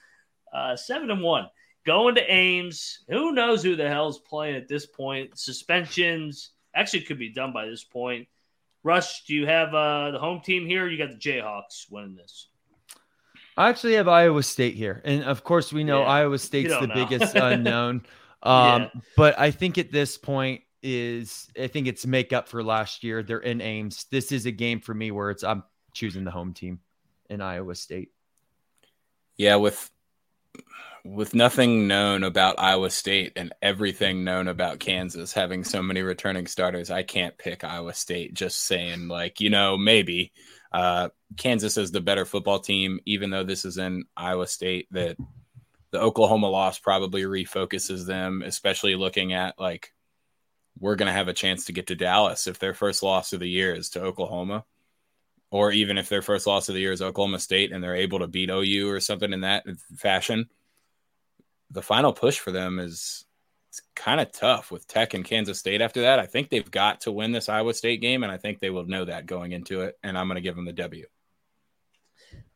uh, 0.53 0.77
seven 0.77 1.11
and 1.11 1.21
one. 1.21 1.49
Going 1.85 2.15
to 2.15 2.31
Ames. 2.31 2.99
Who 3.09 3.31
knows 3.31 3.61
who 3.61 3.75
the 3.75 3.87
hell's 3.87 4.19
playing 4.19 4.55
at 4.55 4.67
this 4.67 4.85
point? 4.85 5.37
Suspensions 5.37 6.51
actually 6.75 7.01
could 7.01 7.19
be 7.19 7.29
done 7.29 7.53
by 7.53 7.67
this 7.67 7.83
point. 7.83 8.27
Rush, 8.83 9.25
do 9.25 9.33
you 9.33 9.45
have 9.47 9.73
uh, 9.73 10.11
the 10.11 10.19
home 10.19 10.41
team 10.41 10.65
here? 10.65 10.87
you 10.87 10.97
got 10.97 11.09
the 11.09 11.17
Jayhawks 11.17 11.89
winning 11.89 12.15
this? 12.15 12.47
I 13.57 13.69
actually 13.69 13.93
have 13.93 14.07
Iowa 14.07 14.43
State 14.43 14.75
here, 14.75 15.01
and 15.05 15.23
of 15.23 15.43
course 15.43 15.71
we 15.71 15.83
know 15.83 16.01
yeah, 16.01 16.07
Iowa 16.07 16.37
State's 16.37 16.77
the 16.77 16.87
know. 16.87 16.93
biggest 16.93 17.35
unknown. 17.35 18.03
Um, 18.43 18.81
yeah. 18.81 18.89
But 19.15 19.39
I 19.39 19.51
think 19.51 19.77
at 19.77 19.91
this 19.91 20.17
point 20.17 20.61
is 20.83 21.47
I 21.59 21.67
think 21.67 21.87
it's 21.87 22.05
make 22.05 22.33
up 22.33 22.47
for 22.47 22.63
last 22.63 23.03
year. 23.03 23.23
They're 23.23 23.39
in 23.39 23.61
Ames. 23.61 24.05
This 24.11 24.31
is 24.31 24.45
a 24.45 24.51
game 24.51 24.81
for 24.81 24.93
me 24.93 25.09
where 25.11 25.31
it's 25.31 25.43
I'm 25.43 25.63
choosing 25.93 26.25
the 26.25 26.31
home 26.31 26.53
team 26.53 26.79
in 27.29 27.41
Iowa 27.41 27.75
State. 27.75 28.09
Yeah, 29.37 29.55
with 29.55 29.89
with 31.05 31.35
nothing 31.35 31.87
known 31.87 32.23
about 32.23 32.59
Iowa 32.59 32.89
State 32.89 33.33
and 33.35 33.53
everything 33.61 34.23
known 34.23 34.47
about 34.47 34.79
Kansas 34.79 35.33
having 35.33 35.63
so 35.63 35.83
many 35.83 36.01
returning 36.01 36.47
starters, 36.47 36.89
I 36.89 37.03
can't 37.03 37.37
pick 37.37 37.63
Iowa 37.63 37.93
State. 37.93 38.33
Just 38.33 38.63
saying, 38.63 39.07
like, 39.07 39.39
you 39.39 39.51
know, 39.51 39.77
maybe 39.77 40.33
uh, 40.71 41.09
Kansas 41.37 41.77
is 41.77 41.91
the 41.91 42.01
better 42.01 42.25
football 42.25 42.59
team, 42.59 42.99
even 43.05 43.29
though 43.29 43.43
this 43.43 43.65
is 43.65 43.77
in 43.77 44.05
Iowa 44.17 44.47
State, 44.47 44.87
that 44.91 45.15
the 45.91 46.01
Oklahoma 46.01 46.49
loss 46.49 46.79
probably 46.79 47.21
refocuses 47.21 48.07
them, 48.07 48.41
especially 48.43 48.95
looking 48.95 49.31
at 49.31 49.59
like 49.59 49.93
we're 50.79 50.95
going 50.95 51.07
to 51.07 51.13
have 51.13 51.27
a 51.27 51.33
chance 51.33 51.65
to 51.65 51.73
get 51.73 51.87
to 51.87 51.95
Dallas 51.95 52.47
if 52.47 52.57
their 52.57 52.73
first 52.73 53.03
loss 53.03 53.31
of 53.31 53.39
the 53.39 53.49
year 53.49 53.75
is 53.75 53.89
to 53.91 54.01
Oklahoma. 54.01 54.65
Or 55.51 55.71
even 55.71 55.99
if 55.99 56.09
their 56.09 56.23
first 56.23 56.47
loss 56.47 56.67
of 56.67 56.73
the 56.73 56.81
year 56.81 56.91
is 56.91 57.03
Oklahoma 57.03 57.37
State 57.37 57.71
and 57.71 57.83
they're 57.83 57.95
able 57.95 58.19
to 58.19 58.27
beat 58.27 58.49
OU 58.49 58.89
or 58.89 58.99
something 58.99 59.31
in 59.31 59.41
that 59.41 59.65
fashion, 59.95 60.49
the 61.71 61.81
final 61.81 62.13
push 62.13 62.39
for 62.39 62.51
them 62.51 62.79
is 62.79 63.25
it's 63.69 63.81
kind 63.95 64.21
of 64.21 64.31
tough 64.31 64.71
with 64.71 64.87
Tech 64.87 65.13
and 65.13 65.25
Kansas 65.25 65.59
State 65.59 65.81
after 65.81 66.03
that. 66.03 66.19
I 66.19 66.25
think 66.25 66.49
they've 66.49 66.69
got 66.69 67.01
to 67.01 67.11
win 67.11 67.33
this 67.33 67.49
Iowa 67.49 67.73
State 67.73 67.99
game, 67.99 68.23
and 68.23 68.31
I 68.31 68.37
think 68.37 68.59
they 68.59 68.69
will 68.69 68.85
know 68.85 69.05
that 69.05 69.25
going 69.25 69.51
into 69.51 69.81
it. 69.81 69.97
And 70.01 70.17
I'm 70.17 70.27
going 70.27 70.35
to 70.35 70.41
give 70.41 70.55
them 70.55 70.65
the 70.65 70.73
W. 70.73 71.05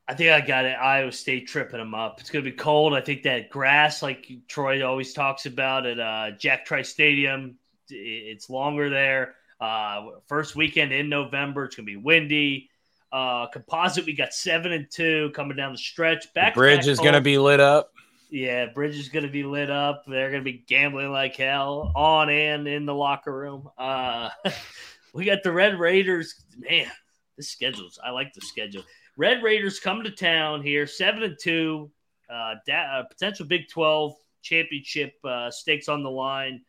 I 0.08 0.14
think 0.14 0.32
I 0.32 0.40
got 0.40 0.66
it. 0.66 0.78
Iowa 0.80 1.12
State 1.12 1.48
tripping 1.48 1.78
them 1.78 1.94
up. 1.94 2.20
It's 2.20 2.30
going 2.30 2.44
to 2.44 2.50
be 2.50 2.56
cold. 2.56 2.94
I 2.94 3.02
think 3.02 3.24
that 3.24 3.50
grass, 3.50 4.02
like 4.02 4.32
Troy 4.48 4.84
always 4.86 5.14
talks 5.14 5.46
about 5.46 5.86
at 5.86 6.00
uh, 6.00 6.32
Jack 6.38 6.66
Trice 6.66 6.90
Stadium, 6.90 7.58
it's 7.90 8.50
longer 8.50 8.90
there. 8.90 9.36
Uh, 9.60 10.12
first 10.28 10.56
weekend 10.56 10.94
in 10.94 11.10
November, 11.10 11.66
it's 11.66 11.76
going 11.76 11.86
to 11.86 11.92
be 11.92 11.98
windy. 11.98 12.70
Uh, 13.12 13.48
composite, 13.48 14.06
we 14.06 14.14
got 14.14 14.34
seven 14.34 14.72
and 14.72 14.88
two 14.90 15.32
coming 15.36 15.58
down 15.58 15.74
the 15.74 15.78
stretch. 15.78 16.34
Back 16.34 16.54
the 16.54 16.60
bridge 16.60 16.88
is 16.88 17.00
going 17.00 17.14
to 17.14 17.22
be 17.22 17.38
lit 17.38 17.60
up. 17.60 17.92
Yeah, 18.30 18.68
bridge 18.68 18.98
is 18.98 19.10
going 19.10 19.26
to 19.26 19.32
be 19.32 19.44
lit 19.44 19.72
up. 19.72 20.04
They're 20.08 20.30
going 20.30 20.44
to 20.44 20.52
be 20.52 20.64
gambling 20.68 21.12
like 21.12 21.36
hell 21.36 21.92
on 21.96 22.30
and 22.30 22.68
in 22.68 22.86
the 22.86 22.94
locker 22.94 23.36
room. 23.36 23.70
Uh, 23.78 24.30
we 25.14 25.26
got 25.26 25.40
the 25.44 25.52
Red 25.52 25.80
Raiders. 25.80 26.36
Man, 26.58 26.92
the 27.38 27.44
schedules. 27.44 28.00
I 28.04 28.12
like 28.12 28.34
the 28.34 28.42
schedule. 28.42 28.84
Red 29.18 29.42
Raiders 29.42 29.80
come 29.80 30.04
to 30.04 30.12
town 30.12 30.62
here, 30.62 30.86
seven 30.86 31.24
and 31.24 31.38
two. 31.42 31.92
Uh, 32.30 32.56
da- 32.68 33.00
uh, 33.00 33.04
potential 33.04 33.48
Big 33.48 33.68
Twelve 33.68 34.14
championship 34.44 35.14
uh, 35.24 35.50
stakes 35.50 35.90
on 35.90 36.04
the 36.04 36.12
line. 36.12 36.62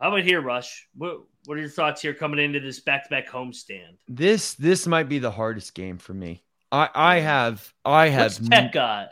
How 0.00 0.08
about 0.08 0.24
here, 0.24 0.40
Rush? 0.40 0.88
What, 0.96 1.20
what 1.44 1.56
are 1.56 1.60
your 1.60 1.68
thoughts 1.68 2.02
here 2.02 2.14
coming 2.14 2.40
into 2.40 2.58
this 2.58 2.80
back-to-back 2.80 3.28
homestand? 3.28 3.98
This 4.08 4.54
this 4.54 4.86
might 4.86 5.08
be 5.08 5.18
the 5.18 5.30
hardest 5.30 5.74
game 5.74 5.98
for 5.98 6.14
me. 6.14 6.42
I 6.72 6.88
I 6.94 7.20
have 7.20 7.72
I 7.84 8.08
have 8.08 8.32
What's 8.34 8.48
Tech 8.48 8.72
got 8.72 9.10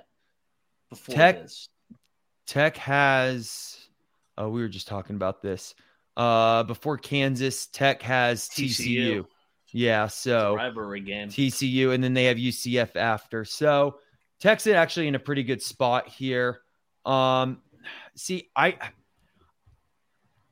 before 0.91 1.14
Tech, 1.14 1.43
this? 1.43 1.68
Tech 2.47 2.76
has. 2.76 3.76
Oh, 4.36 4.49
we 4.49 4.61
were 4.61 4.68
just 4.68 4.89
talking 4.89 5.16
about 5.16 5.43
this. 5.43 5.74
Uh, 6.16 6.64
before 6.64 6.99
Kansas, 6.99 7.66
Tech 7.66 8.03
has 8.03 8.49
TCU. 8.49 9.20
TCU. 9.20 9.26
Yeah, 9.72 10.07
so 10.07 10.57
rivalry 10.57 11.01
game. 11.01 11.28
TCU, 11.28 11.93
and 11.93 12.03
then 12.03 12.14
they 12.14 12.24
have 12.24 12.39
UCF 12.39 12.97
after. 12.97 13.45
So 13.45 13.99
Texas 14.41 14.72
actually 14.72 15.09
in 15.09 15.14
a 15.14 15.18
pretty 15.18 15.43
good 15.43 15.62
spot 15.62 16.09
here. 16.09 16.61
Um, 17.05 17.62
see, 18.16 18.49
I 18.57 18.76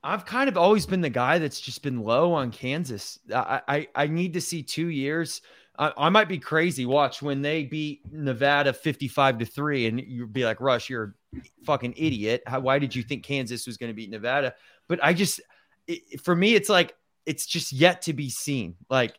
I've 0.03 0.27
kind 0.27 0.49
of 0.49 0.57
always 0.57 0.87
been 0.87 1.01
the 1.01 1.11
guy 1.11 1.39
that's 1.39 1.61
just 1.61 1.83
been 1.83 2.03
low 2.03 2.33
on 2.33 2.51
Kansas. 2.51 3.19
I 3.35 3.63
I, 3.67 3.89
I 3.95 4.07
need 4.07 4.35
to 4.35 4.41
see 4.41 4.63
two 4.63 4.89
years. 4.89 5.41
I, 5.79 6.09
might 6.09 6.29
be 6.29 6.39
crazy. 6.39 6.87
Watch 6.87 7.23
when 7.23 7.43
they 7.43 7.65
beat 7.65 8.01
Nevada 8.11 8.73
fifty-five 8.73 9.39
to 9.39 9.45
three, 9.45 9.87
and 9.87 10.01
you'd 10.01 10.33
be 10.33 10.45
like, 10.45 10.61
"Rush, 10.61 10.89
you're 10.89 11.15
a 11.35 11.41
fucking 11.65 11.95
idiot. 11.97 12.43
How, 12.47 12.61
why 12.61 12.79
did 12.79 12.95
you 12.95 13.03
think 13.03 13.25
Kansas 13.25 13.67
was 13.67 13.77
going 13.77 13.91
to 13.91 13.95
beat 13.95 14.11
Nevada?" 14.11 14.55
But 14.89 15.01
I 15.03 15.13
just, 15.13 15.41
it, 15.87 16.21
for 16.23 16.35
me, 16.35 16.55
it's 16.55 16.69
like 16.69 16.95
it's 17.27 17.47
just 17.47 17.73
yet 17.73 18.03
to 18.03 18.13
be 18.13 18.31
seen, 18.31 18.77
like 18.89 19.19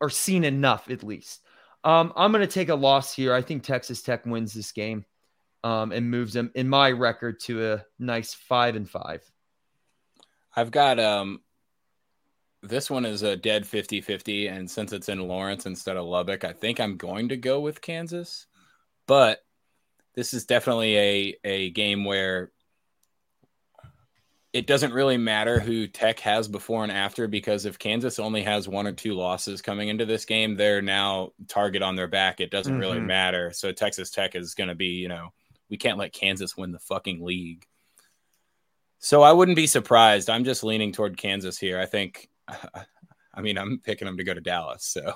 or 0.00 0.10
seen 0.10 0.44
enough 0.44 0.90
at 0.90 1.02
least. 1.02 1.42
Um, 1.84 2.12
I'm 2.16 2.32
going 2.32 2.46
to 2.46 2.52
take 2.52 2.70
a 2.70 2.74
loss 2.74 3.14
here. 3.14 3.34
I 3.34 3.42
think 3.42 3.62
Texas 3.62 4.02
Tech 4.02 4.26
wins 4.26 4.54
this 4.54 4.72
game 4.72 5.04
um, 5.62 5.92
and 5.92 6.10
moves 6.10 6.32
them 6.32 6.50
in 6.54 6.68
my 6.68 6.90
record 6.90 7.40
to 7.40 7.72
a 7.72 7.84
nice 7.98 8.34
five 8.34 8.76
and 8.76 8.88
five. 8.88 9.22
I've 10.56 10.70
got 10.70 10.98
um 11.00 11.40
this 12.68 12.90
one 12.90 13.04
is 13.04 13.22
a 13.22 13.36
dead 13.36 13.64
50-50 13.64 14.50
and 14.50 14.70
since 14.70 14.92
it's 14.92 15.08
in 15.08 15.28
Lawrence 15.28 15.66
instead 15.66 15.96
of 15.96 16.06
Lubbock, 16.06 16.44
I 16.44 16.52
think 16.52 16.80
I'm 16.80 16.96
going 16.96 17.28
to 17.28 17.36
go 17.36 17.60
with 17.60 17.80
Kansas. 17.80 18.46
But 19.06 19.40
this 20.14 20.32
is 20.32 20.46
definitely 20.46 20.96
a 20.96 21.36
a 21.44 21.70
game 21.70 22.04
where 22.04 22.50
it 24.54 24.68
doesn't 24.68 24.92
really 24.92 25.16
matter 25.16 25.58
who 25.58 25.88
Tech 25.88 26.20
has 26.20 26.46
before 26.46 26.84
and 26.84 26.92
after 26.92 27.26
because 27.26 27.66
if 27.66 27.76
Kansas 27.76 28.20
only 28.20 28.40
has 28.44 28.68
one 28.68 28.86
or 28.86 28.92
two 28.92 29.14
losses 29.14 29.60
coming 29.60 29.88
into 29.88 30.06
this 30.06 30.24
game, 30.24 30.54
they're 30.54 30.80
now 30.80 31.32
target 31.48 31.82
on 31.82 31.96
their 31.96 32.06
back. 32.06 32.40
It 32.40 32.52
doesn't 32.52 32.72
mm-hmm. 32.72 32.80
really 32.80 33.00
matter. 33.00 33.50
So 33.52 33.72
Texas 33.72 34.10
Tech 34.10 34.36
is 34.36 34.54
going 34.54 34.68
to 34.68 34.76
be, 34.76 34.86
you 34.86 35.08
know, 35.08 35.32
we 35.68 35.76
can't 35.76 35.98
let 35.98 36.12
Kansas 36.12 36.56
win 36.56 36.70
the 36.70 36.78
fucking 36.78 37.24
league. 37.24 37.66
So 39.00 39.22
I 39.22 39.32
wouldn't 39.32 39.56
be 39.56 39.66
surprised. 39.66 40.30
I'm 40.30 40.44
just 40.44 40.62
leaning 40.62 40.92
toward 40.92 41.16
Kansas 41.16 41.58
here. 41.58 41.80
I 41.80 41.86
think, 41.86 42.28
I 42.48 43.40
mean, 43.40 43.58
I'm 43.58 43.80
picking 43.82 44.06
them 44.06 44.16
to 44.16 44.24
go 44.24 44.34
to 44.34 44.40
Dallas. 44.40 44.84
So 44.84 45.14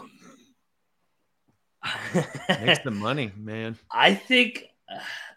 makes 2.62 2.80
the 2.80 2.90
money, 2.92 3.32
man. 3.36 3.78
I 3.90 4.14
think, 4.14 4.64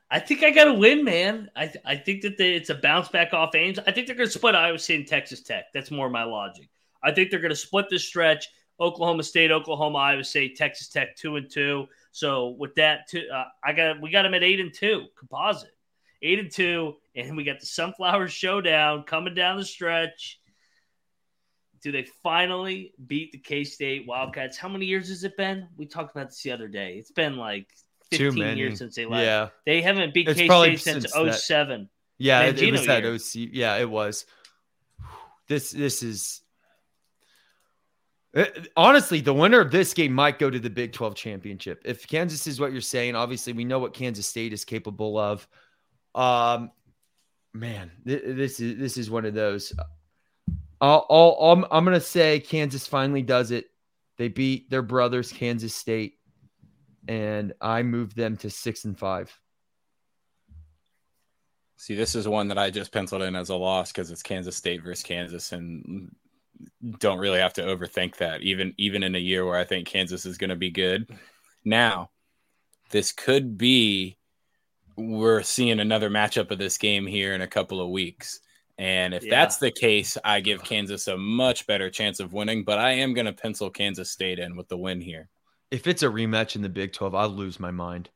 I 0.10 0.20
think 0.20 0.44
I 0.44 0.52
got 0.52 0.66
to 0.66 0.74
win, 0.74 1.04
man. 1.04 1.50
I, 1.56 1.68
th- 1.68 1.84
I 1.86 1.96
think 1.96 2.22
that 2.22 2.38
they, 2.38 2.54
it's 2.54 2.70
a 2.70 2.76
bounce 2.76 3.10
back 3.10 3.34
off 3.34 3.56
Ames. 3.56 3.80
I 3.80 3.92
think 3.92 4.08
they're 4.08 4.16
going 4.16 4.30
to 4.30 4.34
split 4.34 4.56
Iowa 4.56 4.80
State 4.80 5.00
and 5.00 5.08
Texas 5.08 5.42
Tech. 5.42 5.66
That's 5.74 5.92
more 5.92 6.10
my 6.10 6.24
logic. 6.24 6.70
I 7.04 7.12
think 7.12 7.30
they're 7.30 7.40
going 7.40 7.50
to 7.50 7.56
split 7.56 7.88
this 7.90 8.06
stretch. 8.06 8.48
Oklahoma 8.80 9.22
State, 9.22 9.52
Oklahoma, 9.52 10.00
Iowa 10.00 10.24
State, 10.24 10.58
Texas 10.58 10.88
Tech, 10.88 11.16
two 11.16 11.36
and 11.36 11.50
two. 11.52 11.86
So 12.12 12.56
with 12.58 12.74
that, 12.76 13.08
two, 13.08 13.28
uh, 13.32 13.46
I 13.64 13.74
got 13.74 14.02
we 14.02 14.10
got 14.10 14.24
them 14.24 14.34
at 14.34 14.44
eight 14.44 14.60
and 14.60 14.74
two 14.74 15.06
composite 15.18 15.72
eight 16.22 16.40
and 16.40 16.52
two, 16.52 16.96
and 17.16 17.36
we 17.36 17.44
got 17.44 17.60
the 17.60 17.66
Sunflower 17.66 18.28
Showdown 18.28 19.04
coming 19.04 19.34
down 19.34 19.58
the 19.58 19.66
stretch. 19.66 20.40
Do 21.82 21.92
they 21.92 22.04
finally 22.22 22.94
beat 23.08 23.32
the 23.32 23.38
K 23.38 23.64
State 23.64 24.06
Wildcats? 24.08 24.58
How 24.58 24.70
many 24.70 24.86
years 24.86 25.10
has 25.10 25.24
it 25.24 25.36
been? 25.38 25.68
We 25.78 25.86
talked 25.86 26.16
about 26.16 26.30
this 26.30 26.42
the 26.44 26.52
other 26.52 26.68
day. 26.68 26.96
It's 26.98 27.12
been 27.12 27.38
like 27.38 27.68
15 28.12 28.58
years 28.58 28.78
since 28.78 28.96
they 28.96 29.06
left. 29.06 29.26
Yeah. 29.26 29.50
They 29.66 29.82
haven't 29.82 30.14
beat 30.14 30.28
K 30.28 30.48
State 30.48 30.80
since, 30.80 31.12
since 31.12 31.46
07. 31.46 31.90
Yeah, 32.18 32.42
it, 32.44 32.62
it 32.62 32.72
was 32.72 32.86
that 32.86 33.04
year. 33.04 33.16
OC. 33.16 33.50
Yeah, 33.52 33.78
it 33.78 33.90
was. 33.90 34.26
This 35.48 35.72
this 35.72 36.02
is 36.02 36.44
it, 38.34 38.70
honestly 38.78 39.20
the 39.20 39.34
winner 39.34 39.60
of 39.60 39.72
this 39.72 39.94
game 39.94 40.14
might 40.14 40.40
go 40.40 40.50
to 40.50 40.60
the 40.60 40.70
Big 40.70 40.94
12 40.94 41.16
championship. 41.16 41.82
If 41.84 42.08
Kansas 42.08 42.48
is 42.48 42.60
what 42.60 42.72
you're 42.72 42.80
saying, 42.80 43.16
obviously 43.16 43.54
we 43.54 43.66
know 43.66 43.80
what 43.80 43.94
Kansas 43.94 44.26
State 44.26 44.54
is 44.54 44.64
capable 44.64 45.18
of. 45.18 45.46
Um, 46.16 46.72
man, 47.54 47.92
th- 48.06 48.24
this 48.26 48.60
is 48.60 48.78
this 48.78 48.98
is 48.98 49.10
one 49.12 49.26
of 49.26 49.34
those. 49.34 49.74
I'll, 50.82 51.06
I'll, 51.10 51.52
I'm 51.52 51.66
I'm 51.72 51.86
gonna 51.86 52.02
say 52.02 52.40
Kansas 52.40 52.88
finally 52.88 53.22
does 53.22 53.52
it. 53.52 53.68
They 54.18 54.28
beat 54.28 54.70
their 54.70 54.82
brothers, 54.82 55.32
Kansas 55.32 55.76
State, 55.76 56.16
and 57.08 57.54
I 57.62 57.84
moved 57.84 58.16
them 58.16 58.36
to 58.38 58.50
six 58.50 58.84
and 58.86 58.98
five. 58.98 59.32
See, 61.78 61.96
this 61.96 62.16
is 62.16 62.28
one 62.28 62.48
that 62.50 62.58
I 62.58 62.70
just 62.70 62.92
penciled 62.92 63.24
in 63.24 63.36
as 63.36 63.50
a 63.50 63.56
loss 63.56 63.92
because 63.92 64.12
it's 64.12 64.22
Kansas 64.22 64.56
State 64.56 64.84
versus 64.84 65.04
Kansas, 65.04 65.52
and 65.52 66.16
don't 67.00 67.20
really 67.20 67.40
have 67.40 67.54
to 67.54 67.64
overthink 67.64 68.18
that. 68.18 68.42
Even 68.42 68.74
even 68.78 69.04
in 69.04 69.16
a 69.16 69.20
year 69.20 69.46
where 69.46 69.58
I 69.58 69.64
think 69.64 69.88
Kansas 69.88 70.26
is 70.26 70.38
going 70.38 70.50
to 70.50 70.56
be 70.56 70.72
good. 70.72 71.10
Now, 71.64 72.10
this 72.90 73.12
could 73.12 73.58
be 73.58 74.18
we're 74.96 75.44
seeing 75.44 75.80
another 75.80 76.10
matchup 76.10 76.52
of 76.52 76.58
this 76.58 76.78
game 76.78 77.08
here 77.08 77.34
in 77.34 77.42
a 77.42 77.48
couple 77.48 77.80
of 77.82 77.90
weeks. 77.90 78.40
And 78.82 79.14
if 79.14 79.24
yeah. 79.24 79.30
that's 79.30 79.58
the 79.58 79.70
case, 79.70 80.18
I 80.26 80.40
give 80.40 80.64
Kansas 80.64 81.08
a 81.08 81.16
much 81.16 81.68
better 81.68 81.92
chance 81.92 82.20
of 82.20 82.34
winning, 82.34 82.64
but 82.64 82.80
I 82.80 82.94
am 82.94 83.14
going 83.14 83.28
to 83.28 83.32
pencil 83.32 83.70
Kansas 83.70 84.10
State 84.10 84.40
in 84.40 84.56
with 84.56 84.70
the 84.70 84.78
win 84.78 85.00
here. 85.00 85.30
If 85.70 85.86
it's 85.86 86.02
a 86.02 86.08
rematch 86.08 86.56
in 86.56 86.64
the 86.64 86.70
Big 86.70 86.92
12, 86.92 87.14
I'll 87.14 87.30
lose 87.30 87.60
my 87.60 87.70
mind. 87.70 88.10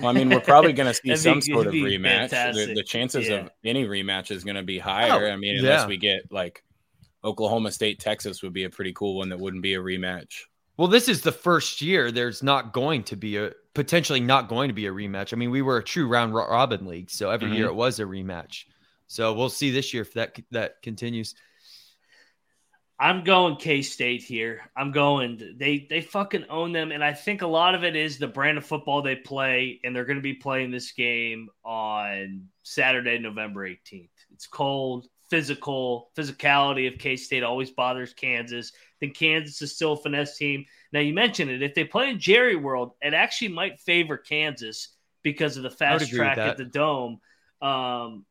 Well, 0.00 0.08
I 0.08 0.12
mean, 0.12 0.30
we're 0.30 0.38
probably 0.38 0.72
going 0.72 0.86
to 0.94 0.94
see 0.94 1.16
some 1.16 1.40
sort 1.40 1.66
of 1.66 1.74
rematch. 1.74 2.30
The, 2.30 2.74
the, 2.74 2.84
chances 2.84 3.28
yeah. 3.28 3.38
of 3.38 3.50
any 3.64 3.86
rematch 3.86 4.30
is 4.30 4.44
going 4.44 4.54
to 4.54 4.62
be 4.62 4.78
higher. 4.78 5.26
Oh, 5.26 5.32
I 5.32 5.36
mean, 5.36 5.58
unless 5.58 5.82
yeah. 5.82 5.88
we 5.88 5.96
get 5.96 6.30
like 6.30 6.62
Oklahoma 7.24 7.72
State, 7.72 7.98
Texas 7.98 8.44
would 8.44 8.52
be 8.52 8.62
a 8.62 8.70
pretty 8.70 8.92
cool 8.92 9.16
one 9.16 9.30
that 9.30 9.40
wouldn't 9.40 9.64
be 9.64 9.74
a 9.74 9.80
rematch. 9.80 10.42
Well, 10.76 10.86
this 10.86 11.08
is 11.08 11.22
the 11.22 11.32
first 11.32 11.82
year 11.82 12.12
there's 12.12 12.40
not 12.40 12.72
going 12.72 13.02
to 13.02 13.16
be 13.16 13.36
a 13.36 13.50
potentially 13.74 14.20
not 14.20 14.48
going 14.48 14.68
to 14.68 14.74
be 14.74 14.86
a 14.86 14.92
rematch. 14.92 15.32
I 15.32 15.36
mean, 15.36 15.50
we 15.50 15.60
were 15.60 15.78
a 15.78 15.84
true 15.84 16.06
round 16.06 16.34
robin 16.34 16.86
league, 16.86 17.10
so 17.10 17.30
every 17.30 17.48
mm-hmm. 17.48 17.56
year 17.56 17.66
it 17.66 17.74
was 17.74 17.98
a 17.98 18.04
rematch. 18.04 18.64
So 19.10 19.32
we'll 19.32 19.48
see 19.48 19.72
this 19.72 19.92
year 19.92 20.02
if 20.02 20.12
that 20.14 20.38
that 20.52 20.82
continues. 20.82 21.34
I'm 22.96 23.24
going 23.24 23.56
K 23.56 23.82
State 23.82 24.22
here. 24.22 24.70
I'm 24.76 24.92
going. 24.92 25.56
They 25.58 25.84
they 25.90 26.00
fucking 26.00 26.44
own 26.48 26.70
them, 26.70 26.92
and 26.92 27.02
I 27.02 27.12
think 27.12 27.42
a 27.42 27.46
lot 27.48 27.74
of 27.74 27.82
it 27.82 27.96
is 27.96 28.18
the 28.18 28.28
brand 28.28 28.56
of 28.56 28.64
football 28.64 29.02
they 29.02 29.16
play, 29.16 29.80
and 29.82 29.96
they're 29.96 30.04
going 30.04 30.18
to 30.18 30.22
be 30.22 30.34
playing 30.34 30.70
this 30.70 30.92
game 30.92 31.48
on 31.64 32.46
Saturday, 32.62 33.18
November 33.18 33.68
18th. 33.68 34.10
It's 34.32 34.46
cold, 34.46 35.08
physical, 35.28 36.10
physicality 36.16 36.86
of 36.86 37.00
K 37.00 37.16
State 37.16 37.42
always 37.42 37.72
bothers 37.72 38.14
Kansas. 38.14 38.70
Then 39.00 39.10
Kansas 39.10 39.60
is 39.60 39.74
still 39.74 39.94
a 39.94 39.96
finesse 39.96 40.36
team. 40.36 40.66
Now 40.92 41.00
you 41.00 41.14
mentioned 41.14 41.50
it. 41.50 41.62
If 41.62 41.74
they 41.74 41.82
play 41.82 42.10
in 42.10 42.20
Jerry 42.20 42.54
World, 42.54 42.92
it 43.02 43.12
actually 43.12 43.48
might 43.48 43.80
favor 43.80 44.18
Kansas 44.18 44.86
because 45.24 45.56
of 45.56 45.64
the 45.64 45.70
fast 45.70 46.10
track 46.10 46.38
at 46.38 46.58
the 46.58 46.64
dome. 46.64 47.18
Um, 47.60 48.24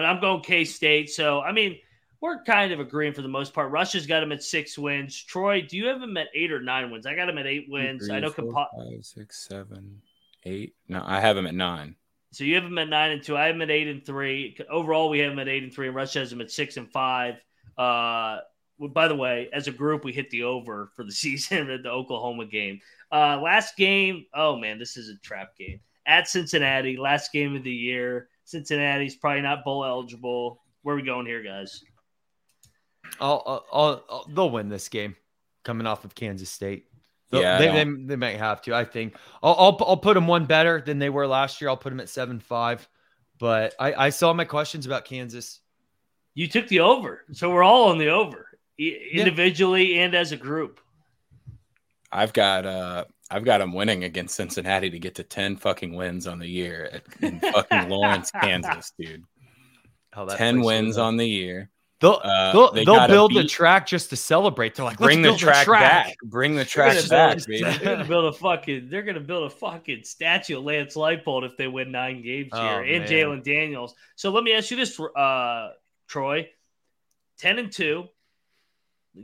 but 0.00 0.06
I'm 0.06 0.18
going 0.18 0.40
K 0.42 0.64
State. 0.64 1.10
So 1.10 1.42
I 1.42 1.52
mean, 1.52 1.76
we're 2.22 2.42
kind 2.44 2.72
of 2.72 2.80
agreeing 2.80 3.12
for 3.12 3.20
the 3.20 3.28
most 3.28 3.52
part. 3.52 3.70
Rush's 3.70 4.06
got 4.06 4.22
him 4.22 4.32
at 4.32 4.42
six 4.42 4.78
wins. 4.78 5.22
Troy, 5.22 5.60
do 5.60 5.76
you 5.76 5.88
have 5.88 6.00
him 6.00 6.16
at 6.16 6.28
eight 6.34 6.50
or 6.50 6.60
nine 6.60 6.90
wins? 6.90 7.04
I 7.04 7.14
got 7.14 7.28
him 7.28 7.36
at 7.36 7.46
eight 7.46 7.66
wins. 7.68 8.06
Three, 8.06 8.16
I 8.16 8.20
know 8.20 8.30
four, 8.30 8.50
five, 8.54 9.04
six, 9.04 9.46
seven, 9.46 10.00
eight. 10.46 10.74
No, 10.88 11.02
I 11.04 11.20
have 11.20 11.36
him 11.36 11.46
at 11.46 11.54
nine. 11.54 11.96
So 12.32 12.44
you 12.44 12.54
have 12.54 12.64
him 12.64 12.78
at 12.78 12.88
nine 12.88 13.10
and 13.10 13.22
two. 13.22 13.36
I 13.36 13.46
have 13.46 13.56
him 13.56 13.62
at 13.62 13.70
eight 13.70 13.88
and 13.88 14.04
three. 14.04 14.56
Overall, 14.70 15.10
we 15.10 15.18
have 15.18 15.32
him 15.32 15.38
at 15.38 15.48
eight 15.48 15.64
and 15.64 15.72
three, 15.72 15.88
and 15.88 15.96
Russia 15.96 16.20
has 16.20 16.32
him 16.32 16.40
at 16.40 16.50
six 16.50 16.78
and 16.78 16.90
five. 16.90 17.44
Uh, 17.76 18.38
by 18.94 19.06
the 19.06 19.16
way, 19.16 19.50
as 19.52 19.68
a 19.68 19.72
group, 19.72 20.02
we 20.02 20.14
hit 20.14 20.30
the 20.30 20.44
over 20.44 20.90
for 20.96 21.04
the 21.04 21.12
season 21.12 21.68
at 21.68 21.82
the 21.82 21.90
Oklahoma 21.90 22.46
game. 22.46 22.80
Uh, 23.12 23.38
last 23.38 23.76
game, 23.76 24.24
oh 24.34 24.56
man, 24.56 24.78
this 24.78 24.96
is 24.96 25.10
a 25.10 25.18
trap 25.18 25.58
game 25.58 25.80
at 26.06 26.26
Cincinnati. 26.26 26.96
Last 26.96 27.32
game 27.32 27.54
of 27.54 27.64
the 27.64 27.70
year. 27.70 28.30
Cincinnati's 28.50 29.16
probably 29.16 29.42
not 29.42 29.64
bowl 29.64 29.84
eligible. 29.84 30.62
Where 30.82 30.94
are 30.94 30.96
we 30.96 31.04
going 31.04 31.26
here, 31.26 31.42
guys? 31.42 31.82
I'll, 33.20 33.64
I'll, 33.72 34.04
I'll, 34.08 34.26
they'll 34.28 34.50
win 34.50 34.68
this 34.68 34.88
game 34.88 35.16
coming 35.64 35.86
off 35.86 36.04
of 36.04 36.14
Kansas 36.14 36.50
State. 36.50 36.86
They'll, 37.30 37.42
yeah, 37.42 37.58
they, 37.58 37.84
they, 37.84 37.90
they, 38.06 38.16
might 38.16 38.38
have 38.38 38.60
to. 38.62 38.74
I 38.74 38.84
think 38.84 39.14
I'll, 39.42 39.54
I'll, 39.54 39.76
I'll 39.86 39.96
put 39.96 40.14
them 40.14 40.26
one 40.26 40.46
better 40.46 40.80
than 40.80 40.98
they 40.98 41.10
were 41.10 41.26
last 41.26 41.60
year. 41.60 41.70
I'll 41.70 41.76
put 41.76 41.90
them 41.90 42.00
at 42.00 42.08
seven 42.08 42.40
five. 42.40 42.88
But 43.38 43.74
I, 43.78 43.94
I 43.94 44.10
saw 44.10 44.32
my 44.32 44.44
questions 44.44 44.84
about 44.84 45.04
Kansas. 45.04 45.60
You 46.34 46.48
took 46.48 46.68
the 46.68 46.80
over, 46.80 47.24
so 47.32 47.50
we're 47.50 47.62
all 47.62 47.90
on 47.90 47.98
the 47.98 48.08
over 48.08 48.46
individually 48.78 49.94
yeah. 49.94 50.02
and 50.02 50.14
as 50.14 50.32
a 50.32 50.36
group. 50.36 50.80
I've 52.10 52.32
got 52.32 52.66
uh 52.66 53.04
I've 53.30 53.44
got 53.44 53.58
them 53.58 53.72
winning 53.72 54.04
against 54.04 54.34
Cincinnati 54.34 54.90
to 54.90 54.98
get 54.98 55.14
to 55.16 55.22
10 55.22 55.56
fucking 55.56 55.94
wins 55.94 56.26
on 56.26 56.38
the 56.38 56.48
year 56.48 56.90
at, 56.92 57.02
in 57.22 57.40
fucking 57.40 57.88
Lawrence, 57.88 58.30
Kansas, 58.42 58.92
dude. 58.98 59.24
Oh, 60.16 60.26
10 60.26 60.62
wins 60.62 60.98
on 60.98 61.16
the 61.16 61.26
year. 61.26 61.70
They'll 62.00 62.18
uh, 62.24 62.52
they'll, 62.52 62.72
they 62.72 62.84
will 62.84 63.06
build 63.06 63.30
beat, 63.30 63.42
the 63.42 63.48
track 63.48 63.86
just 63.86 64.08
to 64.08 64.16
celebrate. 64.16 64.74
They're 64.74 64.86
like, 64.86 64.96
bring 64.96 65.20
the 65.20 65.36
track, 65.36 65.66
the 65.66 65.72
track, 65.72 66.06
back. 66.06 66.16
Bring 66.24 66.56
the 66.56 66.64
track 66.64 66.96
back, 67.10 67.36
build, 67.36 67.46
baby. 67.46 67.62
They're 67.78 67.96
gonna 67.96 68.08
build 68.08 68.24
a 68.24 68.32
fucking. 68.32 68.88
They're 68.88 69.02
gonna 69.02 69.20
build 69.20 69.52
a 69.52 69.54
fucking 69.54 70.04
statue 70.04 70.56
of 70.56 70.64
Lance 70.64 70.96
Leipold 70.96 71.44
if 71.44 71.58
they 71.58 71.68
win 71.68 71.92
nine 71.92 72.22
games 72.22 72.48
oh, 72.52 72.62
here, 72.62 72.82
and 72.82 73.04
Jalon 73.04 73.44
Daniels. 73.44 73.94
So 74.16 74.30
let 74.30 74.44
me 74.44 74.54
ask 74.54 74.70
you 74.70 74.78
this, 74.78 74.98
uh, 74.98 75.72
Troy: 76.08 76.48
10 77.40 77.58
and 77.58 77.70
2. 77.70 78.04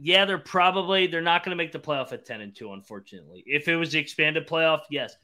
Yeah, 0.03 0.25
they're 0.25 0.39
probably 0.39 1.07
they're 1.07 1.21
not 1.21 1.45
going 1.45 1.57
to 1.57 1.63
make 1.63 1.73
the 1.73 1.79
playoff 1.79 2.13
at 2.13 2.25
10 2.25 2.41
and 2.41 2.55
2 2.55 2.73
unfortunately. 2.73 3.43
If 3.47 3.69
it 3.69 3.77
was 3.77 3.93
the 3.93 3.99
expanded 3.99 4.47
playoff, 4.47 4.83
yes. 4.91 5.17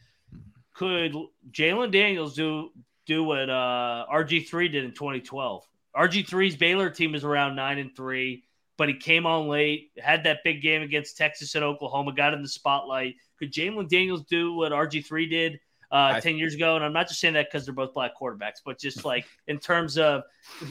Could 0.75 1.15
Jalon 1.51 1.91
Daniels 1.91 2.35
do 2.35 2.71
do 3.07 3.25
what 3.25 3.51
uh, 3.51 4.07
RG3 4.13 4.73
did 4.73 4.85
in 4.85 4.93
2012? 4.93 5.67
RG3's 5.97 6.57
Baylor 6.57 6.89
team 6.89 7.15
is 7.15 7.25
around 7.25 7.57
9 7.57 7.79
and 7.79 7.95
3, 7.95 8.43
but 8.79 8.89
he 8.89 8.95
came 8.95 9.27
on 9.27 9.49
late, 9.49 9.91
had 9.99 10.25
that 10.25 10.39
big 10.45 10.63
game 10.63 10.83
against 10.83 11.19
Texas 11.19 11.55
and 11.55 11.65
Oklahoma, 11.65 12.15
got 12.15 12.33
in 12.33 12.41
the 12.41 12.49
spotlight. 12.49 13.17
Could 13.39 13.53
Jalon 13.53 13.89
Daniels 13.89 14.23
do 14.25 14.55
what 14.55 14.73
RG3 14.73 15.29
did 15.29 15.61
uh, 15.93 16.21
10 16.21 16.39
years 16.39 16.55
ago. 16.55 16.75
And 16.75 16.85
I'm 16.85 16.93
not 16.93 17.07
just 17.07 17.21
saying 17.21 17.35
that 17.35 17.49
because 17.51 17.67
they're 17.67 17.75
both 17.75 17.93
black 17.93 18.13
quarterbacks, 18.21 18.61
but 18.65 18.81
just 18.81 19.05
like 19.05 19.27
in 19.47 19.59
terms 19.59 19.99
of 19.99 20.23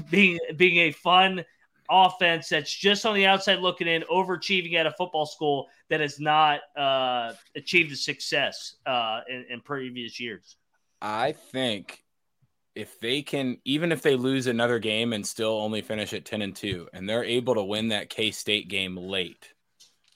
being 0.10 0.40
being 0.58 0.78
a 0.78 0.92
fun 0.92 1.46
offense 1.92 2.50
that's 2.50 2.74
just 2.74 3.06
on 3.06 3.14
the 3.14 3.26
outside 3.26 3.60
looking 3.60 3.88
in, 3.88 4.04
overachieving 4.04 4.74
at 4.76 4.86
a 4.86 4.92
football 4.92 5.26
school 5.26 5.68
that 5.90 6.00
has 6.00 6.20
not 6.20 6.62
uh, 6.78 7.34
achieved 7.56 7.92
the 7.92 7.96
success 7.96 8.76
uh, 8.86 9.20
in, 9.30 9.46
in 9.50 9.62
previous 9.62 10.20
years. 10.20 10.56
I 11.02 11.34
think 11.34 12.04
if 12.76 13.00
they 13.00 13.22
can, 13.22 13.58
even 13.66 13.92
if 13.92 14.02
they 14.02 14.16
lose 14.16 14.48
another 14.48 14.80
game 14.80 15.14
and 15.14 15.26
still 15.26 15.60
only 15.60 15.82
finish 15.82 16.14
at 16.14 16.26
10 16.26 16.42
and 16.42 16.56
2, 16.56 16.90
and 16.94 17.08
they're 17.08 17.24
able 17.24 17.56
to 17.56 17.64
win 17.64 17.90
that 17.90 18.10
K 18.10 18.32
State 18.32 18.70
game 18.70 18.96
late, 18.96 19.50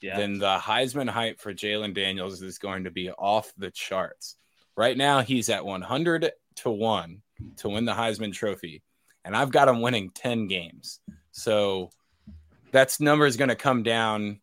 yeah. 0.00 0.16
then 0.16 0.38
the 0.38 0.56
Heisman 0.56 1.08
hype 1.08 1.40
for 1.40 1.52
Jalon 1.52 1.94
Daniels 1.94 2.42
is 2.42 2.58
going 2.58 2.84
to 2.84 2.90
be 2.90 3.10
off 3.10 3.52
the 3.58 3.70
charts. 3.70 4.36
Right 4.76 4.96
now, 4.96 5.20
he's 5.20 5.48
at 5.48 5.64
100 5.64 6.30
to 6.56 6.70
1 6.70 7.22
to 7.58 7.68
win 7.68 7.84
the 7.84 7.92
Heisman 7.92 8.32
Trophy. 8.32 8.82
And 9.24 9.36
I've 9.36 9.50
got 9.50 9.68
him 9.68 9.80
winning 9.80 10.10
10 10.10 10.46
games. 10.46 11.00
So 11.36 11.90
that's 12.72 12.98
number 12.98 13.26
is 13.26 13.36
going 13.36 13.50
to 13.50 13.56
come 13.56 13.82
down 13.82 14.40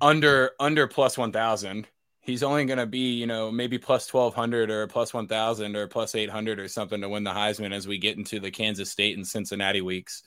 under 0.00 0.50
under 0.58 0.88
plus 0.88 1.16
1000 1.16 1.86
he's 2.20 2.42
only 2.42 2.64
going 2.64 2.78
to 2.78 2.86
be 2.86 3.12
you 3.12 3.26
know 3.26 3.52
maybe 3.52 3.78
plus 3.78 4.12
1200 4.12 4.68
or 4.68 4.88
plus 4.88 5.14
1000 5.14 5.76
or 5.76 5.86
plus 5.86 6.16
800 6.16 6.58
or 6.58 6.66
something 6.66 7.00
to 7.00 7.08
win 7.08 7.22
the 7.22 7.30
heisman 7.30 7.72
as 7.72 7.86
we 7.86 7.98
get 7.98 8.16
into 8.16 8.40
the 8.40 8.50
kansas 8.50 8.90
state 8.90 9.16
and 9.16 9.26
cincinnati 9.26 9.80
weeks. 9.80 10.24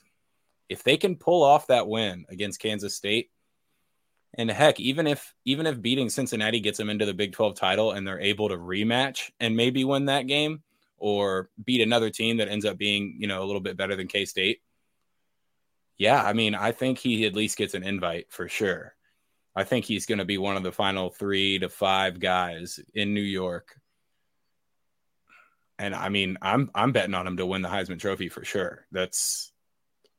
If 0.70 0.82
they 0.82 0.96
can 0.96 1.16
pull 1.16 1.42
off 1.42 1.66
that 1.66 1.86
win 1.86 2.24
against 2.30 2.58
kansas 2.58 2.94
state 2.94 3.30
and 4.38 4.50
heck, 4.50 4.80
even 4.80 5.06
if 5.06 5.34
even 5.44 5.66
if 5.66 5.80
beating 5.80 6.08
Cincinnati 6.08 6.60
gets 6.60 6.78
them 6.78 6.90
into 6.90 7.06
the 7.06 7.14
Big 7.14 7.32
12 7.32 7.54
title 7.54 7.92
and 7.92 8.06
they're 8.06 8.20
able 8.20 8.48
to 8.48 8.56
rematch 8.56 9.30
and 9.38 9.56
maybe 9.56 9.84
win 9.84 10.06
that 10.06 10.26
game 10.26 10.62
or 10.98 11.50
beat 11.64 11.80
another 11.80 12.10
team 12.10 12.38
that 12.38 12.48
ends 12.48 12.64
up 12.64 12.78
being, 12.78 13.16
you 13.18 13.26
know, 13.26 13.42
a 13.42 13.46
little 13.46 13.60
bit 13.60 13.76
better 13.76 13.96
than 13.96 14.08
K-State. 14.08 14.60
Yeah, 15.98 16.22
I 16.22 16.32
mean, 16.32 16.54
I 16.54 16.72
think 16.72 16.98
he 16.98 17.26
at 17.26 17.34
least 17.34 17.56
gets 17.56 17.74
an 17.74 17.82
invite 17.82 18.26
for 18.30 18.48
sure. 18.48 18.94
I 19.54 19.64
think 19.64 19.86
he's 19.86 20.06
going 20.06 20.18
to 20.18 20.26
be 20.26 20.36
one 20.36 20.56
of 20.56 20.62
the 20.62 20.72
final 20.72 21.10
3 21.10 21.60
to 21.60 21.68
5 21.70 22.20
guys 22.20 22.78
in 22.94 23.14
New 23.14 23.22
York. 23.22 23.80
And 25.78 25.94
I 25.94 26.08
mean, 26.08 26.38
I'm 26.40 26.70
I'm 26.74 26.92
betting 26.92 27.14
on 27.14 27.26
him 27.26 27.36
to 27.36 27.44
win 27.44 27.60
the 27.60 27.68
Heisman 27.68 27.98
Trophy 27.98 28.30
for 28.30 28.44
sure. 28.44 28.86
That's 28.92 29.52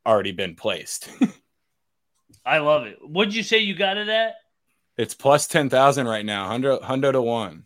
already 0.05 0.31
been 0.31 0.55
placed. 0.55 1.09
I 2.45 2.59
love 2.59 2.85
it. 2.85 2.97
What'd 3.01 3.35
you 3.35 3.43
say 3.43 3.59
you 3.59 3.75
got 3.75 3.97
it 3.97 4.07
at? 4.07 4.35
It's 4.97 5.13
plus 5.13 5.47
10,000 5.47 6.07
right 6.07 6.25
now, 6.25 6.43
100, 6.43 6.79
100 6.79 7.11
to 7.11 7.21
1. 7.21 7.63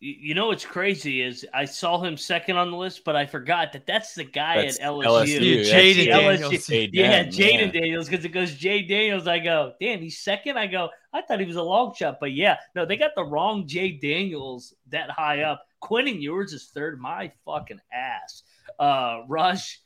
You 0.00 0.34
know 0.34 0.46
what's 0.46 0.64
crazy 0.64 1.22
is 1.22 1.44
I 1.52 1.64
saw 1.64 2.00
him 2.00 2.16
second 2.16 2.56
on 2.56 2.70
the 2.70 2.76
list, 2.76 3.02
but 3.04 3.16
I 3.16 3.26
forgot 3.26 3.72
that 3.72 3.84
that's 3.84 4.14
the 4.14 4.22
guy 4.22 4.62
that's 4.62 4.78
at 4.78 4.86
LSU. 4.86 5.04
LSU. 5.04 5.64
Jayden 5.64 6.06
Daniels. 6.06 6.52
LSU. 6.52 6.90
Yeah, 6.92 7.24
Jayden 7.24 7.74
yeah. 7.74 7.80
Daniels. 7.80 8.08
Because 8.08 8.24
it 8.24 8.28
goes 8.28 8.54
Jay 8.54 8.82
Daniels. 8.82 9.26
I 9.26 9.40
go, 9.40 9.72
damn, 9.80 9.98
he's 9.98 10.18
second. 10.18 10.56
I 10.56 10.68
go, 10.68 10.90
I 11.12 11.22
thought 11.22 11.40
he 11.40 11.46
was 11.46 11.56
a 11.56 11.62
long 11.62 11.94
shot, 11.94 12.18
but 12.20 12.32
yeah, 12.32 12.58
no, 12.76 12.86
they 12.86 12.96
got 12.96 13.10
the 13.16 13.24
wrong 13.24 13.66
Jay 13.66 13.90
Daniels 13.90 14.72
that 14.90 15.10
high 15.10 15.42
up. 15.42 15.64
Quentin 15.80 16.20
Ewers 16.22 16.52
is 16.52 16.66
third. 16.66 17.00
My 17.00 17.32
fucking 17.44 17.80
ass. 17.92 18.44
Uh, 18.78 19.22
Rush, 19.26 19.80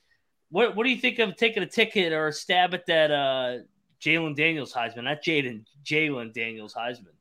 what 0.50 0.76
what 0.76 0.84
do 0.84 0.90
you 0.90 0.98
think 0.98 1.20
of 1.20 1.36
taking 1.36 1.62
a 1.62 1.66
ticket 1.66 2.12
or 2.12 2.28
a 2.28 2.32
stab 2.32 2.74
at 2.74 2.84
that 2.86 3.10
uh 3.10 3.58
Jalon 4.02 4.34
Daniels 4.34 4.72
Heisman, 4.72 5.04
not 5.04 5.22
Jayden, 5.22 5.64
Jalon 5.84 6.32
Daniels 6.32 6.74
Heisman. 6.74 7.14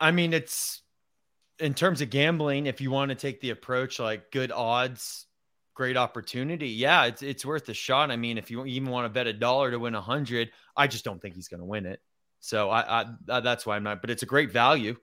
I 0.00 0.10
mean, 0.10 0.32
it's 0.32 0.81
in 1.62 1.74
terms 1.74 2.00
of 2.00 2.10
gambling, 2.10 2.66
if 2.66 2.80
you 2.80 2.90
want 2.90 3.10
to 3.10 3.14
take 3.14 3.40
the 3.40 3.50
approach 3.50 3.98
like 4.00 4.32
good 4.32 4.50
odds, 4.50 5.26
great 5.74 5.96
opportunity, 5.96 6.68
yeah, 6.68 7.04
it's 7.04 7.22
it's 7.22 7.46
worth 7.46 7.68
a 7.68 7.74
shot. 7.74 8.10
I 8.10 8.16
mean, 8.16 8.36
if 8.36 8.50
you 8.50 8.66
even 8.66 8.90
want 8.90 9.04
to 9.04 9.08
bet 9.08 9.28
a 9.28 9.32
dollar 9.32 9.70
to 9.70 9.78
win 9.78 9.94
a 9.94 10.00
hundred, 10.00 10.50
I 10.76 10.88
just 10.88 11.04
don't 11.04 11.22
think 11.22 11.36
he's 11.36 11.48
going 11.48 11.60
to 11.60 11.66
win 11.66 11.86
it. 11.86 12.00
So 12.40 12.68
I, 12.68 13.06
I, 13.28 13.40
that's 13.40 13.64
why 13.64 13.76
I'm 13.76 13.84
not. 13.84 14.00
But 14.00 14.10
it's 14.10 14.24
a 14.24 14.26
great 14.26 14.50
value. 14.50 14.96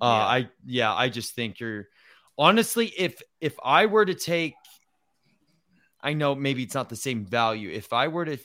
Uh, 0.00 0.06
yeah. 0.06 0.26
I 0.26 0.48
yeah, 0.64 0.94
I 0.94 1.08
just 1.10 1.34
think 1.34 1.60
you're 1.60 1.88
honestly 2.38 2.86
if 2.86 3.20
if 3.40 3.54
I 3.62 3.86
were 3.86 4.06
to 4.06 4.14
take, 4.14 4.54
I 6.00 6.14
know 6.14 6.34
maybe 6.34 6.62
it's 6.62 6.74
not 6.74 6.88
the 6.88 6.96
same 6.96 7.26
value. 7.26 7.70
If 7.70 7.92
I 7.92 8.08
were 8.08 8.24
to 8.24 8.38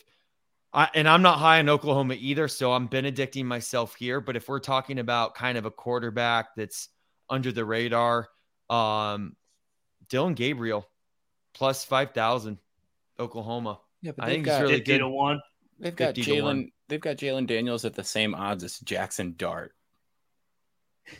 I, 0.74 0.90
and 0.96 1.08
I'm 1.08 1.22
not 1.22 1.38
high 1.38 1.60
on 1.60 1.70
Oklahoma 1.70 2.16
either, 2.20 2.48
so 2.48 2.74
I'm 2.74 2.88
benedicting 2.88 3.46
myself 3.46 3.96
here. 3.96 4.20
But 4.20 4.36
if 4.36 4.50
we're 4.50 4.60
talking 4.60 5.00
about 5.00 5.36
kind 5.36 5.58
of 5.58 5.66
a 5.66 5.72
quarterback 5.72 6.56
that's 6.58 6.90
under 7.30 7.52
the 7.52 7.66
radar, 7.66 8.30
um, 8.70 9.36
Dillon 10.10 10.34
Gabriel 10.34 10.88
plus 11.54 11.86
five 11.86 12.12
thousand, 12.12 12.58
Oklahoma. 13.20 13.80
Yeah, 14.02 14.12
but 14.16 14.26
I 14.26 14.30
think 14.30 14.46
got, 14.46 14.62
he's 14.62 14.70
really 14.70 14.84
good. 14.84 15.00
To 15.00 15.10
one. 15.10 15.42
They've 15.80 15.96
got 15.96 16.16
Jalon. 16.16 16.72
They've 16.88 17.02
got 17.02 17.18
Jalon 17.18 17.48
Daniels 17.48 17.86
at 17.86 17.94
the 17.94 18.04
same 18.04 18.36
odds 18.36 18.64
as 18.64 18.80
Jackson 18.80 19.36
Dart. 19.38 19.74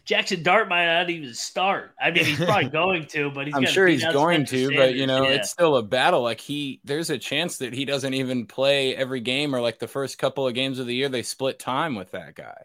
Jackson 0.06 0.44
Dart 0.44 0.70
might 0.70 0.86
not 0.86 1.10
even 1.10 1.34
start. 1.34 1.92
I 2.02 2.12
mean, 2.12 2.24
he's 2.24 2.38
probably 2.38 2.70
going 2.70 3.06
to, 3.08 3.30
but 3.32 3.48
he's 3.48 3.56
I'm 3.56 3.66
sure 3.66 3.88
he's 3.88 4.06
going 4.06 4.46
to, 4.46 4.66
Sanders. 4.66 4.78
but 4.78 4.96
you 4.96 5.08
know, 5.08 5.24
yeah. 5.24 5.36
it's 5.36 5.52
still 5.52 5.76
a 5.76 5.84
battle. 5.84 6.22
Like 6.22 6.40
he, 6.40 6.80
there's 6.84 7.10
a 7.10 7.18
chance 7.18 7.58
that 7.58 7.74
he 7.74 7.84
doesn't 7.86 8.14
even 8.14 8.46
play 8.46 8.96
every 8.96 9.20
game, 9.20 9.54
or 9.54 9.62
like 9.62 9.80
the 9.80 9.88
first 9.88 10.18
couple 10.18 10.48
of 10.48 10.54
games 10.54 10.80
of 10.80 10.88
the 10.88 10.96
year, 10.96 11.10
they 11.10 11.24
split 11.24 11.60
time 11.60 11.96
with 11.96 12.12
that 12.12 12.36
guy, 12.36 12.64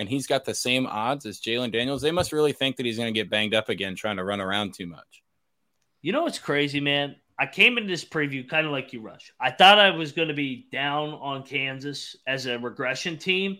and 0.00 0.08
he's 0.08 0.26
got 0.26 0.44
the 0.44 0.54
same 0.54 0.86
odds 0.86 1.26
as 1.26 1.40
Jalon 1.40 1.70
Daniels. 1.70 2.02
They 2.02 2.10
must 2.10 2.32
really 2.32 2.52
think 2.52 2.76
that 2.76 2.86
he's 2.86 2.96
going 2.96 3.12
to 3.12 3.18
get 3.18 3.30
banged 3.30 3.54
up 3.54 3.68
again 3.68 3.94
trying 3.94 4.16
to 4.16 4.24
run 4.24 4.40
around 4.40 4.74
too 4.74 4.86
much. 4.86 5.22
You 6.02 6.10
know 6.12 6.22
what's 6.22 6.40
crazy, 6.40 6.80
man? 6.80 7.14
I 7.38 7.46
came 7.46 7.78
into 7.78 7.88
this 7.88 8.04
preview 8.04 8.48
kind 8.48 8.66
of 8.66 8.72
like 8.72 8.92
you, 8.92 9.00
Rush. 9.00 9.32
I 9.40 9.52
thought 9.52 9.78
I 9.78 9.90
was 9.90 10.10
going 10.10 10.28
to 10.28 10.34
be 10.34 10.66
down 10.72 11.10
on 11.10 11.44
Kansas 11.44 12.16
as 12.26 12.46
a 12.46 12.58
regression 12.58 13.16
team 13.16 13.58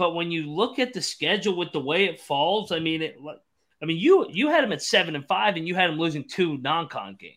but 0.00 0.14
when 0.14 0.30
you 0.30 0.50
look 0.50 0.78
at 0.78 0.94
the 0.94 1.02
schedule 1.02 1.54
with 1.54 1.72
the 1.72 1.80
way 1.80 2.06
it 2.06 2.22
falls, 2.22 2.72
I 2.72 2.78
mean, 2.78 3.02
it. 3.02 3.18
I 3.82 3.84
mean, 3.84 3.98
you 3.98 4.26
you 4.30 4.48
had 4.48 4.64
them 4.64 4.72
at 4.72 4.82
seven 4.82 5.14
and 5.14 5.28
five, 5.28 5.56
and 5.56 5.68
you 5.68 5.74
had 5.74 5.90
them 5.90 5.98
losing 5.98 6.26
two 6.26 6.56
non-con 6.56 7.18
games. 7.20 7.36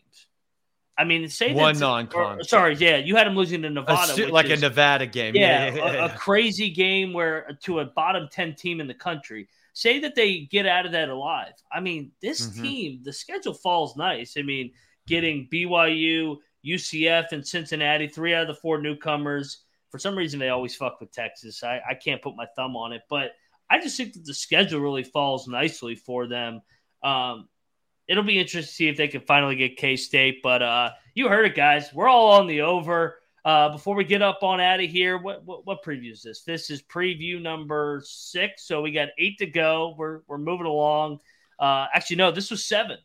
I 0.98 1.06
mean, 1.06 1.28
say 1.28 1.54
one 1.54 1.80
non-con. 1.80 2.44
Sorry, 2.44 2.76
yeah, 2.76 2.98
you 2.98 3.16
had 3.16 3.26
them 3.26 3.36
losing 3.36 3.64
to 3.64 3.70
Nevada, 3.70 4.28
a, 4.28 4.30
like 4.30 4.48
is, 4.48 4.60
a 4.60 4.62
Nevada 4.62 5.08
game. 5.08 5.36
Yeah, 5.36 5.74
a, 5.74 6.06
a, 6.06 6.10
crazy 6.10 6.70
game 6.70 7.14
where 7.14 7.58
to 7.64 7.80
a 7.80 7.86
bottom 7.86 8.28
ten 8.32 8.54
team 8.56 8.80
in 8.80 8.88
the 8.88 8.94
country. 8.94 9.48
Say 9.74 10.00
that 10.00 10.14
they 10.14 10.42
get 10.42 10.68
out 10.68 10.86
of 10.86 10.92
that 10.92 11.10
alive. 11.10 11.54
I 11.72 11.80
mean, 11.80 12.12
this 12.22 12.46
mm-hmm. 12.46 12.64
team, 12.64 13.00
the 13.04 13.12
schedule 13.12 13.56
falls 13.56 13.98
nice. 13.98 14.36
I 14.38 14.44
mean, 14.44 14.72
getting 15.08 15.48
BYU, 15.52 16.38
UCF, 16.64 17.32
and 17.32 17.46
Cincinnati, 17.46 18.08
three 18.08 18.36
out 18.36 18.44
of 18.44 18.48
the 18.56 18.62
four 18.62 18.80
newcomers. 18.80 19.64
For 19.90 19.98
some 19.98 20.16
reason, 20.16 20.40
they 20.40 20.50
always 20.50 20.76
fuck 20.76 21.00
with 21.00 21.12
Texas. 21.12 21.64
I, 21.64 21.82
I 21.90 21.96
can't 21.96 22.22
put 22.22 22.36
my 22.36 22.46
thumb 22.56 22.76
on 22.76 22.94
it, 22.94 23.02
but 23.10 23.32
I 23.70 23.80
just 23.80 23.98
think 23.98 24.14
that 24.14 24.26
the 24.26 24.34
schedule 24.34 24.80
really 24.80 25.04
falls 25.04 25.48
nicely 25.48 25.96
for 25.96 26.28
them. 26.28 26.62
Um, 27.04 27.50
it'll 28.08 28.24
be 28.24 28.40
interesting 28.40 28.68
to 28.70 28.74
see 28.74 28.88
if 28.88 28.98
they 28.98 29.08
can 29.08 29.22
finally 29.22 29.56
get 29.56 29.78
K 29.78 29.96
State. 29.96 30.42
But 30.44 30.62
uh, 30.62 30.92
you 31.16 31.28
heard 31.28 31.46
it, 31.46 31.56
guys. 31.56 31.90
We're 31.94 32.08
all 32.08 32.34
on 32.34 32.48
the 32.48 32.62
over. 32.62 33.20
Uh, 33.46 33.70
before 33.70 33.96
we 33.96 34.06
get 34.06 34.22
up 34.22 34.42
on 34.42 34.62
out 34.62 34.80
of 34.80 34.90
here, 34.90 35.18
what, 35.18 35.44
what, 35.44 35.66
what 35.66 35.84
preview 35.84 36.14
is 36.14 36.22
this? 36.22 36.44
This 36.44 36.70
is 36.70 36.82
preview 36.82 37.42
number 37.42 38.02
six. 38.06 38.66
So 38.66 38.82
we 38.82 38.92
got 38.92 39.10
eight 39.18 39.38
to 39.40 39.46
go. 39.46 39.96
We're 39.98 40.22
we're 40.28 40.38
moving 40.38 40.66
along. 40.66 41.20
Uh, 41.60 41.88
actually, 41.94 42.16
no, 42.18 42.32
this 42.32 42.52
was 42.52 42.66
seven. 42.66 42.98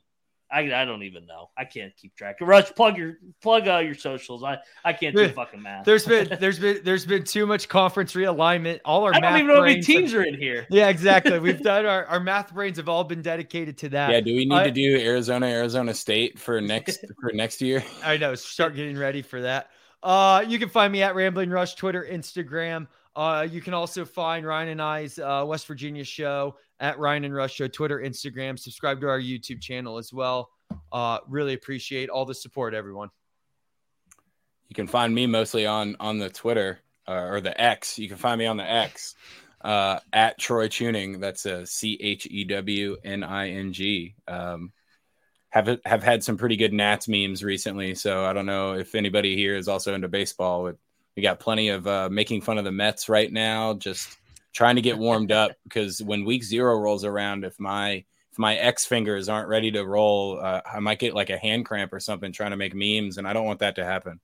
I, 0.51 0.61
I 0.61 0.84
don't 0.84 1.03
even 1.03 1.26
know. 1.26 1.51
I 1.57 1.64
can't 1.64 1.94
keep 1.96 2.16
track. 2.16 2.38
Rush, 2.40 2.72
plug 2.74 2.96
your 2.96 3.18
plug 3.42 3.68
uh, 3.68 3.78
your 3.78 3.94
socials. 3.94 4.42
I, 4.42 4.59
I 4.84 4.92
can't 4.92 5.14
do 5.14 5.28
fucking 5.28 5.61
math. 5.61 5.84
There's 5.84 6.07
been 6.07 6.36
there's 6.40 6.59
been 6.59 6.80
there's 6.84 7.05
been 7.05 7.24
too 7.24 7.46
much 7.46 7.68
conference 7.68 8.14
realignment. 8.14 8.80
All 8.84 9.05
our 9.05 9.14
I 9.14 9.20
don't 9.20 9.34
even 9.34 9.46
know 9.49 9.57
how 9.57 9.62
many 9.62 9.82
teams 9.82 10.14
are 10.14 10.22
in 10.22 10.38
here. 10.38 10.66
Yeah, 10.70 10.88
exactly. 10.88 11.38
We've 11.49 11.61
done 11.61 11.84
our, 11.84 12.07
our 12.07 12.20
math 12.20 12.55
brains 12.55 12.78
have 12.78 12.88
all 12.88 13.05
been 13.05 13.22
dedicated 13.22 13.76
to 13.78 13.88
that. 13.90 14.11
Yeah. 14.11 14.20
Do 14.20 14.34
we 14.34 14.46
need 14.46 14.55
uh, 14.55 14.64
to 14.64 14.70
do 14.70 14.96
Arizona 14.96 15.46
Arizona 15.46 15.92
State 15.92 16.38
for 16.38 16.61
next 16.61 17.05
for 17.20 17.32
next 17.32 17.61
year? 17.61 17.84
I 18.03 18.16
know. 18.16 18.34
Start 18.34 18.74
getting 18.74 18.96
ready 18.96 19.22
for 19.22 19.42
that. 19.42 19.70
Uh, 20.03 20.44
you 20.46 20.59
can 20.59 20.68
find 20.68 20.92
me 20.92 21.03
at 21.03 21.14
Rambling 21.14 21.51
Rush, 21.51 21.74
Twitter, 21.74 22.07
Instagram. 22.11 22.86
Uh, 23.16 23.46
you 23.51 23.61
can 23.61 23.74
also 23.74 24.05
find 24.05 24.46
Ryan 24.46 24.68
and 24.68 24.82
I's 24.82 25.18
uh, 25.18 25.44
West 25.46 25.66
Virginia 25.66 26.05
show 26.05 26.57
at 26.81 26.99
Ryan 26.99 27.24
and 27.24 27.35
Rush 27.35 27.55
Show, 27.55 27.68
Twitter, 27.68 27.99
Instagram. 27.99 28.59
Subscribe 28.59 29.01
to 29.01 29.09
our 29.09 29.20
YouTube 29.20 29.61
channel 29.61 29.99
as 29.99 30.12
well. 30.12 30.51
Uh, 30.93 31.18
really 31.29 31.55
appreciate 31.55 32.09
all 32.09 32.24
the 32.24 32.35
support, 32.35 32.74
everyone. 32.74 33.11
you 34.68 34.74
can 34.74 34.87
find 34.87 35.14
me 35.14 35.26
mostly 35.26 35.66
on 35.66 35.97
on 35.99 36.18
the 36.18 36.29
Twitter 36.31 36.81
uh, 37.07 37.12
or 37.12 37.41
the 37.41 37.59
X. 37.61 37.99
You 37.99 38.09
can 38.09 38.18
find 38.18 38.39
me 38.39 38.47
on 38.47 38.57
the 38.57 38.70
X 38.70 39.14
uh, 39.62 39.99
at 40.12 40.39
Troy 40.39 40.68
Chewning. 40.68 41.20
That's 41.20 41.47
a 41.47 41.66
C 41.66 41.97
H 42.01 42.26
E 42.31 42.45
W 42.45 42.97
N 43.05 43.24
I 43.24 43.51
N 43.51 43.72
G. 43.72 44.14
Um, 44.26 44.72
have 45.51 45.81
have 45.85 46.03
had 46.03 46.22
some 46.22 46.37
pretty 46.37 46.57
good 46.57 46.74
Nats 46.74 47.09
memes 47.09 47.43
recently, 47.43 47.95
so 47.95 48.24
I 48.24 48.35
don't 48.35 48.47
know 48.47 48.74
if 48.74 48.95
anybody 48.95 49.35
here 49.35 49.57
is 49.57 49.68
also 49.68 49.95
into 49.95 50.09
baseball. 50.09 50.70
We 51.16 51.22
got 51.22 51.41
plenty 51.41 51.70
of 51.70 51.87
uh, 51.87 52.09
making 52.11 52.43
fun 52.43 52.59
of 52.59 52.64
the 52.64 52.70
Mets 52.72 53.09
right 53.09 53.33
now, 53.33 53.74
just 53.74 54.18
trying 54.53 54.76
to 54.76 54.82
get 54.82 54.99
warmed 54.99 55.32
up 55.32 55.53
because 55.64 56.03
when 56.03 56.24
week 56.24 56.42
zero 56.42 56.78
rolls 56.78 57.05
around, 57.05 57.44
if 57.44 57.59
my 57.59 58.05
if 58.32 58.38
my 58.38 58.57
X 58.57 58.84
fingers 58.84 59.28
aren't 59.28 59.49
ready 59.49 59.70
to 59.72 59.84
roll, 59.84 60.40
uh, 60.40 60.61
I 60.64 60.80
might 60.80 60.99
get 60.99 61.14
like 61.14 61.30
a 61.30 61.38
hand 61.38 61.66
cramp 61.66 61.92
or 61.92 62.01
something 62.01 62.32
trying 62.32 62.51
to 62.51 62.57
make 62.57 62.74
memes, 62.74 63.18
and 63.18 63.26
I 63.26 63.32
don't 63.32 63.46
want 63.46 63.61
that 63.61 63.76
to 63.76 63.84
happen. 63.84 64.20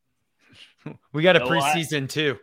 We 1.13 1.23
got 1.23 1.37
a 1.37 1.41
preseason 1.41 2.05
I, 2.05 2.07
too. 2.07 2.39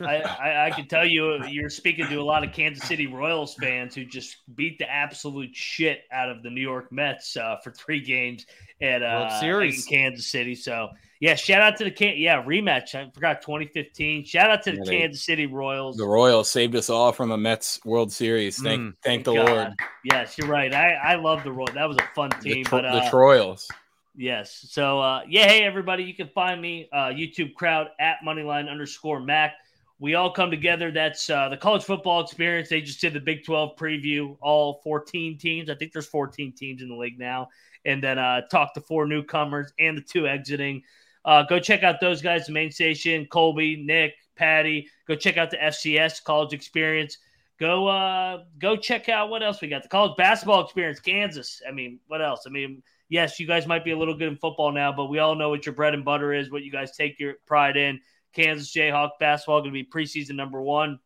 I, 0.00 0.16
I, 0.16 0.66
I, 0.66 0.70
can 0.70 0.86
tell 0.88 1.06
you, 1.06 1.42
you're 1.46 1.70
speaking 1.70 2.06
to 2.08 2.16
a 2.16 2.22
lot 2.22 2.44
of 2.44 2.52
Kansas 2.52 2.86
City 2.86 3.06
Royals 3.06 3.54
fans 3.54 3.94
who 3.94 4.04
just 4.04 4.36
beat 4.54 4.78
the 4.78 4.90
absolute 4.90 5.54
shit 5.54 6.02
out 6.12 6.28
of 6.28 6.42
the 6.42 6.50
New 6.50 6.60
York 6.60 6.92
Mets 6.92 7.36
uh, 7.36 7.56
for 7.62 7.70
three 7.70 8.00
games 8.00 8.44
at 8.82 9.02
uh, 9.02 9.40
Series. 9.40 9.86
In 9.86 9.90
Kansas 9.90 10.30
City. 10.30 10.54
So 10.54 10.88
yeah, 11.20 11.34
shout 11.34 11.60
out 11.60 11.76
to 11.78 11.84
the 11.84 11.90
can 11.90 12.16
yeah 12.16 12.42
rematch. 12.42 12.94
I 12.94 13.10
forgot 13.10 13.42
2015. 13.42 14.24
Shout 14.24 14.50
out 14.50 14.62
to 14.64 14.72
the 14.72 14.76
yeah, 14.78 14.82
they, 14.84 14.98
Kansas 14.98 15.24
City 15.24 15.46
Royals. 15.46 15.96
The 15.96 16.06
Royals 16.06 16.50
saved 16.50 16.76
us 16.76 16.88
all 16.88 17.12
from 17.12 17.32
a 17.32 17.38
Mets 17.38 17.80
World 17.84 18.12
Series. 18.12 18.62
Thank 18.62 18.80
mm, 18.80 18.94
thank, 19.02 19.24
thank 19.24 19.24
the 19.24 19.34
God. 19.34 19.48
Lord. 19.48 19.72
Yes, 20.04 20.38
you're 20.38 20.48
right. 20.48 20.72
I 20.72 20.92
I 20.92 21.14
love 21.16 21.42
the 21.42 21.52
Royals. 21.52 21.74
That 21.74 21.88
was 21.88 21.96
a 21.96 22.08
fun 22.14 22.30
team. 22.40 22.64
The, 22.64 22.70
but, 22.70 22.84
uh, 22.84 23.10
the 23.10 23.16
Royals. 23.16 23.68
Yes. 24.14 24.66
So 24.70 25.00
uh, 25.00 25.22
yeah, 25.28 25.46
hey 25.48 25.64
everybody, 25.64 26.04
you 26.04 26.14
can 26.14 26.28
find 26.28 26.60
me 26.60 26.88
uh, 26.92 27.06
YouTube 27.06 27.54
crowd 27.54 27.88
at 27.98 28.16
moneyline 28.24 28.70
underscore 28.70 29.20
Mac. 29.20 29.54
We 30.00 30.14
all 30.14 30.30
come 30.30 30.50
together. 30.50 30.92
That's 30.92 31.28
uh, 31.28 31.48
the 31.48 31.56
college 31.56 31.82
football 31.82 32.20
experience. 32.20 32.68
They 32.68 32.80
just 32.80 33.00
did 33.00 33.14
the 33.14 33.20
Big 33.20 33.44
12 33.44 33.76
preview, 33.76 34.36
all 34.40 34.80
14 34.84 35.38
teams. 35.38 35.68
I 35.68 35.74
think 35.74 35.92
there's 35.92 36.06
14 36.06 36.52
teams 36.52 36.82
in 36.82 36.88
the 36.88 36.94
league 36.94 37.18
now, 37.18 37.48
and 37.84 38.00
then 38.02 38.18
uh, 38.18 38.42
talk 38.42 38.74
to 38.74 38.80
four 38.80 39.06
newcomers 39.06 39.72
and 39.80 39.98
the 39.98 40.02
two 40.02 40.28
exiting. 40.28 40.82
Uh, 41.28 41.42
go 41.42 41.60
check 41.60 41.82
out 41.82 42.00
those 42.00 42.22
guys, 42.22 42.46
the 42.46 42.52
main 42.52 42.70
station, 42.70 43.26
Colby, 43.26 43.76
Nick, 43.76 44.14
Patty. 44.34 44.88
Go 45.06 45.14
check 45.14 45.36
out 45.36 45.50
the 45.50 45.58
FCS 45.58 46.24
college 46.24 46.54
experience. 46.54 47.18
Go 47.60 47.86
uh, 47.86 48.44
go 48.58 48.76
check 48.76 49.08
out 49.08 49.28
what 49.30 49.42
else 49.42 49.60
we 49.60 49.68
got. 49.68 49.82
The 49.82 49.88
college 49.88 50.16
basketball 50.16 50.64
experience, 50.64 51.00
Kansas. 51.00 51.60
I 51.68 51.72
mean, 51.72 52.00
what 52.06 52.22
else? 52.22 52.44
I 52.46 52.50
mean 52.50 52.82
yes, 53.08 53.40
you 53.40 53.46
guys 53.46 53.66
might 53.66 53.84
be 53.84 53.92
a 53.92 53.98
little 53.98 54.14
good 54.16 54.28
in 54.28 54.36
football 54.36 54.72
now, 54.72 54.92
but 54.92 55.06
we 55.06 55.18
all 55.18 55.34
know 55.34 55.48
what 55.48 55.66
your 55.66 55.74
bread 55.74 55.94
and 55.94 56.04
butter 56.04 56.32
is, 56.32 56.50
what 56.50 56.62
you 56.62 56.70
guys 56.70 56.96
take 56.96 57.18
your 57.18 57.34
pride 57.46 57.76
in. 57.76 58.00
Kansas 58.34 58.72
Jayhawk 58.72 59.10
basketball 59.18 59.60
going 59.60 59.72
to 59.72 59.82
be 59.82 59.84
preseason 59.84 60.36
number 60.36 60.60
one. 60.60 60.98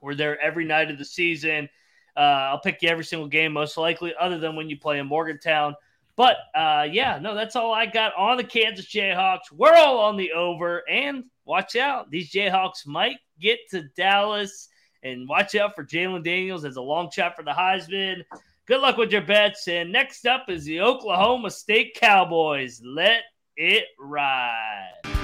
We're 0.00 0.14
there 0.14 0.40
every 0.40 0.64
night 0.64 0.90
of 0.90 0.98
the 0.98 1.04
season. 1.04 1.68
Uh, 2.16 2.20
I'll 2.50 2.60
pick 2.60 2.82
you 2.82 2.88
every 2.88 3.04
single 3.04 3.28
game, 3.28 3.52
most 3.52 3.76
likely, 3.76 4.14
other 4.18 4.38
than 4.38 4.56
when 4.56 4.68
you 4.68 4.78
play 4.78 4.98
in 4.98 5.06
Morgantown. 5.06 5.74
But 6.16 6.36
uh, 6.54 6.86
yeah, 6.90 7.18
no, 7.20 7.34
that's 7.34 7.56
all 7.56 7.72
I 7.72 7.86
got 7.86 8.14
on 8.16 8.36
the 8.36 8.44
Kansas 8.44 8.86
Jayhawks. 8.86 9.52
We're 9.52 9.74
all 9.74 10.00
on 10.00 10.16
the 10.16 10.32
over, 10.32 10.82
and 10.88 11.24
watch 11.44 11.76
out, 11.76 12.10
these 12.10 12.30
Jayhawks 12.30 12.86
might 12.86 13.18
get 13.40 13.58
to 13.70 13.84
Dallas. 13.96 14.68
And 15.02 15.26
watch 15.26 15.54
out 15.54 15.74
for 15.74 15.82
Jalon 15.82 16.22
Daniels 16.22 16.66
as 16.66 16.76
a 16.76 16.82
long 16.82 17.10
shot 17.10 17.34
for 17.34 17.42
the 17.42 17.52
Heisman. 17.52 18.22
Good 18.66 18.82
luck 18.82 18.98
with 18.98 19.10
your 19.10 19.22
bets. 19.22 19.66
And 19.66 19.90
next 19.90 20.26
up 20.26 20.50
is 20.50 20.66
the 20.66 20.82
Oklahoma 20.82 21.50
State 21.50 21.96
Cowboys. 21.98 22.82
Let 22.84 23.22
it 23.56 23.84
ride. 23.98 25.19